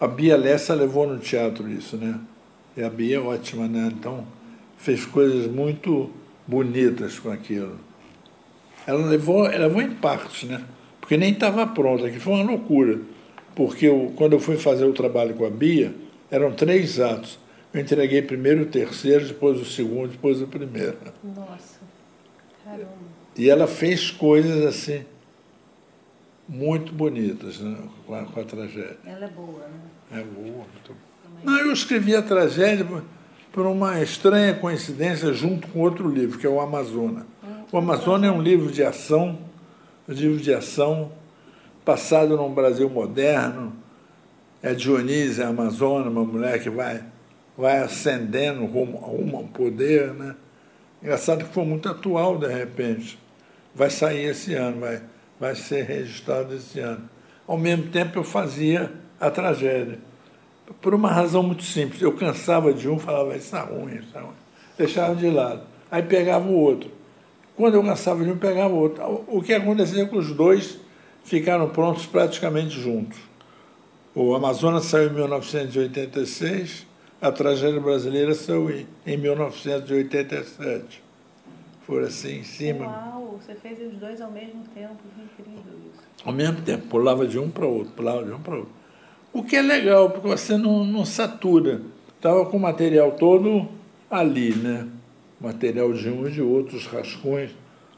A 0.00 0.06
Bia 0.06 0.36
Lessa 0.36 0.74
levou 0.74 1.06
no 1.06 1.18
teatro 1.18 1.68
isso, 1.70 1.96
né? 1.96 2.18
E 2.76 2.82
a 2.82 2.90
Bia 2.90 3.16
é 3.16 3.20
ótima, 3.20 3.68
né? 3.68 3.92
Então, 3.92 4.26
fez 4.76 5.06
coisas 5.06 5.46
muito 5.46 6.10
bonitas 6.46 7.18
com 7.18 7.30
aquilo. 7.30 7.78
Ela 8.86 9.06
levou, 9.06 9.46
ela 9.46 9.66
levou 9.66 9.80
em 9.80 9.90
partes, 9.94 10.48
né? 10.48 10.62
Porque 11.00 11.16
nem 11.16 11.32
estava 11.32 11.66
pronta, 11.66 12.10
que 12.10 12.18
foi 12.18 12.34
uma 12.34 12.44
loucura. 12.44 13.00
Porque 13.54 13.86
eu, 13.86 14.12
quando 14.16 14.32
eu 14.32 14.40
fui 14.40 14.56
fazer 14.56 14.84
o 14.84 14.92
trabalho 14.92 15.34
com 15.34 15.46
a 15.46 15.50
Bia, 15.50 15.94
eram 16.30 16.52
três 16.52 16.98
atos. 16.98 17.38
Eu 17.74 17.80
entreguei 17.80 18.22
primeiro 18.22 18.62
o 18.62 18.66
terceiro, 18.66 19.26
depois 19.26 19.60
o 19.60 19.64
segundo, 19.64 20.12
depois 20.12 20.40
o 20.40 20.46
primeiro. 20.46 20.96
Nossa, 21.24 21.80
caramba. 22.64 22.86
E 23.36 23.50
ela 23.50 23.66
fez 23.66 24.12
coisas 24.12 24.64
assim, 24.64 25.04
muito 26.48 26.92
bonitas 26.92 27.58
né, 27.58 27.76
com, 28.06 28.14
a, 28.14 28.24
com 28.26 28.40
a 28.40 28.44
tragédia. 28.44 28.96
Ela 29.04 29.24
é 29.24 29.28
boa, 29.28 29.58
né? 29.58 30.20
É 30.20 30.22
boa, 30.22 30.66
muito 30.72 30.86
boa. 30.86 31.42
Não, 31.42 31.58
eu 31.58 31.72
escrevi 31.72 32.14
a 32.14 32.22
tragédia 32.22 32.86
por 33.52 33.66
uma 33.66 34.00
estranha 34.00 34.54
coincidência 34.54 35.32
junto 35.32 35.66
com 35.66 35.80
outro 35.80 36.08
livro, 36.08 36.38
que 36.38 36.46
é 36.46 36.50
o 36.50 36.60
Amazônia. 36.60 37.26
Ah, 37.42 37.64
o 37.72 37.78
Amazônia 37.78 38.28
é 38.28 38.30
um 38.30 38.40
livro 38.40 38.70
de 38.70 38.84
ação, 38.84 39.36
um 40.08 40.12
livro 40.12 40.40
de 40.40 40.54
ação 40.54 41.10
passado 41.84 42.36
num 42.36 42.54
Brasil 42.54 42.88
moderno. 42.88 43.72
É 44.62 44.72
Dionísio, 44.72 45.44
a 45.44 45.48
Amazônia, 45.48 46.08
uma 46.08 46.24
mulher 46.24 46.62
que 46.62 46.70
vai 46.70 47.02
vai 47.56 47.78
ascendendo 47.78 48.64
rumo, 48.66 48.98
rumo 48.98 49.36
ao 49.38 49.44
poder, 49.44 50.12
né? 50.14 50.34
Engraçado 51.02 51.44
que 51.44 51.52
foi 51.52 51.64
muito 51.64 51.88
atual, 51.88 52.38
de 52.38 52.48
repente. 52.48 53.18
Vai 53.74 53.90
sair 53.90 54.24
esse 54.24 54.54
ano, 54.54 54.80
vai, 54.80 55.02
vai 55.38 55.54
ser 55.54 55.84
registrado 55.84 56.54
esse 56.54 56.80
ano. 56.80 57.08
Ao 57.46 57.58
mesmo 57.58 57.90
tempo, 57.90 58.18
eu 58.18 58.24
fazia 58.24 58.90
a 59.20 59.30
tragédia. 59.30 59.98
Por 60.80 60.94
uma 60.94 61.10
razão 61.10 61.42
muito 61.42 61.62
simples. 61.62 62.00
Eu 62.00 62.12
cansava 62.12 62.72
de 62.72 62.88
um, 62.88 62.98
falava, 62.98 63.36
isso 63.36 63.46
está 63.46 63.62
ruim, 63.62 63.96
isso 63.96 64.06
está 64.06 64.20
ruim. 64.20 64.34
Deixava 64.78 65.14
de 65.14 65.28
lado. 65.28 65.62
Aí 65.90 66.02
pegava 66.02 66.48
o 66.48 66.58
outro. 66.58 66.90
Quando 67.54 67.74
eu 67.74 67.84
cansava 67.84 68.24
de 68.24 68.30
um, 68.30 68.38
pegava 68.38 68.72
o 68.72 68.78
outro. 68.78 69.24
O 69.28 69.42
que 69.42 69.52
acontecia 69.52 70.04
é 70.04 70.06
que 70.06 70.16
os 70.16 70.32
dois 70.32 70.78
ficaram 71.22 71.68
prontos 71.68 72.06
praticamente 72.06 72.80
juntos. 72.80 73.18
O 74.14 74.34
Amazonas 74.34 74.86
saiu 74.86 75.10
em 75.10 75.14
1986 75.14 76.86
a 77.20 77.32
tragédia 77.32 77.80
brasileira 77.80 78.34
saiu 78.34 78.86
em 79.06 79.16
1987. 79.16 81.02
Foram 81.86 82.06
assim, 82.06 82.38
em 82.38 82.44
cima. 82.44 82.86
Uau, 82.86 83.38
você 83.40 83.54
fez 83.54 83.78
os 83.80 83.98
dois 83.98 84.20
ao 84.20 84.30
mesmo 84.30 84.64
tempo, 84.74 84.96
que 85.14 85.22
incrível 85.22 85.72
isso. 85.86 86.02
Ao 86.24 86.32
mesmo 86.32 86.62
tempo, 86.62 86.86
pulava 86.86 87.26
de 87.26 87.38
um 87.38 87.50
para 87.50 87.66
outro, 87.66 87.92
pulava 87.92 88.24
de 88.24 88.32
um 88.32 88.40
para 88.40 88.56
outro. 88.56 88.72
O 89.32 89.42
que 89.42 89.56
é 89.56 89.62
legal, 89.62 90.10
porque 90.10 90.28
você 90.28 90.56
não, 90.56 90.84
não 90.84 91.04
satura. 91.04 91.82
Estava 92.16 92.46
com 92.46 92.56
o 92.56 92.60
material 92.60 93.12
todo 93.12 93.68
ali, 94.10 94.54
né? 94.54 94.86
Material 95.40 95.92
de 95.92 96.08
um 96.08 96.26
e 96.26 96.30
de 96.30 96.40
outros 96.40 96.86
rascunhos. 96.86 97.50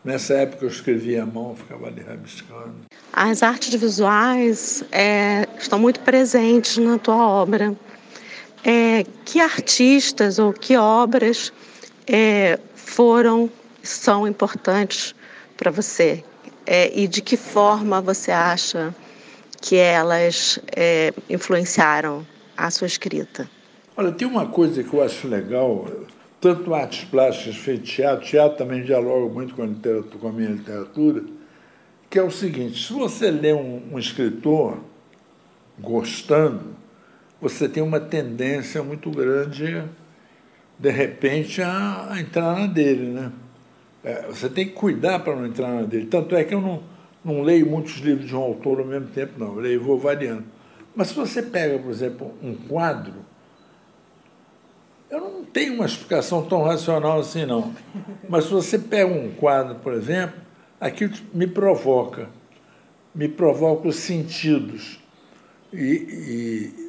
Nessa 0.04 0.34
época 0.34 0.64
eu 0.64 0.68
escrevia 0.68 1.22
à 1.24 1.26
mão, 1.26 1.54
ficava 1.54 1.86
ali 1.86 2.00
rabiscando. 2.00 2.74
As 3.12 3.42
artes 3.42 3.74
visuais 3.74 4.84
é, 4.90 5.46
estão 5.58 5.78
muito 5.78 6.00
presentes 6.00 6.78
na 6.78 6.98
tua 6.98 7.28
obra 7.28 7.74
é, 8.66 9.06
que 9.24 9.38
artistas 9.38 10.40
ou 10.40 10.52
que 10.52 10.76
obras 10.76 11.52
é, 12.04 12.58
foram, 12.74 13.48
são 13.80 14.26
importantes 14.26 15.14
para 15.56 15.70
você 15.70 16.24
é, 16.66 16.90
e 16.98 17.06
de 17.06 17.22
que 17.22 17.36
forma 17.36 18.00
você 18.00 18.32
acha 18.32 18.92
que 19.60 19.76
elas 19.76 20.58
é, 20.76 21.14
influenciaram 21.30 22.26
a 22.56 22.68
sua 22.68 22.88
escrita? 22.88 23.48
Olha, 23.96 24.10
tem 24.10 24.26
uma 24.26 24.46
coisa 24.46 24.82
que 24.82 24.92
eu 24.92 25.00
acho 25.00 25.28
legal, 25.28 25.88
tanto 26.40 26.74
artes 26.74 27.04
plásticas 27.04 27.56
feito 27.56 27.84
teatro, 27.84 28.26
teatro 28.26 28.58
também 28.58 28.82
dialoga 28.82 29.32
muito 29.32 29.54
com 29.54 29.62
a, 29.62 30.18
com 30.18 30.28
a 30.28 30.32
minha 30.32 30.50
literatura, 30.50 31.22
que 32.10 32.18
é 32.18 32.22
o 32.22 32.32
seguinte, 32.32 32.84
se 32.84 32.92
você 32.92 33.30
lê 33.30 33.52
um, 33.52 33.92
um 33.92 33.98
escritor 33.98 34.78
gostando, 35.78 36.74
você 37.40 37.68
tem 37.68 37.82
uma 37.82 38.00
tendência 38.00 38.82
muito 38.82 39.10
grande, 39.10 39.84
de 40.78 40.90
repente, 40.90 41.62
a, 41.62 42.14
entrar 42.18 42.58
na 42.58 42.66
dele. 42.66 43.06
Né? 43.12 43.32
É, 44.02 44.22
você 44.28 44.48
tem 44.48 44.66
que 44.66 44.72
cuidar 44.72 45.20
para 45.20 45.36
não 45.36 45.46
entrar 45.46 45.68
na 45.68 45.82
dele. 45.82 46.06
Tanto 46.06 46.34
é 46.34 46.44
que 46.44 46.54
eu 46.54 46.60
não, 46.60 46.82
não 47.24 47.42
leio 47.42 47.66
muitos 47.66 47.96
livros 47.98 48.26
de 48.26 48.34
um 48.34 48.40
autor 48.40 48.80
ao 48.80 48.86
mesmo 48.86 49.08
tempo, 49.08 49.32
não. 49.38 49.54
Eu 49.54 49.60
leio 49.60 49.74
e 49.74 49.84
vou 49.84 49.98
variando. 49.98 50.44
Mas 50.94 51.08
se 51.08 51.14
você 51.14 51.42
pega, 51.42 51.78
por 51.78 51.90
exemplo, 51.90 52.34
um 52.42 52.54
quadro, 52.54 53.14
eu 55.10 55.20
não 55.20 55.44
tenho 55.44 55.74
uma 55.74 55.86
explicação 55.86 56.42
tão 56.42 56.62
racional 56.62 57.20
assim, 57.20 57.44
não. 57.44 57.74
Mas 58.28 58.44
se 58.44 58.50
você 58.50 58.78
pega 58.78 59.06
um 59.06 59.30
quadro, 59.30 59.76
por 59.76 59.92
exemplo, 59.92 60.40
aquilo 60.80 61.12
me 61.34 61.46
provoca. 61.46 62.28
Me 63.14 63.28
provoca 63.28 63.88
os 63.88 63.96
sentidos. 63.96 64.98
E, 65.72 65.76
e 65.78 66.85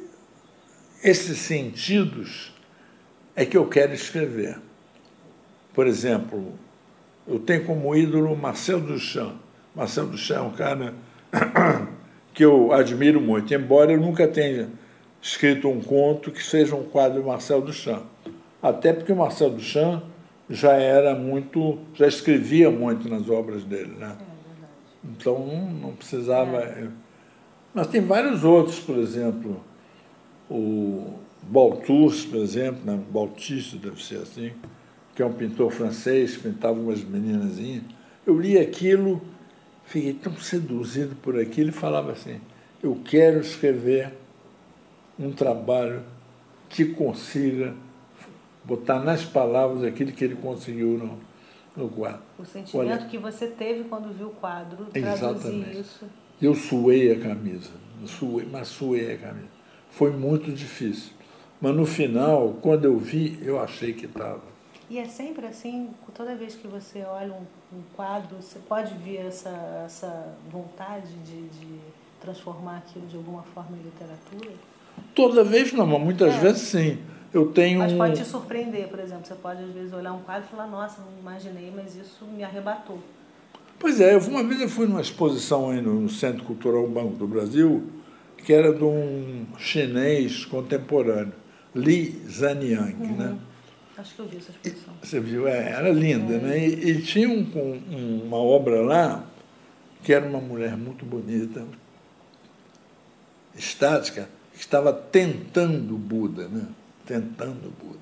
esses 1.02 1.38
sentidos 1.38 2.52
é 3.34 3.44
que 3.44 3.56
eu 3.56 3.66
quero 3.66 3.94
escrever. 3.94 4.58
Por 5.72 5.86
exemplo, 5.86 6.54
eu 7.26 7.38
tenho 7.38 7.64
como 7.64 7.94
ídolo 7.94 8.36
Marcel 8.36 8.80
Duchamp. 8.80 9.36
Marcel 9.74 10.06
Duchamp 10.06 10.38
é 10.38 10.42
um 10.42 10.52
cara 10.52 10.94
que 12.34 12.44
eu 12.44 12.72
admiro 12.72 13.20
muito, 13.20 13.52
embora 13.54 13.92
eu 13.92 14.00
nunca 14.00 14.26
tenha 14.26 14.68
escrito 15.20 15.68
um 15.68 15.80
conto 15.80 16.30
que 16.30 16.42
seja 16.42 16.74
um 16.74 16.84
quadro 16.84 17.20
de 17.20 17.26
Marcel 17.26 17.60
Duchamp. 17.60 18.04
Até 18.62 18.92
porque 18.92 19.12
o 19.12 19.16
Marcel 19.16 19.50
Duchamp 19.50 20.02
já 20.50 20.72
era 20.72 21.14
muito, 21.14 21.78
já 21.94 22.06
escrevia 22.06 22.70
muito 22.70 23.08
nas 23.08 23.28
obras 23.28 23.62
dele, 23.62 23.94
né? 23.98 24.16
É 24.20 24.28
então 25.04 25.46
não 25.80 25.92
precisava. 25.92 26.58
É. 26.58 26.88
Mas 27.74 27.86
tem 27.86 28.00
vários 28.00 28.44
outros, 28.44 28.80
por 28.80 28.96
exemplo, 28.96 29.62
o 30.50 31.14
Balthus, 31.42 32.24
por 32.24 32.38
exemplo, 32.38 32.80
né? 32.84 33.00
Deve 33.80 34.02
ser 34.02 34.18
assim, 34.18 34.52
que 35.14 35.22
é 35.22 35.26
um 35.26 35.32
pintor 35.32 35.70
francês, 35.70 36.36
que 36.36 36.48
pintava 36.48 36.78
umas 36.78 37.02
meninazinhas. 37.02 37.84
Eu 38.26 38.38
li 38.38 38.58
aquilo, 38.58 39.22
fiquei 39.84 40.14
tão 40.14 40.36
seduzido 40.36 41.16
por 41.16 41.38
aquilo 41.38 41.70
e 41.70 41.72
falava 41.72 42.12
assim: 42.12 42.40
eu 42.82 43.00
quero 43.04 43.40
escrever 43.40 44.12
um 45.18 45.32
trabalho 45.32 46.02
que 46.68 46.84
consiga 46.84 47.74
botar 48.64 49.00
nas 49.00 49.24
palavras 49.24 49.82
aquilo 49.82 50.12
que 50.12 50.24
ele 50.24 50.36
conseguiu 50.36 50.98
no, 50.98 51.18
no 51.74 51.88
quadro. 51.88 52.22
O 52.38 52.44
sentimento 52.44 52.76
Olha, 52.76 52.98
que 53.06 53.16
você 53.16 53.48
teve 53.48 53.84
quando 53.84 54.12
viu 54.12 54.28
o 54.28 54.32
quadro, 54.32 54.86
traduzir 54.86 55.80
isso. 55.80 56.04
Eu 56.40 56.54
suei 56.54 57.10
a 57.10 57.18
camisa, 57.18 57.70
suei, 58.06 58.46
mas 58.46 58.68
suei 58.68 59.14
a 59.14 59.18
camisa. 59.18 59.57
Foi 59.90 60.10
muito 60.10 60.52
difícil. 60.52 61.12
Mas 61.60 61.74
no 61.74 61.84
final, 61.84 62.56
quando 62.60 62.84
eu 62.84 62.96
vi, 62.98 63.38
eu 63.42 63.60
achei 63.60 63.92
que 63.92 64.06
estava. 64.06 64.42
E 64.90 64.98
é 64.98 65.04
sempre 65.04 65.46
assim, 65.46 65.90
toda 66.14 66.34
vez 66.34 66.54
que 66.54 66.66
você 66.66 67.02
olha 67.02 67.32
um, 67.32 67.76
um 67.76 67.82
quadro, 67.94 68.36
você 68.40 68.58
pode 68.60 68.94
ver 68.94 69.26
essa, 69.26 69.82
essa 69.84 70.34
vontade 70.50 71.12
de, 71.26 71.48
de, 71.48 71.78
transformar 72.20 72.78
aquilo 72.78 73.06
de 73.06 73.16
alguma 73.16 73.42
forma 73.54 73.76
em 73.76 73.82
literatura? 73.82 74.56
Toda 75.14 75.44
vez 75.44 75.72
não, 75.72 75.86
mas 75.86 76.00
muitas 76.00 76.34
é. 76.34 76.38
vezes 76.38 76.62
sim. 76.62 76.98
Eu 77.34 77.52
tenho 77.52 77.80
mas 77.80 77.92
pode 77.92 78.16
te 78.16 78.24
surpreender, 78.24 78.88
por 78.88 78.98
exemplo. 78.98 79.26
Você 79.26 79.34
pode 79.34 79.62
às 79.62 79.70
vezes 79.72 79.92
olhar 79.92 80.12
um 80.14 80.22
quadro 80.22 80.44
e 80.46 80.50
falar, 80.50 80.66
nossa, 80.66 81.02
não 81.02 81.18
imaginei, 81.18 81.70
mas 81.74 81.94
isso 81.94 82.24
me 82.24 82.42
arrebatou. 82.42 82.98
Pois 83.78 84.00
é, 84.00 84.16
uma 84.16 84.42
vez 84.42 84.60
eu 84.60 84.68
fui 84.68 84.86
numa 84.86 85.02
exposição 85.02 85.70
aí 85.70 85.82
no 85.82 86.08
Centro 86.08 86.44
Cultural 86.44 86.86
Banco 86.88 87.14
do 87.16 87.26
Brasil, 87.26 87.84
que 88.44 88.52
era 88.52 88.72
de 88.72 88.84
um 88.84 89.46
chinês 89.58 90.44
contemporâneo, 90.44 91.34
Li 91.74 92.22
Zaniang, 92.28 92.94
uhum. 92.94 93.16
né? 93.16 93.38
Acho 93.96 94.14
que 94.14 94.20
eu 94.20 94.26
vi 94.26 94.36
essa 94.36 94.52
exposição. 94.52 94.94
Você 95.02 95.20
viu? 95.20 95.48
É, 95.48 95.70
era 95.70 95.90
linda, 95.90 96.34
é. 96.34 96.38
né? 96.38 96.66
E, 96.66 96.90
e 96.90 97.02
tinha 97.02 97.28
um, 97.28 97.42
um, 97.90 98.22
uma 98.26 98.36
obra 98.36 98.80
lá 98.80 99.24
que 100.02 100.12
era 100.12 100.24
uma 100.24 100.40
mulher 100.40 100.76
muito 100.76 101.04
bonita, 101.04 101.66
estática, 103.56 104.28
que 104.52 104.60
estava 104.60 104.92
tentando 104.92 105.96
Buda, 105.96 106.48
né? 106.48 106.68
Tentando 107.04 107.72
Buda. 107.82 107.98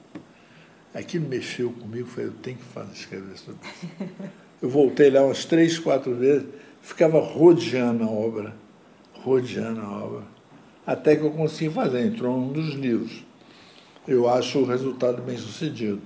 Aquilo 0.94 1.28
mexeu 1.28 1.72
comigo, 1.72 2.06
falei, 2.06 2.26
eu 2.28 2.34
tenho 2.34 2.58
que 2.58 2.64
fazer, 2.64 2.92
escrever 2.92 3.36
sobre 3.38 3.60
isso. 3.66 4.32
Eu 4.62 4.70
voltei 4.70 5.10
lá 5.10 5.22
umas 5.22 5.44
três, 5.44 5.78
quatro 5.78 6.14
vezes, 6.14 6.46
ficava 6.80 7.20
rodeando 7.20 8.04
a 8.04 8.06
obra, 8.08 8.56
rodeando 9.26 9.80
a 9.80 10.04
obra, 10.04 10.22
até 10.86 11.16
que 11.16 11.22
eu 11.22 11.32
consegui 11.32 11.74
fazer, 11.74 12.06
entrou 12.06 12.38
num 12.38 12.52
dos 12.52 12.74
livros. 12.74 13.24
Eu 14.06 14.28
acho 14.28 14.60
o 14.60 14.64
resultado 14.64 15.20
bem 15.20 15.36
sucedido. 15.36 16.00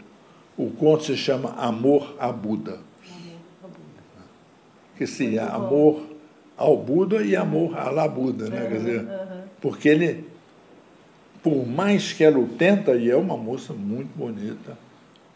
O 0.56 0.70
conto 0.70 1.04
se 1.04 1.16
chama 1.16 1.50
Amor 1.50 2.16
a 2.18 2.32
Buda. 2.32 2.78
Que 4.96 5.06
seria 5.06 5.46
amor 5.46 6.06
ao 6.56 6.76
Buda 6.76 7.22
e 7.22 7.36
amor 7.36 7.76
à 7.76 7.90
la 7.90 8.08
Buda, 8.08 8.48
né? 8.48 8.66
Quer 8.66 8.78
dizer, 8.78 9.08
porque 9.60 9.88
ele, 9.88 10.24
por 11.42 11.66
mais 11.66 12.12
que 12.14 12.24
ela 12.24 12.38
o 12.38 12.48
tenta, 12.48 12.94
e 12.94 13.10
é 13.10 13.16
uma 13.16 13.36
moça 13.36 13.72
muito 13.72 14.16
bonita, 14.16 14.78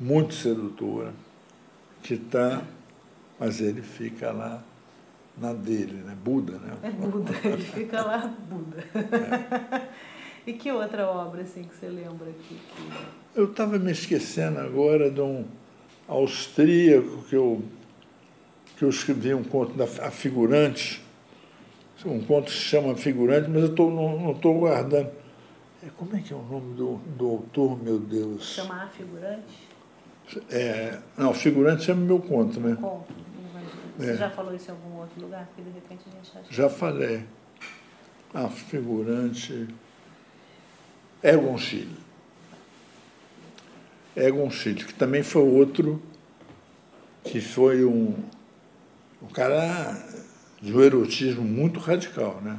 muito 0.01 0.35
sedutora, 0.35 1.13
que 2.03 2.15
está 2.15 2.63
mas 3.39 3.61
ele 3.61 3.83
fica 3.83 4.31
lá 4.31 4.63
na 5.37 5.53
dele, 5.53 6.03
né? 6.05 6.17
Buda, 6.23 6.59
né? 6.59 6.77
É 6.83 6.91
Buda, 6.91 7.33
ele 7.45 7.63
fica 7.63 8.03
lá, 8.03 8.35
Buda. 8.49 8.85
É. 8.95 9.89
e 10.51 10.53
que 10.53 10.71
outra 10.71 11.07
obra 11.09 11.43
assim 11.43 11.65
que 11.65 11.75
você 11.75 11.87
lembra 11.87 12.31
aqui? 12.31 12.57
Que... 12.57 13.39
Eu 13.39 13.47
estava 13.47 13.79
me 13.79 13.93
esquecendo 13.93 14.61
agora 14.61 15.11
de 15.11 15.21
um 15.21 15.45
austríaco 16.07 17.23
que 17.29 17.35
eu, 17.35 17.63
que 18.77 18.85
eu 18.85 18.89
escrevi 18.89 19.35
um 19.35 19.45
conto 19.45 19.73
da 19.75 19.85
a 19.85 20.11
figurante, 20.11 21.05
um 22.07 22.21
conto 22.21 22.47
que 22.47 22.53
se 22.53 22.59
chama 22.59 22.95
Figurante, 22.97 23.49
mas 23.49 23.63
eu 23.63 23.75
tô, 23.75 23.91
não 23.91 24.33
estou 24.33 24.59
guardando. 24.59 25.11
É, 25.83 25.89
como 25.97 26.15
é 26.17 26.21
que 26.21 26.33
é 26.33 26.37
o 26.37 26.43
nome 26.43 26.75
do, 26.75 26.97
do 27.17 27.27
autor, 27.29 27.83
meu 27.83 27.99
Deus? 27.99 28.55
Chama 28.55 28.85
A 28.85 28.87
Figurante? 28.89 29.69
É, 30.51 30.99
não, 31.17 31.35
figurante 31.35 31.85
chama 31.85 32.01
meu 32.03 32.19
conto, 32.19 32.59
né? 32.59 32.77
Conto, 32.81 33.13
Você 33.97 34.11
é. 34.11 34.17
já 34.17 34.31
falou 34.31 34.55
isso 34.55 34.71
em 34.71 34.75
algum 34.75 34.99
outro 34.99 35.21
lugar? 35.21 35.47
Porque 35.47 35.63
de 35.63 35.71
repente 35.71 36.03
a 36.07 36.17
gente 36.17 36.39
acha. 36.39 36.47
Já 36.51 36.69
falei. 36.69 37.25
A 38.33 38.49
figurante. 38.49 39.69
Egon 41.23 41.57
Schiele. 41.57 41.97
Egon 44.17 44.51
Schiele, 44.51 44.85
que 44.85 44.95
também 44.95 45.23
foi 45.23 45.43
outro 45.43 46.03
que 47.23 47.41
foi 47.41 47.85
um, 47.85 48.15
um 49.23 49.27
cara 49.29 49.97
de 50.61 50.77
um 50.77 50.81
erotismo 50.83 51.43
muito 51.43 51.81
radical, 51.81 52.41
né? 52.43 52.59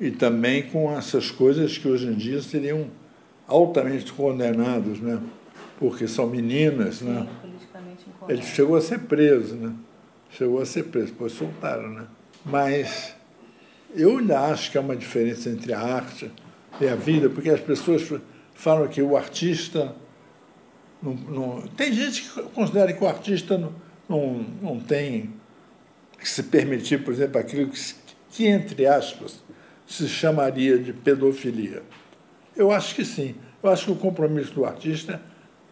E 0.00 0.10
também 0.10 0.62
com 0.70 0.90
essas 0.96 1.30
coisas 1.30 1.76
que 1.76 1.86
hoje 1.86 2.06
em 2.06 2.14
dia 2.14 2.40
seriam 2.40 2.90
altamente 3.46 4.10
condenados, 4.12 5.00
né? 5.00 5.20
porque 5.82 6.06
são 6.06 6.28
meninas, 6.28 6.96
Sim, 6.96 7.06
né? 7.06 7.26
Ele 8.28 8.42
chegou 8.42 8.76
a 8.76 8.80
ser 8.80 9.00
preso, 9.00 9.56
né? 9.56 9.74
Chegou 10.32 10.60
a 10.60 10.66
ser 10.66 10.84
preso, 10.84 11.08
depois 11.08 11.32
soltaram, 11.32 11.90
né? 11.90 12.06
Mas 12.44 13.14
eu 13.94 14.18
ainda 14.18 14.40
acho 14.40 14.70
que 14.70 14.78
há 14.78 14.80
uma 14.80 14.96
diferença 14.96 15.50
entre 15.50 15.72
a 15.72 15.80
arte 15.80 16.30
e 16.80 16.88
a 16.88 16.94
vida, 16.94 17.28
porque 17.28 17.50
as 17.50 17.60
pessoas 17.60 18.20
falam 18.54 18.88
que 18.88 19.02
o 19.02 19.16
artista 19.16 19.94
não, 21.02 21.14
não, 21.14 21.62
tem 21.68 21.92
gente 21.92 22.22
que 22.22 22.42
considera 22.54 22.92
que 22.92 23.02
o 23.02 23.08
artista 23.08 23.58
não, 23.58 23.74
não, 24.08 24.46
não 24.62 24.80
tem 24.80 25.34
que 26.18 26.28
se 26.28 26.44
permitir, 26.44 27.04
por 27.04 27.12
exemplo, 27.12 27.40
aquilo 27.40 27.68
que, 27.68 27.94
que, 28.30 28.46
entre 28.46 28.86
aspas, 28.86 29.42
se 29.86 30.08
chamaria 30.08 30.78
de 30.78 30.92
pedofilia. 30.92 31.82
Eu 32.56 32.70
acho 32.70 32.94
que 32.94 33.04
sim. 33.04 33.34
Eu 33.62 33.70
acho 33.70 33.86
que 33.86 33.90
o 33.92 33.96
compromisso 33.96 34.54
do 34.54 34.64
artista 34.64 35.20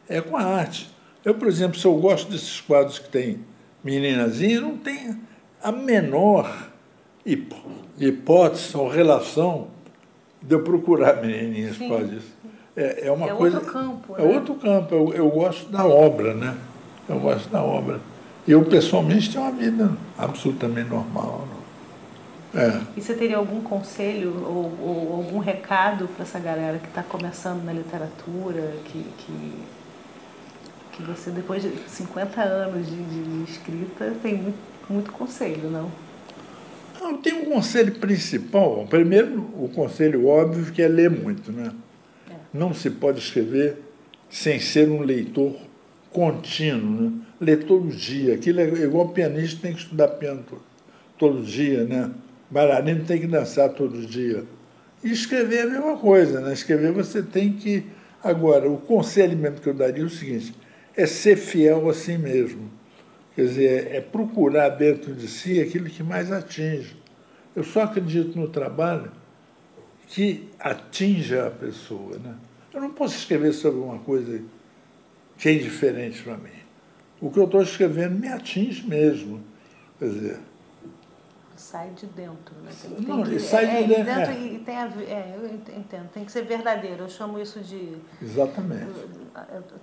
é 0.08 0.20
com 0.20 0.36
a 0.36 0.42
arte. 0.42 0.90
Eu, 1.24 1.34
por 1.34 1.46
exemplo, 1.46 1.78
se 1.78 1.86
eu 1.86 1.94
gosto 1.96 2.30
desses 2.30 2.60
quadros 2.60 2.98
que 2.98 3.08
tem 3.08 3.44
meninazinha, 3.82 4.60
não 4.60 4.76
tem 4.76 5.18
a 5.62 5.72
menor 5.72 6.68
hipótese 7.98 8.76
ou 8.76 8.88
relação 8.88 9.68
de 10.42 10.54
eu 10.54 10.62
procurar 10.62 11.20
menininhas 11.20 11.76
por 11.76 11.88
causa 11.88 12.06
disso. 12.06 12.34
É, 12.76 13.08
é 13.08 13.12
uma 13.12 13.28
é 13.28 13.34
coisa. 13.34 13.58
Outro 13.58 13.72
campo, 13.72 14.14
é 14.16 14.22
né? 14.22 14.34
outro 14.34 14.54
campo. 14.54 14.94
Eu, 14.94 15.12
eu 15.12 15.28
gosto 15.28 15.70
da 15.70 15.84
obra, 15.84 16.34
né? 16.34 16.56
Eu 17.08 17.18
gosto 17.18 17.48
da 17.50 17.62
obra. 17.62 18.00
Eu, 18.46 18.64
pessoalmente, 18.64 19.30
tenho 19.30 19.44
uma 19.44 19.52
vida 19.52 19.92
absolutamente 20.16 20.88
normal. 20.88 21.46
É. 22.54 22.80
E 22.96 23.00
você 23.00 23.14
teria 23.14 23.36
algum 23.36 23.60
conselho 23.60 24.34
ou, 24.44 24.72
ou 24.82 25.16
algum 25.16 25.38
recado 25.38 26.08
para 26.08 26.24
essa 26.24 26.38
galera 26.38 26.78
que 26.78 26.88
está 26.88 27.02
começando 27.02 27.62
na 27.62 27.72
literatura, 27.72 28.74
que, 28.86 29.04
que 29.18 29.54
que 31.00 31.06
você, 31.06 31.30
depois 31.30 31.62
de 31.62 31.70
50 31.88 32.42
anos 32.42 32.86
de, 32.86 32.96
de 32.96 33.50
escrita, 33.50 34.12
tem 34.22 34.36
muito, 34.36 34.58
muito 34.88 35.12
conselho, 35.12 35.70
não? 35.70 35.90
Não, 37.00 37.16
tem 37.16 37.32
um 37.32 37.46
conselho 37.46 37.94
principal. 37.94 38.86
Primeiro, 38.88 39.40
o 39.56 39.70
conselho 39.74 40.26
óbvio 40.26 40.72
que 40.72 40.82
é 40.82 40.88
ler 40.88 41.10
muito, 41.10 41.50
né? 41.50 41.72
É. 42.30 42.34
Não 42.52 42.74
se 42.74 42.90
pode 42.90 43.18
escrever 43.18 43.78
sem 44.28 44.60
ser 44.60 44.88
um 44.88 45.00
leitor 45.00 45.56
contínuo, 46.10 47.00
né? 47.00 47.12
Ler 47.40 47.64
todo 47.64 47.88
dia. 47.88 48.34
Aquilo 48.34 48.60
é 48.60 48.64
igual 48.64 49.08
pianista 49.08 49.62
tem 49.62 49.72
que 49.72 49.80
estudar 49.80 50.08
piano 50.08 50.44
todo, 50.48 50.62
todo 51.18 51.42
dia, 51.42 51.84
né? 51.84 52.10
Bailarino 52.50 53.04
tem 53.04 53.18
que 53.18 53.26
dançar 53.26 53.70
todo 53.70 54.06
dia. 54.06 54.44
E 55.02 55.10
escrever 55.10 55.56
é 55.56 55.62
a 55.62 55.66
mesma 55.66 55.96
coisa, 55.96 56.40
né? 56.40 56.52
Escrever 56.52 56.92
você 56.92 57.22
tem 57.22 57.52
que. 57.52 57.86
Agora, 58.22 58.70
o 58.70 58.76
conselho 58.76 59.36
mesmo 59.38 59.60
que 59.60 59.68
eu 59.68 59.74
daria 59.74 60.02
é 60.02 60.06
o 60.06 60.10
seguinte: 60.10 60.54
é 61.00 61.06
ser 61.06 61.36
fiel 61.36 61.88
a 61.88 61.94
si 61.94 62.18
mesmo. 62.18 62.70
Quer 63.34 63.42
dizer, 63.42 63.94
é 63.94 64.00
procurar 64.00 64.70
dentro 64.70 65.14
de 65.14 65.28
si 65.28 65.60
aquilo 65.60 65.86
que 65.86 66.02
mais 66.02 66.30
atinge. 66.30 66.96
Eu 67.54 67.64
só 67.64 67.82
acredito 67.82 68.38
no 68.38 68.48
trabalho 68.48 69.10
que 70.08 70.48
atinja 70.58 71.46
a 71.46 71.50
pessoa. 71.50 72.18
Né? 72.18 72.34
Eu 72.74 72.80
não 72.80 72.92
posso 72.92 73.16
escrever 73.16 73.52
sobre 73.52 73.80
uma 73.80 73.98
coisa 73.98 74.42
que 75.38 75.48
é 75.48 75.54
indiferente 75.54 76.22
para 76.22 76.36
mim. 76.36 76.50
O 77.20 77.30
que 77.30 77.38
eu 77.38 77.44
estou 77.44 77.62
escrevendo 77.62 78.18
me 78.18 78.28
atinge 78.28 78.86
mesmo. 78.86 79.42
Quer 79.98 80.08
dizer, 80.08 80.38
sai 81.70 81.90
de 81.90 82.06
dentro, 82.06 82.54
né? 82.64 82.72
Tem, 82.82 83.06
não, 83.06 83.22
que, 83.22 83.38
sai 83.38 83.66
de 83.66 83.76
é, 83.76 83.86
dentro. 83.86 84.04
dentro 84.04 84.32
é. 84.32 84.38
E 84.38 84.58
tem 84.58 84.76
a, 84.76 84.86
é, 84.86 85.34
eu 85.36 85.46
entendo, 85.78 86.08
tem 86.12 86.24
que 86.24 86.32
ser 86.32 86.42
verdadeiro. 86.42 87.04
Eu 87.04 87.08
chamo 87.08 87.38
isso 87.38 87.60
de. 87.60 87.96
Exatamente. 88.20 88.90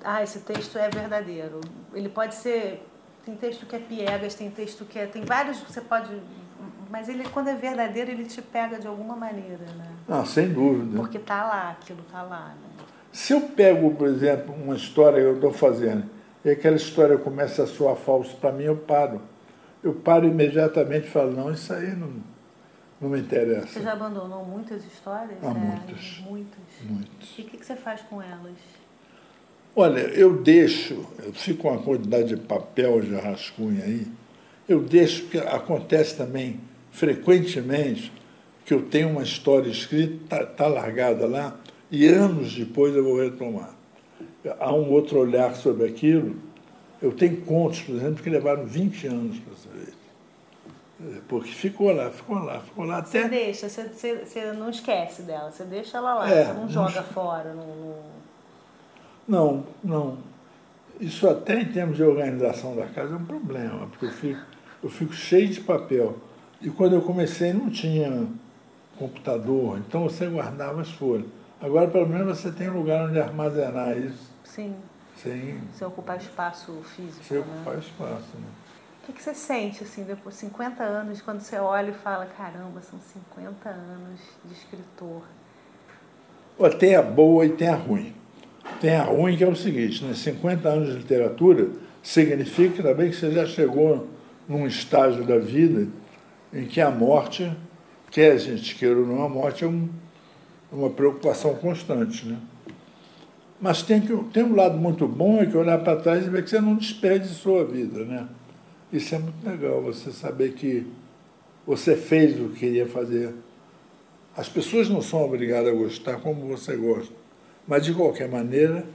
Ah, 0.03 0.21
esse 0.21 0.39
texto 0.39 0.77
é 0.77 0.89
verdadeiro. 0.89 1.61
Ele 1.93 2.09
pode 2.09 2.35
ser. 2.35 2.85
Tem 3.25 3.35
texto 3.35 3.65
que 3.65 3.75
é 3.75 3.79
piegas, 3.79 4.35
tem 4.35 4.49
texto 4.51 4.83
que 4.83 4.99
é. 4.99 5.05
Tem 5.05 5.23
vários. 5.23 5.59
Você 5.61 5.79
pode. 5.79 6.11
Mas 6.89 7.07
ele, 7.07 7.23
quando 7.29 7.47
é 7.47 7.55
verdadeiro, 7.55 8.11
ele 8.11 8.25
te 8.25 8.41
pega 8.41 8.79
de 8.79 8.87
alguma 8.87 9.15
maneira, 9.15 9.65
né? 9.77 9.91
Ah, 10.09 10.25
sem 10.25 10.51
dúvida. 10.51 10.97
Porque 10.97 11.19
tá 11.19 11.43
lá, 11.45 11.71
aquilo 11.71 12.01
tá 12.11 12.21
lá. 12.21 12.49
Né? 12.49 12.85
Se 13.11 13.33
eu 13.33 13.41
pego, 13.41 13.93
por 13.95 14.07
exemplo, 14.07 14.53
uma 14.53 14.75
história 14.75 15.19
que 15.19 15.25
eu 15.25 15.35
estou 15.35 15.51
fazendo, 15.51 16.05
e 16.45 16.49
aquela 16.49 16.75
história 16.75 17.17
começa 17.17 17.63
a 17.63 17.67
soar 17.67 17.95
falso 17.95 18.37
para 18.37 18.51
mim, 18.51 18.63
eu 18.63 18.77
paro 18.77 19.21
eu 19.87 19.93
paro 19.93 20.27
imediatamente 20.27 21.07
e 21.07 21.09
falo, 21.09 21.31
não, 21.31 21.51
isso 21.51 21.71
aí 21.71 21.95
não, 21.95 22.11
não 22.99 23.09
me 23.09 23.19
interessa. 23.19 23.67
Você 23.67 23.81
já 23.81 23.93
abandonou 23.93 24.43
muitas 24.43 24.85
histórias? 24.85 25.37
Ah, 25.41 25.49
é, 25.49 25.53
muitas. 25.53 26.19
Muitas. 26.27 26.59
Muitas. 26.83 27.29
E 27.37 27.41
o 27.41 27.45
que, 27.45 27.57
que 27.57 27.65
você 27.65 27.75
faz 27.75 28.01
com 28.01 28.21
elas? 28.21 28.57
Olha, 29.73 29.99
eu 29.99 30.41
deixo, 30.41 31.05
eu 31.23 31.31
fico 31.31 31.61
com 31.61 31.69
uma 31.69 31.81
quantidade 31.81 32.35
de 32.35 32.37
papel 32.37 32.99
de 32.99 33.15
rascunho 33.15 33.81
aí, 33.81 34.07
eu 34.67 34.81
deixo, 34.81 35.23
porque 35.23 35.37
acontece 35.37 36.17
também 36.17 36.59
frequentemente 36.91 38.11
que 38.65 38.73
eu 38.73 38.81
tenho 38.81 39.09
uma 39.09 39.23
história 39.23 39.69
escrita, 39.69 40.35
está 40.35 40.45
tá 40.45 40.67
largada 40.67 41.25
lá, 41.27 41.57
e 41.89 42.05
anos 42.07 42.53
depois 42.53 42.93
eu 42.93 43.03
vou 43.03 43.21
retomar. 43.21 43.73
Há 44.59 44.73
um 44.73 44.91
outro 44.91 45.19
olhar 45.19 45.55
sobre 45.55 45.87
aquilo, 45.87 46.35
eu 47.01 47.11
tenho 47.11 47.41
contos, 47.41 47.81
por 47.81 47.95
exemplo, 47.95 48.23
que 48.23 48.29
levaram 48.29 48.65
20 48.65 49.07
anos 49.07 49.39
para 49.39 49.55
saber. 49.55 49.93
Porque 51.27 51.51
ficou 51.51 51.93
lá, 51.93 52.09
ficou 52.09 52.39
lá, 52.39 52.59
ficou 52.59 52.85
lá 52.85 52.97
até. 52.97 53.21
Você 53.21 53.29
deixa, 53.29 53.69
você, 53.69 53.83
você, 53.83 54.25
você 54.25 54.51
não 54.53 54.69
esquece 54.69 55.21
dela, 55.21 55.51
você 55.51 55.63
deixa 55.63 55.97
ela 55.97 56.15
lá, 56.15 56.29
é, 56.29 56.45
você 56.45 56.53
não 56.53 56.69
joga 56.69 57.03
fora. 57.03 57.53
Não, 57.53 58.03
não, 59.27 59.63
não. 59.83 60.17
Isso 60.99 61.29
até 61.29 61.61
em 61.61 61.65
termos 61.65 61.97
de 61.97 62.03
organização 62.03 62.75
da 62.75 62.87
casa 62.87 63.13
é 63.13 63.17
um 63.17 63.25
problema, 63.25 63.85
porque 63.87 64.05
eu 64.05 64.11
fico, 64.11 64.41
eu 64.81 64.89
fico 64.89 65.13
cheio 65.13 65.47
de 65.47 65.61
papel. 65.61 66.17
E 66.59 66.71
quando 66.71 66.93
eu 66.93 67.01
comecei 67.03 67.53
não 67.53 67.69
tinha 67.69 68.27
computador, 68.97 69.77
então 69.77 70.03
você 70.03 70.25
guardava 70.25 70.81
as 70.81 70.89
folhas. 70.89 71.27
Agora 71.61 71.87
pelo 71.87 72.07
menos 72.07 72.39
você 72.39 72.51
tem 72.51 72.71
um 72.71 72.77
lugar 72.79 73.07
onde 73.07 73.19
armazenar 73.19 73.95
isso. 73.95 74.31
Sim. 74.43 74.75
Sem, 75.17 75.59
sem 75.73 75.87
ocupar 75.87 76.17
espaço 76.17 76.71
físico. 76.95 77.23
Sem 77.23 77.37
né? 77.37 77.43
ocupar 77.43 77.79
espaço, 77.79 78.37
né? 78.37 78.47
O 79.03 79.05
que, 79.07 79.13
que 79.13 79.23
você 79.23 79.33
sente, 79.33 79.83
assim, 79.83 80.03
depois 80.03 80.35
de 80.35 80.41
50 80.41 80.83
anos, 80.83 81.21
quando 81.21 81.39
você 81.39 81.57
olha 81.57 81.91
e 81.91 81.93
fala, 81.93 82.25
caramba, 82.25 82.81
são 82.81 82.99
50 82.99 83.69
anos 83.69 84.19
de 84.43 84.53
escritor? 84.53 85.23
Tem 86.77 86.95
a 86.95 87.01
boa 87.01 87.45
e 87.45 87.49
tem 87.49 87.69
a 87.69 87.75
ruim. 87.75 88.13
Tem 88.81 88.95
a 88.95 89.03
ruim 89.03 89.37
que 89.37 89.43
é 89.43 89.47
o 89.47 89.55
seguinte, 89.55 90.03
né? 90.03 90.13
50 90.13 90.67
anos 90.67 90.89
de 90.89 90.97
literatura 90.97 91.69
significa 92.03 92.83
também 92.83 93.09
que 93.09 93.15
você 93.15 93.31
já 93.31 93.45
chegou 93.45 94.07
num 94.47 94.67
estágio 94.67 95.23
da 95.25 95.37
vida 95.37 95.87
em 96.53 96.65
que 96.65 96.81
a 96.81 96.89
morte, 96.89 97.51
quer 98.11 98.31
a 98.31 98.37
gente 98.37 98.75
queira 98.75 98.99
ou 98.99 99.05
não, 99.05 99.23
a 99.23 99.29
morte 99.29 99.63
é 99.63 99.67
um, 99.67 99.89
uma 100.71 100.89
preocupação 100.89 101.55
constante, 101.55 102.25
né? 102.25 102.37
Mas 103.59 103.81
tem, 103.81 104.01
que, 104.01 104.15
tem 104.31 104.43
um 104.43 104.55
lado 104.55 104.77
muito 104.77 105.07
bom, 105.07 105.41
é 105.41 105.45
que 105.45 105.57
olhar 105.57 105.79
para 105.79 105.99
trás 105.99 106.25
e 106.25 106.29
ver 106.29 106.43
que 106.43 106.49
você 106.49 106.61
não 106.61 106.75
desperdiçou 106.75 107.59
a 107.59 107.63
vida, 107.63 108.05
né? 108.05 108.27
Isso 108.93 109.15
é 109.15 109.19
muito 109.19 109.45
legal, 109.45 109.81
você 109.81 110.11
saber 110.11 110.53
que 110.53 110.85
você 111.65 111.95
fez 111.95 112.39
o 112.39 112.49
que 112.49 112.59
queria 112.59 112.85
fazer. 112.85 113.33
As 114.35 114.47
pessoas 114.47 114.87
não 114.87 115.01
são 115.01 115.23
obrigadas 115.25 115.73
a 115.73 115.75
gostar 115.75 116.17
como 116.17 116.47
você 116.47 116.75
gosta, 116.77 117.13
mas 117.67 117.83
de 117.83 117.93
qualquer 117.93 118.29
maneira 118.29 118.85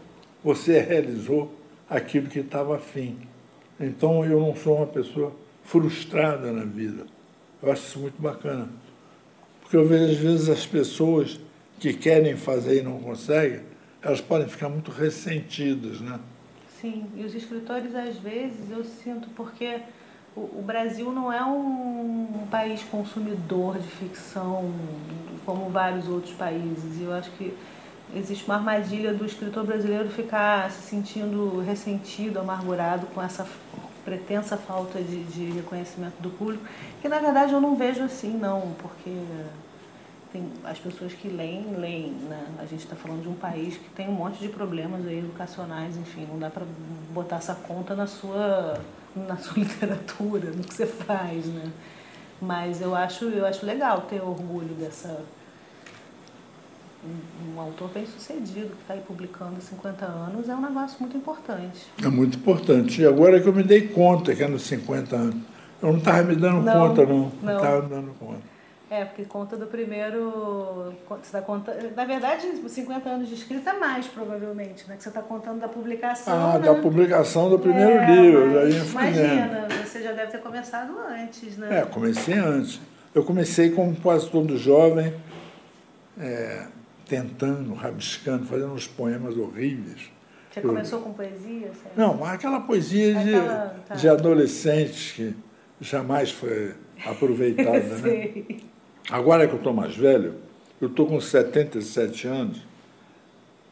você 0.42 0.80
realizou 0.80 1.52
aquilo 1.90 2.28
que 2.28 2.38
estava 2.38 2.76
afim. 2.76 3.18
Então 3.78 4.24
eu 4.24 4.40
não 4.40 4.54
sou 4.54 4.76
uma 4.76 4.86
pessoa 4.86 5.34
frustrada 5.64 6.52
na 6.52 6.64
vida. 6.64 7.04
Eu 7.62 7.70
acho 7.70 7.82
isso 7.82 7.98
muito 7.98 8.20
bacana. 8.22 8.68
Porque 9.60 9.76
eu 9.76 9.86
vejo 9.86 10.12
às 10.12 10.18
vezes 10.18 10.48
as 10.48 10.66
pessoas 10.66 11.38
que 11.78 11.92
querem 11.92 12.36
fazer 12.36 12.80
e 12.80 12.82
não 12.82 12.98
conseguem, 13.00 13.60
elas 14.02 14.20
podem 14.20 14.48
ficar 14.48 14.68
muito 14.68 14.90
ressentidas, 14.90 16.00
né? 16.00 16.18
Sim, 16.80 17.06
e 17.16 17.24
os 17.24 17.34
escritores 17.34 17.94
às 17.94 18.16
vezes 18.16 18.70
eu 18.70 18.82
sinto 18.82 19.28
porque 19.30 19.80
o, 20.34 20.62
Brasil 20.62 21.12
não 21.12 21.32
é 21.32 21.44
um, 21.44 22.42
um, 22.42 22.46
país 22.50 22.82
consumidor 22.82 23.78
de 23.78 23.88
ficção 23.88 24.72
como 25.44 25.68
vários 25.68 26.08
outros 26.08 26.34
países. 26.34 26.98
E 26.98 27.02
eu 27.02 27.12
acho 27.12 27.30
que 27.32 27.54
existe 28.14 28.44
uma 28.46 28.56
armadilha 28.56 29.12
do 29.12 29.24
escritor 29.24 29.64
brasileiro 29.64 30.08
ficar 30.08 30.70
se 30.70 30.82
sentindo 30.82 31.60
ressentido, 31.60 32.40
amargurado 32.40 33.06
com 33.08 33.22
essa 33.22 33.46
pretensa 34.04 34.56
falta 34.56 35.00
de, 35.00 35.22
de 35.24 35.50
reconhecimento 35.52 36.20
do 36.20 36.30
público, 36.30 36.64
que 37.00 37.08
na 37.08 37.20
verdade 37.20 37.52
eu 37.52 37.60
não 37.60 37.76
vejo 37.76 38.02
assim 38.02 38.36
não, 38.36 38.74
porque 38.78 39.10
tem 40.32 40.48
as 40.64 40.78
pessoas 40.78 41.12
que 41.12 41.28
leem, 41.28 41.76
leem, 41.76 42.12
né? 42.28 42.46
A 42.58 42.64
gente 42.64 42.80
está 42.80 42.96
falando 42.96 43.22
de 43.22 43.28
um 43.28 43.34
país 43.34 43.76
que 43.76 43.90
tem 43.90 44.08
um 44.08 44.12
monte 44.12 44.38
de 44.38 44.48
problemas 44.48 45.06
aí 45.06 45.18
educacionais, 45.18 45.96
enfim, 45.96 46.26
não 46.28 46.38
dá 46.38 46.48
para 46.48 46.64
botar 47.12 47.36
essa 47.36 47.54
conta 47.54 47.94
na 47.94 48.06
sua 48.06 48.80
na 49.14 49.36
sua 49.36 49.58
literatura, 49.62 50.50
no 50.50 50.64
que 50.64 50.72
você 50.72 50.86
faz, 50.86 51.44
né? 51.46 51.70
Mas 52.40 52.80
eu 52.80 52.94
acho 52.94 53.26
eu 53.26 53.44
acho 53.44 53.66
legal 53.66 54.02
ter 54.02 54.22
orgulho 54.22 54.74
dessa 54.74 55.20
um, 57.04 57.54
um 57.54 57.60
autor 57.60 57.90
bem 57.90 58.06
sucedido 58.06 58.70
que 58.70 58.82
está 58.82 58.94
aí 58.94 59.00
publicando 59.00 59.56
há 59.58 59.60
50 59.60 60.04
anos 60.06 60.48
é 60.48 60.54
um 60.54 60.62
negócio 60.62 60.96
muito 61.00 61.16
importante. 61.16 61.86
É 62.02 62.08
muito 62.08 62.38
importante. 62.38 63.02
E 63.02 63.06
agora 63.06 63.40
que 63.40 63.48
eu 63.48 63.52
me 63.52 63.62
dei 63.62 63.88
conta 63.88 64.34
que 64.34 64.42
é 64.42 64.48
nos 64.48 64.62
50 64.62 65.14
anos. 65.14 65.42
Eu 65.82 65.90
não 65.90 65.98
estava 65.98 66.22
me 66.22 66.36
dando 66.36 66.62
não, 66.62 66.72
conta, 66.88 67.04
não. 67.04 67.32
Não 67.42 67.56
estava 67.56 67.82
me 67.82 67.88
dando 67.88 68.14
conta. 68.18 68.51
É, 68.92 69.06
porque 69.06 69.24
conta 69.24 69.56
do 69.56 69.66
primeiro. 69.66 70.92
Você 71.08 71.32
tá 71.32 71.40
conta, 71.40 71.74
na 71.96 72.04
verdade, 72.04 72.46
50 72.68 73.08
anos 73.08 73.26
de 73.26 73.36
escrita 73.36 73.72
mais, 73.72 74.06
provavelmente, 74.06 74.86
né? 74.86 74.96
Que 74.98 75.02
você 75.02 75.08
está 75.08 75.22
contando 75.22 75.60
da 75.60 75.68
publicação. 75.68 76.34
Ah, 76.34 76.58
né? 76.58 76.66
da 76.66 76.74
publicação 76.74 77.48
do 77.48 77.58
primeiro 77.58 77.90
é, 77.90 78.14
livro. 78.14 78.48
Mas, 78.52 79.16
imagina, 79.16 79.66
você 79.82 80.02
já 80.02 80.12
deve 80.12 80.32
ter 80.32 80.42
começado 80.42 80.94
antes, 81.08 81.56
né? 81.56 81.78
É, 81.78 81.86
comecei 81.86 82.34
antes. 82.34 82.82
Eu 83.14 83.24
comecei 83.24 83.70
como 83.70 83.96
quase 83.96 84.28
todo 84.28 84.58
jovem, 84.58 85.14
é, 86.20 86.66
tentando, 87.08 87.72
rabiscando, 87.72 88.44
fazendo 88.44 88.74
uns 88.74 88.86
poemas 88.86 89.38
horríveis. 89.38 90.10
Você 90.50 90.60
Eu, 90.60 90.64
começou 90.64 91.00
com 91.00 91.14
poesia? 91.14 91.70
Sério? 91.72 91.92
Não, 91.96 92.22
aquela 92.26 92.60
poesia 92.60 93.18
aquela, 93.18 93.66
de, 93.68 93.80
tá. 93.88 93.94
de 93.94 94.06
adolescentes 94.06 95.12
que 95.12 95.34
jamais 95.80 96.30
foi 96.30 96.74
aproveitada, 97.06 97.96
né? 98.04 98.70
Agora 99.10 99.46
que 99.46 99.52
eu 99.52 99.58
estou 99.58 99.72
mais 99.72 99.96
velho, 99.96 100.34
eu 100.80 100.88
estou 100.88 101.06
com 101.06 101.20
77 101.20 102.26
anos 102.26 102.62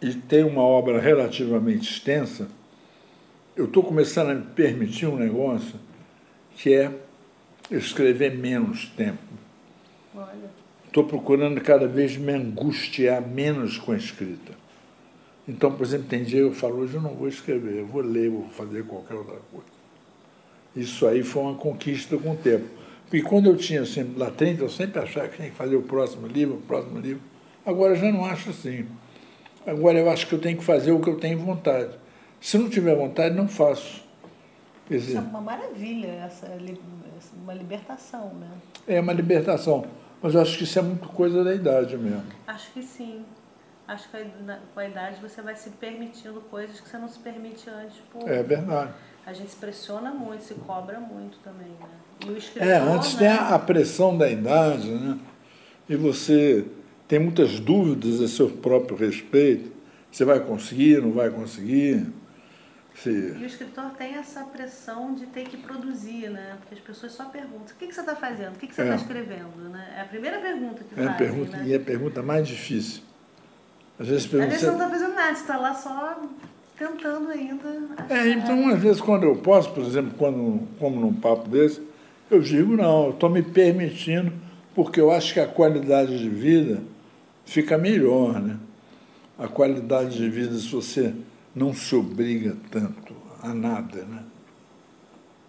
e 0.00 0.14
tenho 0.14 0.48
uma 0.48 0.62
obra 0.62 1.00
relativamente 1.00 1.90
extensa, 1.90 2.48
eu 3.56 3.66
estou 3.66 3.82
começando 3.82 4.30
a 4.30 4.34
me 4.34 4.46
permitir 4.46 5.06
um 5.06 5.16
negócio 5.16 5.74
que 6.56 6.74
é 6.74 6.90
escrever 7.70 8.36
menos 8.36 8.86
tempo. 8.96 9.18
Estou 10.86 11.04
procurando 11.04 11.60
cada 11.60 11.86
vez 11.86 12.16
me 12.16 12.32
angustiar 12.32 13.20
menos 13.26 13.78
com 13.78 13.92
a 13.92 13.96
escrita. 13.96 14.52
Então, 15.46 15.72
por 15.72 15.84
exemplo, 15.84 16.06
tem 16.08 16.22
dia 16.22 16.40
que 16.40 16.46
eu 16.46 16.52
falo, 16.52 16.78
hoje 16.78 16.94
eu 16.94 17.02
não 17.02 17.14
vou 17.14 17.28
escrever, 17.28 17.78
eu 17.78 17.86
vou 17.86 18.02
ler, 18.02 18.30
vou 18.30 18.48
fazer 18.48 18.84
qualquer 18.84 19.14
outra 19.14 19.38
coisa. 19.50 19.66
Isso 20.74 21.06
aí 21.06 21.22
foi 21.22 21.42
uma 21.42 21.54
conquista 21.54 22.16
com 22.16 22.32
o 22.32 22.36
tempo. 22.36 22.79
Porque 23.10 23.22
quando 23.22 23.46
eu 23.46 23.56
tinha 23.56 23.84
sempre 23.84 24.16
lá 24.16 24.30
30, 24.30 24.62
eu 24.62 24.68
sempre 24.68 25.00
achava 25.00 25.26
que 25.26 25.36
tinha 25.36 25.50
que 25.50 25.56
fazer 25.56 25.74
o 25.74 25.82
próximo 25.82 26.28
livro, 26.28 26.54
o 26.54 26.60
próximo 26.60 27.00
livro. 27.00 27.20
Agora 27.66 27.94
eu 27.94 27.96
já 27.96 28.12
não 28.12 28.24
acho 28.24 28.50
assim. 28.50 28.86
Agora 29.66 29.98
eu 29.98 30.08
acho 30.08 30.28
que 30.28 30.32
eu 30.32 30.38
tenho 30.38 30.56
que 30.56 30.62
fazer 30.62 30.92
o 30.92 31.00
que 31.00 31.10
eu 31.10 31.18
tenho 31.18 31.36
vontade. 31.40 31.90
Se 32.40 32.56
não 32.56 32.70
tiver 32.70 32.94
vontade, 32.94 33.34
não 33.34 33.48
faço. 33.48 34.04
Quer 34.86 34.98
dizer, 34.98 35.08
isso 35.08 35.18
é 35.18 35.22
uma 35.22 35.40
maravilha, 35.40 36.06
essa, 36.06 36.46
uma 37.42 37.52
libertação, 37.52 38.32
né? 38.34 38.48
É 38.86 39.00
uma 39.00 39.12
libertação. 39.12 39.84
Mas 40.22 40.34
eu 40.36 40.42
acho 40.42 40.56
que 40.56 40.62
isso 40.62 40.78
é 40.78 40.82
muito 40.82 41.08
coisa 41.08 41.42
da 41.42 41.52
idade 41.52 41.98
mesmo. 41.98 42.22
Acho 42.46 42.70
que 42.72 42.80
sim. 42.80 43.24
Acho 43.88 44.08
que 44.08 44.24
com 44.72 44.78
a 44.78 44.86
idade 44.86 45.20
você 45.20 45.42
vai 45.42 45.56
se 45.56 45.70
permitindo 45.70 46.40
coisas 46.42 46.80
que 46.80 46.88
você 46.88 46.96
não 46.96 47.08
se 47.08 47.18
permite 47.18 47.68
antes. 47.68 47.96
Por... 48.12 48.30
É 48.30 48.40
verdade. 48.40 48.92
A 49.30 49.32
gente 49.32 49.52
se 49.52 49.56
pressiona 49.56 50.10
muito, 50.10 50.42
se 50.42 50.54
cobra 50.54 50.98
muito 50.98 51.38
também, 51.38 51.68
né? 51.68 52.26
E 52.26 52.30
o 52.30 52.36
escritor, 52.36 52.68
é, 52.68 52.78
antes 52.78 53.14
né? 53.14 53.18
tem 53.20 53.28
a 53.28 53.58
pressão 53.60 54.18
da 54.18 54.28
idade, 54.28 54.90
né? 54.90 55.16
E 55.88 55.94
você 55.94 56.64
tem 57.06 57.20
muitas 57.20 57.60
dúvidas 57.60 58.20
a 58.20 58.26
seu 58.26 58.50
próprio 58.50 58.96
respeito. 58.96 59.70
Você 60.10 60.24
vai 60.24 60.40
conseguir, 60.40 61.00
não 61.00 61.12
vai 61.12 61.30
conseguir? 61.30 62.08
Se... 62.96 63.08
E 63.08 63.42
o 63.44 63.46
escritor 63.46 63.90
tem 63.96 64.16
essa 64.16 64.42
pressão 64.42 65.14
de 65.14 65.26
ter 65.26 65.44
que 65.44 65.56
produzir, 65.58 66.28
né? 66.28 66.56
Porque 66.58 66.74
as 66.74 66.80
pessoas 66.80 67.12
só 67.12 67.26
perguntam: 67.26 67.76
o 67.76 67.78
que, 67.78 67.86
que 67.86 67.94
você 67.94 68.00
está 68.00 68.16
fazendo? 68.16 68.56
O 68.56 68.58
que, 68.58 68.66
que 68.66 68.74
você 68.74 68.82
está 68.82 68.94
é. 68.94 68.96
escrevendo? 68.96 69.68
Né? 69.70 69.94
É 69.96 70.00
a 70.00 70.06
primeira 70.06 70.40
pergunta 70.40 70.82
que 70.82 71.00
é 71.00 71.04
fazem. 71.04 71.18
Pergunta, 71.18 71.56
né? 71.56 71.64
E 71.68 71.72
é 71.72 71.76
a 71.76 71.80
pergunta 71.80 72.20
mais 72.20 72.48
difícil. 72.48 73.02
Às 73.96 74.08
vezes, 74.08 74.26
pergunta, 74.26 74.54
às 74.54 74.60
vezes 74.60 74.66
você 74.66 74.76
não 74.76 74.86
está 74.86 74.98
fazendo 74.98 75.14
nada, 75.14 75.34
você 75.34 75.40
está 75.40 75.56
lá 75.56 75.74
só 75.74 76.20
tentando 76.80 77.28
ainda. 77.28 77.68
É, 78.08 78.30
então, 78.30 78.70
às 78.70 78.80
vezes, 78.80 79.02
quando 79.02 79.24
eu 79.24 79.36
posso, 79.36 79.70
por 79.72 79.84
exemplo, 79.84 80.12
quando, 80.16 80.66
como 80.78 80.98
num 80.98 81.12
papo 81.12 81.46
desse, 81.46 81.82
eu 82.30 82.40
digo: 82.40 82.74
não, 82.74 83.06
eu 83.06 83.10
estou 83.10 83.28
me 83.28 83.42
permitindo, 83.42 84.32
porque 84.74 84.98
eu 84.98 85.10
acho 85.12 85.34
que 85.34 85.40
a 85.40 85.46
qualidade 85.46 86.18
de 86.18 86.28
vida 86.28 86.82
fica 87.44 87.76
melhor, 87.76 88.40
né? 88.40 88.58
A 89.38 89.46
qualidade 89.46 90.16
de 90.16 90.28
vida, 90.30 90.54
se 90.54 90.68
você 90.68 91.14
não 91.54 91.74
se 91.74 91.94
obriga 91.94 92.56
tanto 92.70 93.14
a 93.42 93.52
nada, 93.52 94.04
né? 94.04 94.22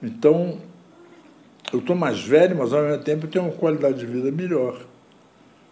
Então, 0.04 0.58
eu 1.72 1.80
estou 1.80 1.96
mais 1.96 2.22
velho, 2.22 2.58
mas 2.58 2.74
ao 2.74 2.84
mesmo 2.84 3.04
tempo 3.04 3.26
eu 3.26 3.30
tenho 3.30 3.46
uma 3.46 3.54
qualidade 3.54 4.00
de 4.00 4.06
vida 4.06 4.32
melhor, 4.32 4.86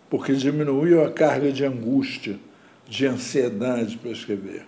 porque 0.09 0.33
diminuiu 0.33 1.03
a 1.03 1.11
carga 1.11 1.51
de 1.51 1.65
angústia, 1.65 2.37
de 2.87 3.05
ansiedade 3.05 3.97
para 3.97 4.11
escrever. 4.11 4.65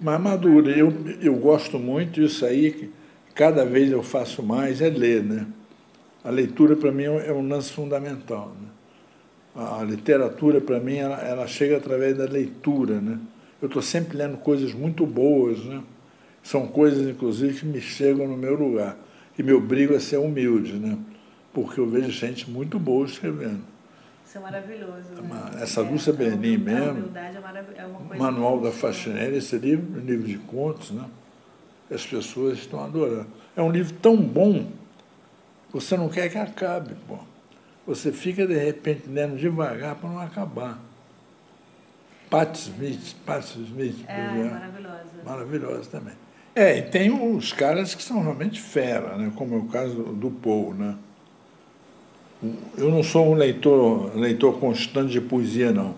Mas 0.00 0.20
madura, 0.20 0.70
eu, 0.70 0.92
eu 1.20 1.34
gosto 1.36 1.78
muito 1.78 2.20
disso 2.20 2.46
aí, 2.46 2.90
cada 3.34 3.64
vez 3.64 3.92
eu 3.92 4.02
faço 4.02 4.42
mais, 4.42 4.80
é 4.80 4.88
ler, 4.88 5.22
né? 5.22 5.46
A 6.24 6.30
leitura 6.30 6.74
para 6.74 6.90
mim 6.90 7.04
é 7.04 7.32
um 7.32 7.46
lance 7.46 7.72
fundamental, 7.72 8.54
né? 8.60 8.68
A 9.54 9.82
literatura 9.82 10.60
para 10.60 10.80
mim 10.80 10.96
ela, 10.96 11.20
ela 11.20 11.46
chega 11.46 11.76
através 11.76 12.16
da 12.16 12.24
leitura, 12.24 13.00
né? 13.00 13.18
eu 13.60 13.66
estou 13.66 13.82
sempre 13.82 14.16
lendo 14.16 14.38
coisas 14.38 14.72
muito 14.72 15.06
boas, 15.06 15.62
né? 15.64 15.82
São 16.42 16.66
coisas, 16.66 17.06
inclusive, 17.06 17.60
que 17.60 17.66
me 17.66 17.80
chegam 17.80 18.26
no 18.26 18.36
meu 18.36 18.54
lugar. 18.54 18.96
E 19.38 19.42
me 19.42 19.52
obrigam 19.52 19.96
a 19.96 20.00
ser 20.00 20.16
humilde, 20.16 20.74
né? 20.74 20.96
Porque 21.52 21.78
eu 21.78 21.86
vejo 21.86 22.10
gente 22.10 22.50
muito 22.50 22.78
boa 22.78 23.04
escrevendo. 23.06 23.60
Isso 24.30 24.38
é 24.38 24.42
maravilhoso. 24.42 25.12
Né? 25.22 25.60
Essa 25.60 25.80
é, 25.80 25.82
Lúcia 25.82 26.12
Bernin 26.12 26.56
mesmo, 26.56 27.10
é, 27.16 28.14
é 28.14 28.16
Manual 28.16 28.60
da 28.60 28.70
Faxineira, 28.70 29.36
esse 29.36 29.58
livro, 29.58 30.00
um 30.00 30.04
livro 30.04 30.24
de 30.24 30.38
contos, 30.38 30.92
né? 30.92 31.04
As 31.90 32.06
pessoas 32.06 32.58
estão 32.58 32.84
adorando. 32.84 33.26
É 33.56 33.60
um 33.60 33.72
livro 33.72 33.92
tão 33.94 34.16
bom, 34.16 34.70
você 35.72 35.96
não 35.96 36.08
quer 36.08 36.28
que 36.28 36.38
acabe, 36.38 36.94
pô. 37.08 37.18
Você 37.84 38.12
fica, 38.12 38.46
de 38.46 38.56
repente, 38.56 39.08
lendo 39.08 39.36
devagar 39.36 39.96
para 39.96 40.08
não 40.08 40.20
acabar. 40.20 40.78
Pat 42.30 42.54
Smith, 42.54 43.16
Pat 43.26 43.42
Smith, 43.42 44.04
é, 44.06 44.12
é 44.12 44.44
maravilhosa. 44.44 45.04
Maravilhosa 45.24 45.90
também. 45.90 46.14
É, 46.54 46.78
e 46.78 46.82
tem 46.82 47.10
uns 47.10 47.52
caras 47.52 47.96
que 47.96 48.02
são 48.04 48.22
realmente 48.22 48.60
fera, 48.60 49.16
né? 49.16 49.32
como 49.34 49.56
é 49.56 49.58
o 49.58 49.64
caso 49.64 50.04
do 50.04 50.30
Paul, 50.30 50.72
né? 50.72 50.96
Eu 52.76 52.90
não 52.90 53.02
sou 53.02 53.32
um 53.32 53.34
leitor, 53.34 54.16
leitor 54.16 54.58
constante 54.58 55.12
de 55.12 55.20
poesia, 55.20 55.72
não. 55.72 55.94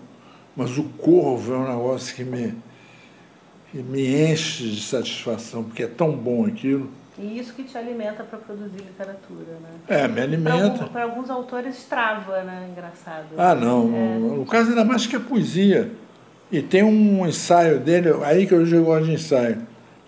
Mas 0.55 0.77
o 0.77 0.83
Corvo 0.83 1.53
é 1.53 1.57
um 1.57 1.67
negócio 1.67 2.15
que 2.15 2.23
me, 2.23 2.53
que 3.71 3.77
me 3.77 4.31
enche 4.31 4.69
de 4.69 4.81
satisfação, 4.81 5.63
porque 5.63 5.83
é 5.83 5.87
tão 5.87 6.11
bom 6.11 6.45
aquilo. 6.45 6.89
E 7.17 7.39
isso 7.39 7.53
que 7.53 7.63
te 7.63 7.77
alimenta 7.77 8.23
para 8.23 8.39
produzir 8.39 8.77
literatura, 8.77 9.57
né? 9.61 9.69
É, 9.87 10.07
me 10.07 10.19
alimenta. 10.19 10.85
Para 10.85 11.03
alguns, 11.03 11.29
alguns, 11.29 11.29
autores 11.29 11.83
trava, 11.85 12.41
né? 12.41 12.69
Engraçado. 12.71 13.27
Ah, 13.37 13.53
não. 13.53 13.95
É. 13.95 14.17
No, 14.17 14.45
caso, 14.45 14.69
ainda 14.69 14.83
mais 14.83 15.05
que 15.05 15.15
a 15.15 15.19
poesia. 15.19 15.91
E 16.51 16.61
tem 16.61 16.83
um 16.83 17.25
ensaio 17.25 17.79
dele, 17.79 18.09
aí 18.23 18.45
que 18.45 18.53
eu 18.53 18.83
gosto 18.83 19.05
de 19.05 19.13
ensaio, 19.13 19.61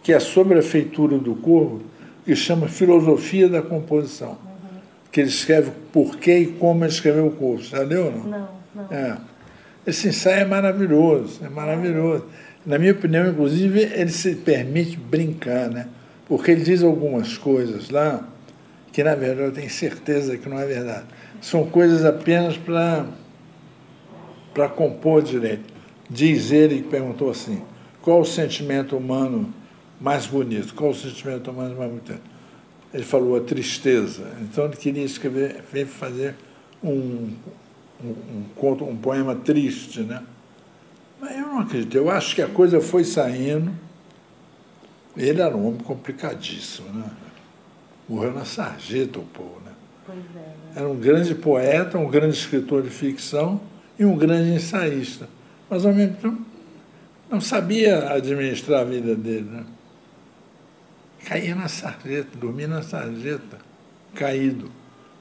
que 0.03 0.13
é 0.13 0.19
sobre 0.19 0.59
a 0.59 0.63
feitura 0.63 1.17
do 1.17 1.35
corpo, 1.35 1.81
que 2.23 2.35
chama 2.35 2.67
Filosofia 2.67 3.47
da 3.47 3.61
Composição. 3.61 4.29
Uhum. 4.29 4.54
Que 5.15 5.21
ele 5.21 5.29
escreve 5.29 5.71
por 5.93 6.17
que 6.17 6.39
e 6.39 6.47
como 6.47 6.83
ele 6.83 6.91
escreveu 6.91 7.27
o 7.27 7.31
corpo. 7.31 7.63
Já 7.63 7.83
leu 7.83 8.11
não? 8.11 8.23
Não, 8.25 8.49
não. 8.75 8.91
É. 8.91 9.15
Esse 9.87 10.09
ensaio 10.09 10.41
é 10.41 10.45
maravilhoso, 10.45 11.39
é 11.41 11.47
maravilhoso. 11.47 12.25
Na 12.65 12.77
minha 12.77 12.91
opinião, 12.91 13.29
inclusive, 13.29 13.79
ele 13.79 14.09
se 14.09 14.35
permite 14.35 14.97
brincar, 14.97 15.69
né? 15.69 15.87
Porque 16.27 16.51
ele 16.51 16.65
diz 16.65 16.83
algumas 16.83 17.37
coisas 17.37 17.89
lá 17.89 18.27
que, 18.91 19.01
na 19.05 19.15
verdade, 19.15 19.47
eu 19.47 19.53
tenho 19.53 19.69
certeza 19.69 20.35
que 20.35 20.49
não 20.49 20.59
é 20.59 20.65
verdade. 20.65 21.05
São 21.41 21.65
coisas 21.65 22.03
apenas 22.03 22.57
para 22.57 23.07
compor 24.67 25.21
direito. 25.21 25.73
Diz 26.09 26.51
ele 26.51 26.81
que 26.81 26.89
perguntou 26.89 27.29
assim: 27.29 27.61
qual 28.01 28.19
o 28.19 28.25
sentimento 28.25 28.97
humano 28.97 29.53
mais 29.97 30.27
bonito? 30.27 30.75
Qual 30.75 30.89
o 30.89 30.93
sentimento 30.93 31.51
humano 31.51 31.73
mais 31.77 31.89
bonito? 31.89 32.34
Ele 32.95 33.03
falou 33.03 33.37
a 33.37 33.41
tristeza. 33.41 34.23
Então 34.41 34.65
ele 34.65 34.77
queria 34.77 35.03
escrever, 35.03 35.61
fazer 35.85 36.35
um, 36.83 37.33
um, 38.03 38.09
um 38.09 38.43
conto, 38.55 38.85
um 38.85 38.95
poema 38.95 39.35
triste, 39.35 40.01
né? 40.01 40.23
Mas 41.19 41.37
eu 41.37 41.47
não 41.47 41.59
acredito. 41.59 41.95
Eu 41.95 42.09
acho 42.09 42.35
que 42.35 42.41
a 42.41 42.47
coisa 42.47 42.79
foi 42.79 43.03
saindo. 43.03 43.71
Ele 45.15 45.41
era 45.41 45.55
um 45.55 45.67
homem 45.67 45.79
complicadíssimo, 45.79 46.89
né? 46.89 47.09
Morreu 48.07 48.33
na 48.33 48.45
sarjeta 48.45 49.19
o 49.19 49.23
povo, 49.23 49.61
né? 49.65 49.71
Pois 50.05 50.17
é, 50.17 50.39
né? 50.39 50.55
Era 50.75 50.89
um 50.89 50.95
grande 50.95 51.35
poeta, 51.35 51.97
um 51.97 52.09
grande 52.09 52.35
escritor 52.37 52.81
de 52.81 52.89
ficção 52.89 53.61
e 53.97 54.05
um 54.05 54.15
grande 54.17 54.51
ensaísta 54.51 55.27
mas 55.69 55.85
ao 55.85 55.93
mesmo 55.93 56.15
tempo 56.15 56.41
não 57.29 57.41
sabia 57.41 58.11
administrar 58.13 58.81
a 58.81 58.83
vida 58.83 59.15
dele. 59.15 59.49
Né? 59.49 59.65
Caía 61.25 61.55
na 61.55 61.67
sarjeta, 61.67 62.37
dormia 62.37 62.67
na 62.67 62.81
sarjeta, 62.83 63.57
caído. 64.13 64.71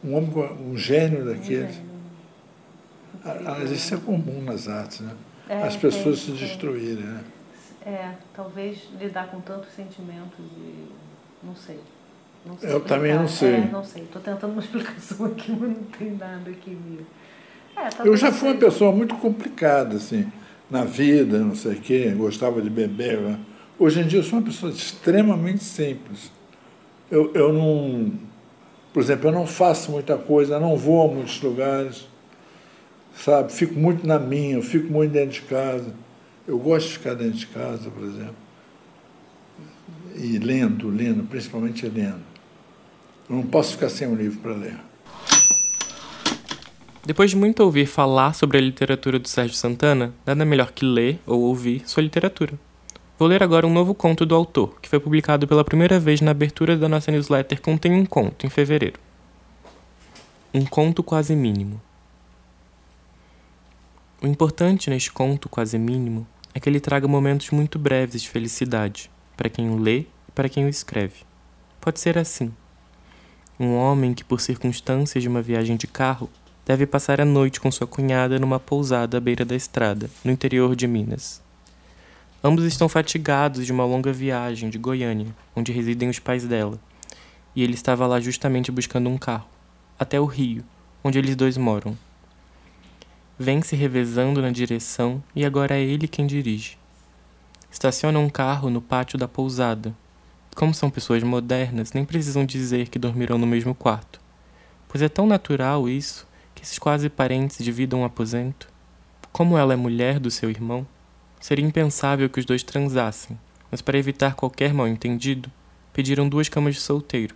Um 0.03 0.15
homem, 0.15 0.31
um 0.61 0.77
gênio 0.77 1.25
daqueles. 1.25 1.77
Um 3.25 3.73
isso 3.73 3.95
é 3.95 3.97
comum 3.97 4.43
nas 4.43 4.69
artes, 4.69 5.01
né? 5.01 5.15
É, 5.49 5.63
As 5.63 5.77
pessoas 5.77 6.19
se 6.21 6.33
destruírem, 6.33 7.05
né? 7.05 7.25
É, 7.87 8.13
talvez 8.35 8.89
lidar 9.01 9.29
com 9.29 9.41
tantos 9.41 9.73
sentimentos 9.75 10.39
e 10.39 10.89
não 11.43 11.57
sei. 11.57 11.81
Não 12.45 12.59
sei 12.59 12.71
Eu 12.71 12.81
também 12.81 13.15
não 13.15 13.27
sei. 13.27 13.55
É, 13.55 13.61
não 13.71 13.85
sei. 13.85 14.03
Estou 14.03 14.21
tentando 14.21 14.53
uma 14.53 14.61
explicação 14.63 15.27
aqui, 15.27 15.53
mas 15.53 15.71
não 15.71 15.85
tem 15.85 16.11
nada 16.17 16.51
que 16.53 16.71
me 16.71 17.05
é, 17.77 18.07
eu 18.07 18.17
já 18.17 18.31
fui 18.31 18.51
uma 18.51 18.59
pessoa 18.59 18.93
muito 18.93 19.17
complicada, 19.17 19.97
assim, 19.97 20.31
na 20.71 20.85
vida, 20.85 21.39
não 21.39 21.57
sei 21.57 21.73
o 21.73 21.81
quê, 21.81 22.15
gostava 22.17 22.63
de 22.63 22.71
beber. 22.71 23.19
Né? 23.19 23.39
Hoje 23.79 24.01
em 24.01 24.07
dia 24.07 24.21
eu 24.21 24.23
sou 24.23 24.39
uma 24.39 24.45
pessoa 24.45 24.71
extremamente 24.71 25.65
simples. 25.65 26.31
Eu, 27.11 27.33
eu 27.35 27.53
não. 27.53 28.13
Por 28.93 29.03
exemplo, 29.03 29.29
eu 29.29 29.33
não 29.33 29.47
faço 29.47 29.91
muita 29.91 30.17
coisa, 30.17 30.61
não 30.61 30.77
vou 30.77 31.11
a 31.11 31.13
muitos 31.13 31.43
lugares, 31.43 32.07
sabe? 33.17 33.53
Fico 33.53 33.75
muito 33.75 34.07
na 34.07 34.19
minha, 34.19 34.55
eu 34.55 34.63
fico 34.63 34.93
muito 34.93 35.11
dentro 35.11 35.33
de 35.33 35.43
casa. 35.43 35.93
Eu 36.47 36.59
gosto 36.59 36.89
de 36.89 36.99
ficar 36.99 37.15
dentro 37.15 37.39
de 37.39 37.47
casa, 37.49 37.91
por 37.91 38.05
exemplo. 38.05 38.37
E 40.15 40.39
lendo, 40.39 40.89
lendo, 40.89 41.25
principalmente 41.25 41.89
lendo. 41.89 42.23
Eu 43.29 43.37
não 43.37 43.43
posso 43.43 43.73
ficar 43.73 43.89
sem 43.89 44.07
um 44.07 44.15
livro 44.15 44.39
para 44.39 44.53
ler. 44.53 44.77
Depois 47.05 47.31
de 47.31 47.37
muito 47.37 47.61
ouvir 47.61 47.87
falar 47.87 48.35
sobre 48.35 48.57
a 48.57 48.61
literatura 48.61 49.19
do 49.19 49.29
Sérgio 49.29 49.57
Santana, 49.57 50.15
nada 50.25 50.45
melhor 50.45 50.71
que 50.71 50.85
ler 50.85 51.19
ou 51.27 51.43
ouvir 51.43 51.83
sua 51.87 52.03
literatura. 52.03 52.53
Vou 53.25 53.31
ler 53.31 53.43
agora 53.43 53.67
um 53.67 53.73
novo 53.73 53.95
conto 53.95 54.27
do 54.27 54.35
autor, 54.35 54.79
que 54.83 54.89
foi 54.91 55.01
publicado 55.01 55.49
pela 55.49 55.65
primeira 55.65 55.99
vez 55.99 56.21
na 56.21 56.33
abertura 56.33 56.77
da 56.77 56.91
nossa 56.91 57.11
newsletter 57.11 57.59
Contém 57.59 57.95
um 57.95 58.05
Conto, 58.05 58.45
em 58.45 58.51
fevereiro. 58.51 59.01
Um 60.53 60.67
conto 60.67 61.03
quase 61.03 61.35
mínimo. 61.35 61.81
O 64.21 64.27
importante 64.27 64.91
neste 64.91 65.11
conto 65.11 65.49
quase 65.49 65.79
mínimo 65.79 66.27
é 66.53 66.61
que 66.61 66.69
ele 66.69 66.79
traga 66.79 67.09
momentos 67.09 67.49
muito 67.51 67.79
breves 67.79 68.21
de 68.21 68.29
felicidade, 68.29 69.11
para 69.35 69.49
quem 69.49 69.71
o 69.71 69.79
lê 69.79 70.01
e 70.01 70.33
para 70.35 70.51
quem 70.51 70.67
o 70.67 70.69
escreve. 70.69 71.23
Pode 71.81 72.01
ser 72.01 72.19
assim. 72.19 72.53
Um 73.59 73.75
homem 73.75 74.13
que, 74.13 74.23
por 74.23 74.39
circunstâncias 74.39 75.23
de 75.23 75.31
uma 75.31 75.41
viagem 75.41 75.79
de 75.79 75.87
carro, 75.87 76.29
deve 76.67 76.87
passar 76.87 77.23
a 77.23 77.25
noite 77.25 77.59
com 77.59 77.73
sua 77.73 77.87
cunhada 77.87 78.39
numa 78.39 78.61
pousada 78.61 79.17
à 79.17 79.21
beira 79.21 79.47
da 79.47 79.57
estrada, 79.57 80.11
no 80.23 80.31
interior 80.31 80.77
de 80.77 80.87
Minas. 80.87 81.43
Ambos 82.47 82.65
estão 82.65 82.91
fatigados 82.91 83.65
de 83.65 83.73
uma 83.73 83.87
longa 83.87 84.13
viagem 84.13 84.69
de 84.69 84.77
Goiânia, 84.77 85.35
onde 85.57 85.73
residem 85.73 86.11
os 86.11 86.19
pais 86.19 86.47
dela, 86.47 86.79
e 87.57 87.63
ele 87.63 87.73
estava 87.73 88.07
lá 88.07 88.21
justamente 88.21 88.71
buscando 88.71 89.09
um 89.09 89.17
carro, 89.17 89.49
até 89.99 90.21
o 90.21 90.27
Rio, 90.27 90.63
onde 91.03 91.19
eles 91.19 91.35
dois 91.35 91.57
moram. 91.57 91.97
Vem 93.39 93.63
se 93.63 93.75
revezando 93.75 94.43
na 94.43 94.51
direção 94.51 95.25
e 95.35 95.43
agora 95.43 95.75
é 95.75 95.81
ele 95.81 96.07
quem 96.07 96.27
dirige. 96.27 96.77
Estaciona 97.71 98.19
um 98.19 98.29
carro 98.29 98.69
no 98.69 98.83
pátio 98.83 99.19
da 99.19 99.27
pousada. 99.27 99.97
Como 100.55 100.75
são 100.75 100.91
pessoas 100.91 101.23
modernas, 101.23 101.95
nem 101.95 102.05
precisam 102.05 102.45
dizer 102.45 102.91
que 102.91 102.99
dormirão 102.99 103.39
no 103.39 103.47
mesmo 103.47 103.75
quarto, 103.75 104.21
pois 104.87 105.01
é 105.01 105.09
tão 105.09 105.27
natural 105.27 105.89
isso 105.89 106.27
esses 106.65 106.79
quase 106.79 107.11
parentes 107.11 107.63
dividam 107.63 108.01
um 108.01 108.05
aposento? 108.07 108.73
Como 109.31 109.59
ela 109.59 109.75
é 109.75 109.77
mulher 109.77 110.19
do 110.19 110.31
seu 110.31 110.49
irmão, 110.49 110.87
seria 111.45 111.67
impensável 111.67 112.31
que 112.31 112.41
os 112.41 112.47
dois 112.47 112.63
transassem, 112.63 113.39
mas 113.71 113.83
para 113.83 113.99
evitar 113.99 114.35
qualquer 114.35 114.73
mal-entendido, 114.73 115.53
pediram 115.93 116.27
duas 116.27 116.49
camas 116.49 116.75
de 116.75 116.81
solteiro, 116.81 117.35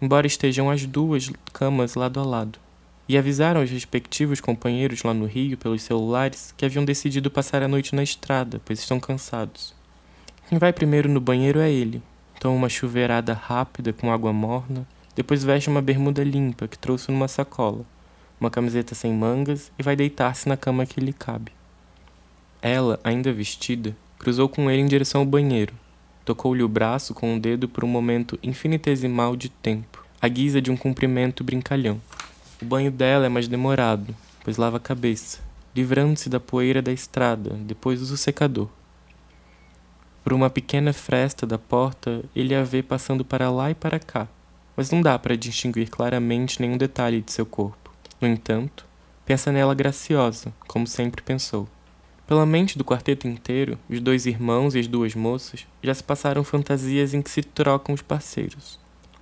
embora 0.00 0.28
estejam 0.28 0.70
as 0.70 0.86
duas 0.86 1.28
camas 1.52 1.96
lado 1.96 2.20
a 2.20 2.22
lado, 2.22 2.60
e 3.08 3.18
avisaram 3.18 3.60
os 3.60 3.68
respectivos 3.68 4.40
companheiros 4.40 5.02
lá 5.02 5.12
no 5.12 5.26
Rio 5.26 5.58
pelos 5.58 5.82
celulares 5.82 6.54
que 6.56 6.64
haviam 6.64 6.84
decidido 6.84 7.32
passar 7.32 7.64
a 7.64 7.68
noite 7.68 7.96
na 7.96 8.04
estrada, 8.04 8.62
pois 8.64 8.78
estão 8.78 9.00
cansados. 9.00 9.74
Quem 10.48 10.56
vai 10.56 10.72
primeiro 10.72 11.08
no 11.08 11.20
banheiro 11.20 11.58
é 11.58 11.68
ele. 11.68 12.00
Toma 12.38 12.54
uma 12.54 12.68
chuveirada 12.68 13.32
rápida 13.32 13.92
com 13.92 14.12
água 14.12 14.32
morna, 14.32 14.86
depois 15.16 15.42
veste 15.42 15.68
uma 15.68 15.82
bermuda 15.82 16.22
limpa 16.22 16.68
que 16.68 16.78
trouxe 16.78 17.10
numa 17.10 17.26
sacola, 17.26 17.84
uma 18.38 18.52
camiseta 18.52 18.94
sem 18.94 19.12
mangas 19.12 19.72
e 19.76 19.82
vai 19.82 19.96
deitar-se 19.96 20.48
na 20.48 20.56
cama 20.56 20.86
que 20.86 21.00
lhe 21.00 21.12
cabe. 21.12 21.50
Ela, 22.62 23.00
ainda 23.02 23.32
vestida, 23.32 23.96
cruzou 24.16 24.48
com 24.48 24.70
ele 24.70 24.82
em 24.82 24.86
direção 24.86 25.22
ao 25.22 25.26
banheiro. 25.26 25.74
Tocou-lhe 26.24 26.62
o 26.62 26.68
braço 26.68 27.12
com 27.12 27.32
o 27.32 27.34
um 27.34 27.38
dedo 27.38 27.68
por 27.68 27.82
um 27.82 27.88
momento 27.88 28.38
infinitesimal 28.40 29.34
de 29.34 29.48
tempo, 29.48 30.04
à 30.20 30.28
guisa 30.28 30.62
de 30.62 30.70
um 30.70 30.76
cumprimento 30.76 31.42
brincalhão. 31.42 32.00
O 32.62 32.64
banho 32.64 32.92
dela 32.92 33.26
é 33.26 33.28
mais 33.28 33.48
demorado, 33.48 34.14
pois 34.44 34.56
lava 34.56 34.76
a 34.76 34.80
cabeça, 34.80 35.40
livrando-se 35.74 36.28
da 36.28 36.38
poeira 36.38 36.80
da 36.80 36.92
estrada, 36.92 37.50
depois 37.66 38.00
usa 38.00 38.14
o 38.14 38.16
secador. 38.16 38.68
Por 40.22 40.32
uma 40.32 40.48
pequena 40.48 40.92
fresta 40.92 41.44
da 41.44 41.58
porta, 41.58 42.22
ele 42.36 42.54
a 42.54 42.62
vê 42.62 42.80
passando 42.80 43.24
para 43.24 43.50
lá 43.50 43.72
e 43.72 43.74
para 43.74 43.98
cá, 43.98 44.28
mas 44.76 44.88
não 44.88 45.02
dá 45.02 45.18
para 45.18 45.36
distinguir 45.36 45.90
claramente 45.90 46.60
nenhum 46.60 46.76
detalhe 46.76 47.20
de 47.20 47.32
seu 47.32 47.44
corpo. 47.44 47.90
No 48.20 48.28
entanto, 48.28 48.86
pensa 49.26 49.50
nela 49.50 49.74
graciosa, 49.74 50.52
como 50.68 50.86
sempre 50.86 51.22
pensou. 51.22 51.68
Pela 52.26 52.46
mente 52.46 52.78
do 52.78 52.84
quarteto 52.84 53.26
inteiro, 53.26 53.78
os 53.90 54.00
dois 54.00 54.26
irmãos 54.26 54.74
e 54.74 54.78
as 54.78 54.86
duas 54.86 55.14
moças 55.14 55.66
já 55.82 55.92
se 55.92 56.04
passaram 56.04 56.44
fantasias 56.44 57.12
em 57.14 57.20
que 57.20 57.30
se 57.30 57.42
trocam 57.42 57.94
os 57.94 58.02
parceiros. 58.02 58.78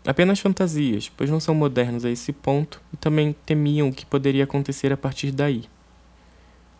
Apenas 0.07 0.40
fantasias, 0.40 1.11
pois 1.14 1.28
não 1.28 1.40
são 1.40 1.55
modernos 1.55 2.05
a 2.05 2.11
esse 2.11 2.32
ponto 2.32 2.80
e 2.92 2.96
também 2.96 3.34
temiam 3.44 3.88
o 3.88 3.92
que 3.92 4.07
poderia 4.07 4.44
acontecer 4.44 4.92
a 4.92 4.96
partir 4.96 5.30
daí. 5.30 5.64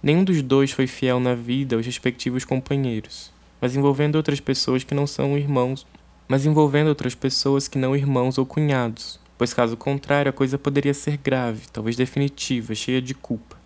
Nenhum 0.03 0.25
dos 0.25 0.41
dois 0.41 0.71
foi 0.71 0.87
fiel 0.87 1.21
na 1.21 1.35
vida 1.35 1.77
aos 1.77 1.85
respectivos 1.85 2.45
companheiros, 2.45 3.31
mas 3.61 3.77
envolvendo 3.77 4.17
outras 4.17 4.41
pessoas 4.41 4.83
que 4.83 4.95
não 4.95 5.07
são 5.07 5.37
irmãos, 5.37 5.87
mas 6.27 6.47
envolvendo 6.47 6.89
outras 6.89 7.15
pessoas 7.15 7.69
que 7.69 7.77
não 7.77 7.95
irmãos 7.95 8.39
ou 8.39 8.47
cunhados, 8.47 9.21
pois 9.37 9.53
caso 9.53 9.77
contrário 9.77 10.31
a 10.31 10.33
coisa 10.33 10.57
poderia 10.57 10.95
ser 10.95 11.19
grave, 11.19 11.67
talvez 11.71 11.97
definitiva, 11.97 12.75
cheia 12.75 13.03
de 13.03 13.13
culpa. 13.13 13.60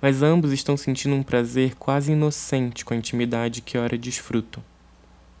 Mas 0.00 0.22
ambos 0.22 0.52
estão 0.52 0.76
sentindo 0.76 1.14
um 1.14 1.22
prazer 1.22 1.74
quase 1.76 2.12
inocente 2.12 2.84
com 2.84 2.94
a 2.94 2.96
intimidade 2.96 3.60
que 3.60 3.76
ora 3.76 3.98
desfrutam. 3.98 4.62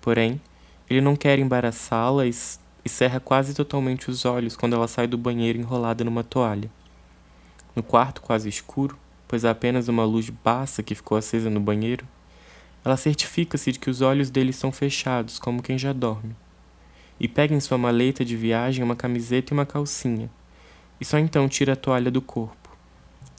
Porém, 0.00 0.40
ele 0.88 1.00
não 1.00 1.16
quer 1.16 1.38
embaraçá-la 1.38 2.26
e 2.26 2.32
e 2.84 2.88
cerra 2.88 3.20
quase 3.20 3.54
totalmente 3.54 4.10
os 4.10 4.24
olhos 4.24 4.56
quando 4.56 4.74
ela 4.74 4.88
sai 4.88 5.06
do 5.06 5.18
banheiro 5.18 5.58
enrolada 5.58 6.04
numa 6.04 6.24
toalha. 6.24 6.70
No 7.74 7.82
quarto 7.82 8.20
quase 8.22 8.48
escuro, 8.48 8.98
pois 9.28 9.44
há 9.44 9.50
apenas 9.50 9.88
uma 9.88 10.04
luz 10.04 10.28
baça 10.30 10.82
que 10.82 10.94
ficou 10.94 11.16
acesa 11.16 11.50
no 11.50 11.60
banheiro, 11.60 12.06
ela 12.84 12.96
certifica-se 12.96 13.72
de 13.72 13.78
que 13.78 13.90
os 13.90 14.00
olhos 14.00 14.30
dele 14.30 14.50
estão 14.50 14.72
fechados, 14.72 15.38
como 15.38 15.62
quem 15.62 15.78
já 15.78 15.92
dorme. 15.92 16.34
E 17.18 17.28
pega 17.28 17.54
em 17.54 17.60
sua 17.60 17.76
maleta 17.76 18.24
de 18.24 18.34
viagem 18.34 18.82
uma 18.82 18.96
camiseta 18.96 19.52
e 19.52 19.54
uma 19.54 19.66
calcinha, 19.66 20.30
e 20.98 21.04
só 21.04 21.18
então 21.18 21.48
tira 21.48 21.74
a 21.74 21.76
toalha 21.76 22.10
do 22.10 22.22
corpo. 22.22 22.59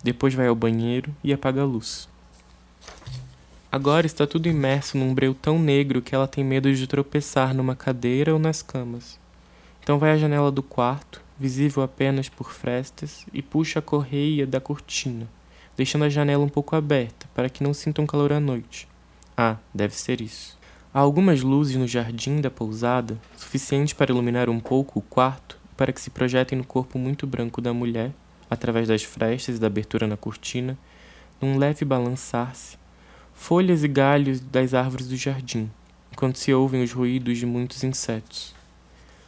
Depois 0.03 0.33
vai 0.33 0.47
ao 0.47 0.55
banheiro 0.55 1.13
e 1.23 1.31
apaga 1.31 1.61
a 1.61 1.65
luz. 1.65 2.09
Agora 3.71 4.05
está 4.05 4.27
tudo 4.27 4.49
imerso 4.49 4.97
num 4.97 5.13
breu 5.13 5.33
tão 5.33 5.57
negro 5.57 6.01
que 6.01 6.13
ela 6.13 6.27
tem 6.27 6.43
medo 6.43 6.73
de 6.73 6.87
tropeçar 6.87 7.53
numa 7.53 7.75
cadeira 7.75 8.33
ou 8.33 8.39
nas 8.39 8.61
camas. 8.61 9.17
Então 9.81 9.97
vai 9.97 10.11
à 10.11 10.17
janela 10.17 10.51
do 10.51 10.61
quarto, 10.61 11.21
visível 11.39 11.81
apenas 11.81 12.27
por 12.27 12.51
frestas, 12.51 13.25
e 13.33 13.41
puxa 13.41 13.79
a 13.79 13.81
correia 13.81 14.45
da 14.45 14.59
cortina, 14.59 15.27
deixando 15.77 16.03
a 16.03 16.09
janela 16.09 16.43
um 16.43 16.49
pouco 16.49 16.75
aberta 16.75 17.27
para 17.33 17.49
que 17.49 17.63
não 17.63 17.73
sintam 17.73 18.05
calor 18.05 18.33
à 18.33 18.39
noite. 18.39 18.87
Ah, 19.37 19.55
deve 19.73 19.95
ser 19.95 20.19
isso. 20.19 20.59
Há 20.93 20.99
algumas 20.99 21.41
luzes 21.41 21.77
no 21.77 21.87
jardim 21.87 22.41
da 22.41 22.51
pousada, 22.51 23.17
suficiente 23.37 23.95
para 23.95 24.11
iluminar 24.11 24.49
um 24.49 24.59
pouco 24.59 24.99
o 24.99 25.01
quarto 25.01 25.57
para 25.77 25.93
que 25.93 26.01
se 26.01 26.09
projetem 26.09 26.57
no 26.57 26.65
corpo 26.65 26.99
muito 26.99 27.25
branco 27.25 27.61
da 27.61 27.73
mulher, 27.73 28.11
através 28.51 28.89
das 28.89 29.01
frestas 29.01 29.55
e 29.55 29.59
da 29.59 29.67
abertura 29.67 30.05
na 30.05 30.17
cortina, 30.17 30.77
num 31.41 31.57
leve 31.57 31.85
balançar-se, 31.85 32.77
folhas 33.33 33.81
e 33.81 33.87
galhos 33.87 34.41
das 34.41 34.73
árvores 34.73 35.07
do 35.07 35.15
jardim, 35.15 35.71
enquanto 36.11 36.37
se 36.37 36.53
ouvem 36.53 36.83
os 36.83 36.91
ruídos 36.91 37.37
de 37.37 37.45
muitos 37.45 37.81
insetos. 37.85 38.53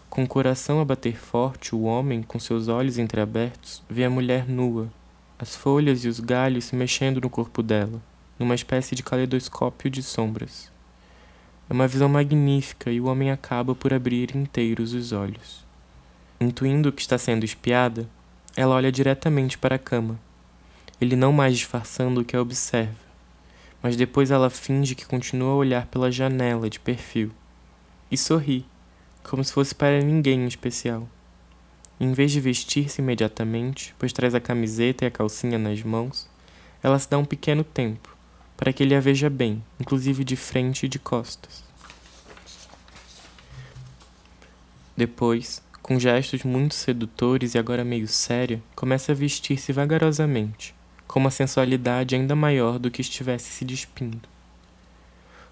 Com 0.10 0.26
o 0.26 0.28
coração 0.28 0.82
a 0.82 0.86
bater 0.86 1.16
forte, 1.16 1.74
o 1.74 1.84
homem, 1.84 2.22
com 2.22 2.38
seus 2.38 2.68
olhos 2.68 2.98
entreabertos, 2.98 3.82
vê 3.90 4.04
a 4.04 4.10
mulher 4.10 4.48
nua, 4.48 4.92
as 5.40 5.56
folhas 5.56 6.04
e 6.04 6.10
os 6.10 6.20
galhos 6.20 6.66
se 6.66 6.76
mexendo 6.76 7.22
no 7.22 7.30
corpo 7.30 7.64
dela, 7.64 8.02
numa 8.38 8.56
espécie 8.56 8.94
de 8.94 9.04
caleidoscópio 9.04 9.90
de 9.90 10.04
sombras. 10.04 10.70
É 11.70 11.74
uma 11.74 11.88
visão 11.88 12.10
magnífica 12.10 12.92
e 12.92 13.00
o 13.00 13.06
homem 13.06 13.32
acaba 13.32 13.74
por 13.74 13.94
abrir 13.94 14.36
inteiros 14.36 14.94
os 14.94 15.14
olhos. 15.14 15.66
Intuindo 16.42 16.92
que 16.92 17.02
está 17.02 17.18
sendo 17.18 17.46
espiada, 17.46 18.06
ela 18.56 18.76
olha 18.76 18.92
diretamente 18.92 19.58
para 19.58 19.76
a 19.76 19.80
cama, 19.80 20.20
ele 21.02 21.16
não 21.16 21.34
mais 21.34 21.58
disfarçando 21.58 22.22
o 22.22 22.26
que 22.26 22.36
a 22.36 22.42
observa, 22.42 22.94
mas 23.82 23.96
depois 23.96 24.32
ela 24.32 24.50
finge 24.50 24.96
que 24.96 25.06
continua 25.06 25.52
a 25.52 25.56
olhar 25.56 25.88
pela 25.88 26.12
janela 26.12 26.70
de 26.70 26.80
perfil 26.80 27.32
e 28.12 28.18
sorri 28.18 28.66
como 29.24 29.44
se 29.44 29.54
fosse 29.54 29.74
para 29.74 30.02
ninguém 30.02 30.42
em 30.42 30.48
especial. 30.48 31.08
Em 32.00 32.12
vez 32.12 32.32
de 32.32 32.40
vestir-se 32.40 33.02
imediatamente, 33.02 33.96
pois 33.98 34.12
traz 34.12 34.36
a 34.36 34.40
camiseta 34.40 35.06
e 35.06 35.08
a 35.08 35.12
calcinha 35.12 35.58
nas 35.58 35.82
mãos, 35.82 36.30
ela 36.82 37.00
se 37.00 37.10
dá 37.10 37.18
um 37.18 37.26
pequeno 37.26 37.64
tempo, 37.64 38.16
para 38.58 38.74
que 38.74 38.84
ele 38.84 38.94
a 38.94 39.00
veja 39.00 39.30
bem, 39.30 39.64
inclusive 39.80 40.24
de 40.24 40.36
frente 40.36 40.86
e 40.86 40.90
de 40.90 41.00
costas. 41.00 41.64
Depois, 44.96 45.63
com 45.84 46.00
gestos 46.00 46.44
muito 46.44 46.74
sedutores 46.74 47.54
e 47.54 47.58
agora 47.58 47.84
meio 47.84 48.08
séria, 48.08 48.64
começa 48.74 49.12
a 49.12 49.16
vestir-se 49.16 49.74
vagarosamente, 49.74 50.74
com 51.06 51.20
uma 51.20 51.30
sensualidade 51.30 52.16
ainda 52.16 52.34
maior 52.38 52.80
do 52.80 52.90
que 52.90 53.02
estivesse 53.02 53.52
se 53.52 53.66
despindo. 53.66 54.22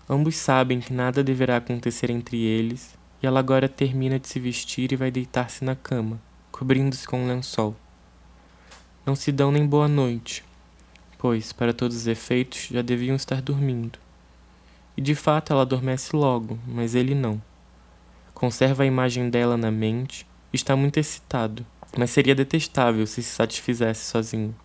Ambos 0.10 0.38
sabem 0.38 0.80
que 0.80 0.94
nada 0.94 1.22
deverá 1.22 1.58
acontecer 1.58 2.10
entre 2.10 2.38
eles 2.38 2.98
e 3.22 3.28
ela 3.28 3.42
agora 3.42 3.68
termina 3.68 4.18
de 4.18 4.30
se 4.30 4.40
vestir 4.40 4.94
e 4.94 4.96
vai 4.96 5.12
deitar-se 5.12 5.66
na 5.66 5.76
cama, 5.76 6.18
cobrindo-se 6.50 7.06
com 7.06 7.22
um 7.22 7.28
lençol. 7.28 7.76
Não 9.06 9.18
se 9.18 9.34
dão 9.34 9.52
nem 9.52 9.68
boa 9.68 9.90
noite, 9.90 10.46
pois, 11.18 11.52
para 11.52 11.74
todos 11.74 11.98
os 11.98 12.08
efeitos, 12.08 12.70
já 12.72 12.82
deviam 12.82 13.18
estar 13.18 13.42
dormindo. 13.42 14.00
E 14.96 15.02
de 15.02 15.14
fato 15.14 15.52
ela 15.52 15.64
adormece 15.64 16.16
logo, 16.16 16.58
mas 16.66 16.96
ele 16.96 17.14
não. 17.14 17.42
Conserva 18.42 18.82
a 18.82 18.88
imagem 18.88 19.30
dela 19.30 19.56
na 19.56 19.70
mente, 19.70 20.26
está 20.52 20.76
muito 20.76 20.98
excitado, 20.98 21.64
mas 21.96 22.10
seria 22.10 22.34
detestável 22.34 23.06
se 23.06 23.22
se 23.22 23.30
satisfizesse 23.30 24.06
sozinho. 24.06 24.56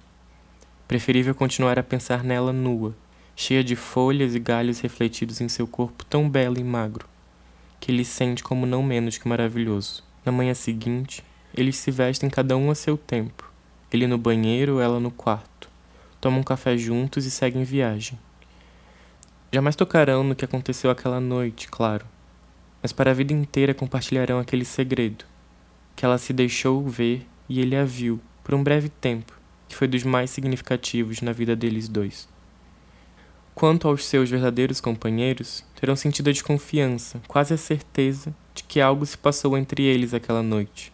Preferível 0.89 1.35
continuar 1.35 1.79
a 1.79 1.83
pensar 1.83 2.24
nela 2.24 2.55
nua, 2.55 2.97
cheia 3.37 3.62
de 3.62 3.77
folhas 3.77 4.35
e 4.35 4.39
galhos 4.39 4.81
refletidos 4.81 5.43
em 5.43 5.49
seu 5.51 5.66
corpo 5.66 6.07
tão 6.07 6.27
belo 6.27 6.59
e 6.59 6.64
magro 6.64 7.07
que 7.79 7.93
ele 7.93 8.03
sente 8.03 8.43
como 8.43 8.64
não 8.64 8.83
menos 8.83 9.18
que 9.18 9.29
maravilhoso. 9.29 10.03
Na 10.24 10.33
manhã 10.33 10.55
seguinte, 10.55 11.22
eles 11.55 11.77
se 11.77 11.91
vestem 11.91 12.31
cada 12.31 12.57
um 12.57 12.70
a 12.70 12.74
seu 12.74 12.97
tempo. 12.97 13.53
Ele 13.93 14.07
no 14.07 14.16
banheiro, 14.16 14.81
ela 14.81 14.99
no 14.99 15.11
quarto. 15.11 15.68
Tomam 16.18 16.43
café 16.43 16.79
juntos 16.79 17.27
e 17.27 17.31
seguem 17.31 17.62
viagem. 17.62 18.18
Jamais 19.53 19.77
tocarão 19.77 20.24
no 20.24 20.35
que 20.35 20.47
aconteceu 20.47 20.91
aquela 20.91 21.20
noite, 21.20 21.68
claro, 21.68 22.07
mas 22.87 22.93
para 22.93 23.11
a 23.11 23.14
vida 23.14 23.32
inteira 23.32 23.74
compartilharão 23.74 24.39
aquele 24.39 24.64
segredo, 24.64 25.24
que 25.97 26.05
ela 26.05 26.18
se 26.18 26.32
deixou 26.32 26.87
ver 26.87 27.26
e 27.49 27.59
ele 27.59 27.74
a 27.74 27.84
viu, 27.84 28.20
por 28.45 28.55
um 28.55 28.62
breve 28.62 28.89
tempo, 28.89 29.32
que 29.66 29.74
foi 29.74 29.89
dos 29.89 30.05
mais 30.05 30.30
significativos 30.30 31.20
na 31.20 31.32
vida 31.32 31.57
deles 31.57 31.89
dois. 31.89 32.28
Quanto 33.57 33.89
aos 33.89 34.05
seus 34.05 34.30
verdadeiros 34.30 34.80
companheiros, 34.80 35.64
terão 35.74 35.97
sentido 35.97 36.30
a 36.30 36.32
desconfiança, 36.32 37.20
quase 37.26 37.55
a 37.55 37.57
certeza, 37.57 38.32
de 38.55 38.62
que 38.62 38.80
algo 38.80 39.05
se 39.05 39.18
passou 39.18 39.59
entre 39.59 39.82
eles 39.82 40.14
aquela 40.14 40.41
noite, 40.41 40.93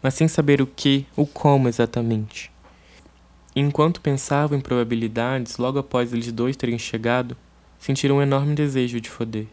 mas 0.00 0.14
sem 0.14 0.28
saber 0.28 0.62
o 0.62 0.68
que 0.68 1.04
ou 1.16 1.26
como 1.26 1.68
exatamente. 1.68 2.48
Enquanto 3.56 4.00
pensavam 4.00 4.56
em 4.56 4.60
probabilidades, 4.60 5.56
logo 5.56 5.80
após 5.80 6.12
eles 6.12 6.30
dois 6.30 6.56
terem 6.56 6.78
chegado, 6.78 7.36
sentiram 7.76 8.18
um 8.18 8.22
enorme 8.22 8.54
desejo 8.54 9.00
de 9.00 9.10
foder. 9.10 9.48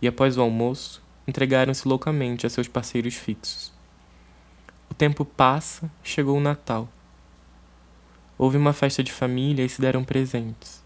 E 0.00 0.08
após 0.08 0.36
o 0.36 0.42
almoço, 0.42 1.02
entregaram-se 1.26 1.86
loucamente 1.86 2.46
a 2.46 2.50
seus 2.50 2.68
parceiros 2.68 3.14
fixos. 3.14 3.72
O 4.90 4.94
tempo 4.94 5.24
passa, 5.24 5.90
chegou 6.02 6.36
o 6.36 6.40
Natal. 6.40 6.88
Houve 8.36 8.56
uma 8.56 8.72
festa 8.72 9.02
de 9.02 9.12
família 9.12 9.64
e 9.64 9.68
se 9.68 9.80
deram 9.80 10.04
presentes. 10.04 10.82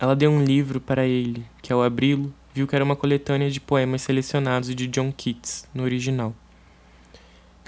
Ela 0.00 0.16
deu 0.16 0.30
um 0.30 0.44
livro 0.44 0.80
para 0.80 1.04
ele, 1.04 1.44
que 1.60 1.72
ao 1.72 1.82
abri-lo, 1.82 2.32
viu 2.54 2.66
que 2.66 2.74
era 2.74 2.84
uma 2.84 2.96
coletânea 2.96 3.50
de 3.50 3.60
poemas 3.60 4.02
selecionados 4.02 4.74
de 4.74 4.86
John 4.86 5.12
Keats, 5.12 5.68
no 5.74 5.82
original. 5.82 6.34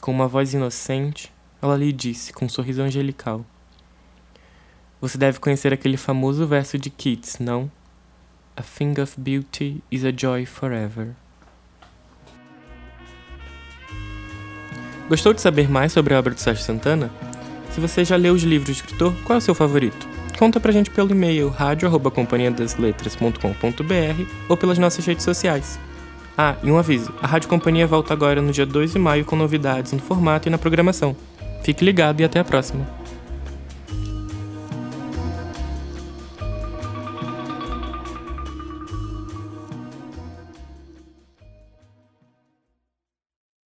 Com 0.01 0.11
uma 0.11 0.27
voz 0.27 0.55
inocente, 0.55 1.31
ela 1.61 1.77
lhe 1.77 1.93
disse, 1.93 2.33
com 2.33 2.47
um 2.47 2.49
sorriso 2.49 2.83
angelical: 2.83 3.45
Você 5.01 5.19
deve 5.19 5.39
conhecer 5.39 5.73
aquele 5.73 5.97
famoso 5.97 6.47
verso 6.47 6.79
de 6.79 6.89
Keats, 6.89 7.39
não? 7.39 7.71
A 8.61 8.63
thing 8.63 9.01
of 9.01 9.19
beauty 9.19 9.83
is 9.91 10.05
a 10.05 10.13
joy 10.15 10.45
forever. 10.45 11.17
Gostou 15.09 15.33
de 15.33 15.41
saber 15.41 15.71
mais 15.71 15.93
sobre 15.93 16.13
a 16.13 16.19
obra 16.19 16.35
do 16.35 16.39
Sérgio 16.39 16.63
Santana? 16.63 17.11
Se 17.73 17.81
você 17.81 18.05
já 18.05 18.17
leu 18.17 18.35
os 18.35 18.43
livros 18.43 18.69
do 18.69 18.73
escritor, 18.73 19.15
qual 19.25 19.37
é 19.37 19.39
o 19.39 19.41
seu 19.41 19.55
favorito? 19.55 20.07
Conta 20.39 20.61
pra 20.61 20.73
gente 20.73 20.91
pelo 20.91 21.13
e-mail 21.13 21.49
radio@companhiadasletras.com.br 21.49 24.25
ou 24.47 24.59
pelas 24.59 24.77
nossas 24.77 25.07
redes 25.07 25.25
sociais. 25.25 25.81
Ah, 26.37 26.57
e 26.63 26.71
um 26.71 26.77
aviso: 26.77 27.15
a 27.23 27.27
Rádio 27.27 27.49
Companhia 27.49 27.87
volta 27.87 28.13
agora 28.13 28.43
no 28.43 28.53
dia 28.53 28.67
2 28.67 28.93
de 28.93 28.99
maio 28.99 29.25
com 29.25 29.37
novidades 29.37 29.93
no 29.93 30.01
formato 30.01 30.49
e 30.49 30.51
na 30.51 30.59
programação. 30.59 31.17
Fique 31.65 31.83
ligado 31.83 32.21
e 32.21 32.25
até 32.25 32.41
a 32.41 32.45
próxima. 32.45 33.00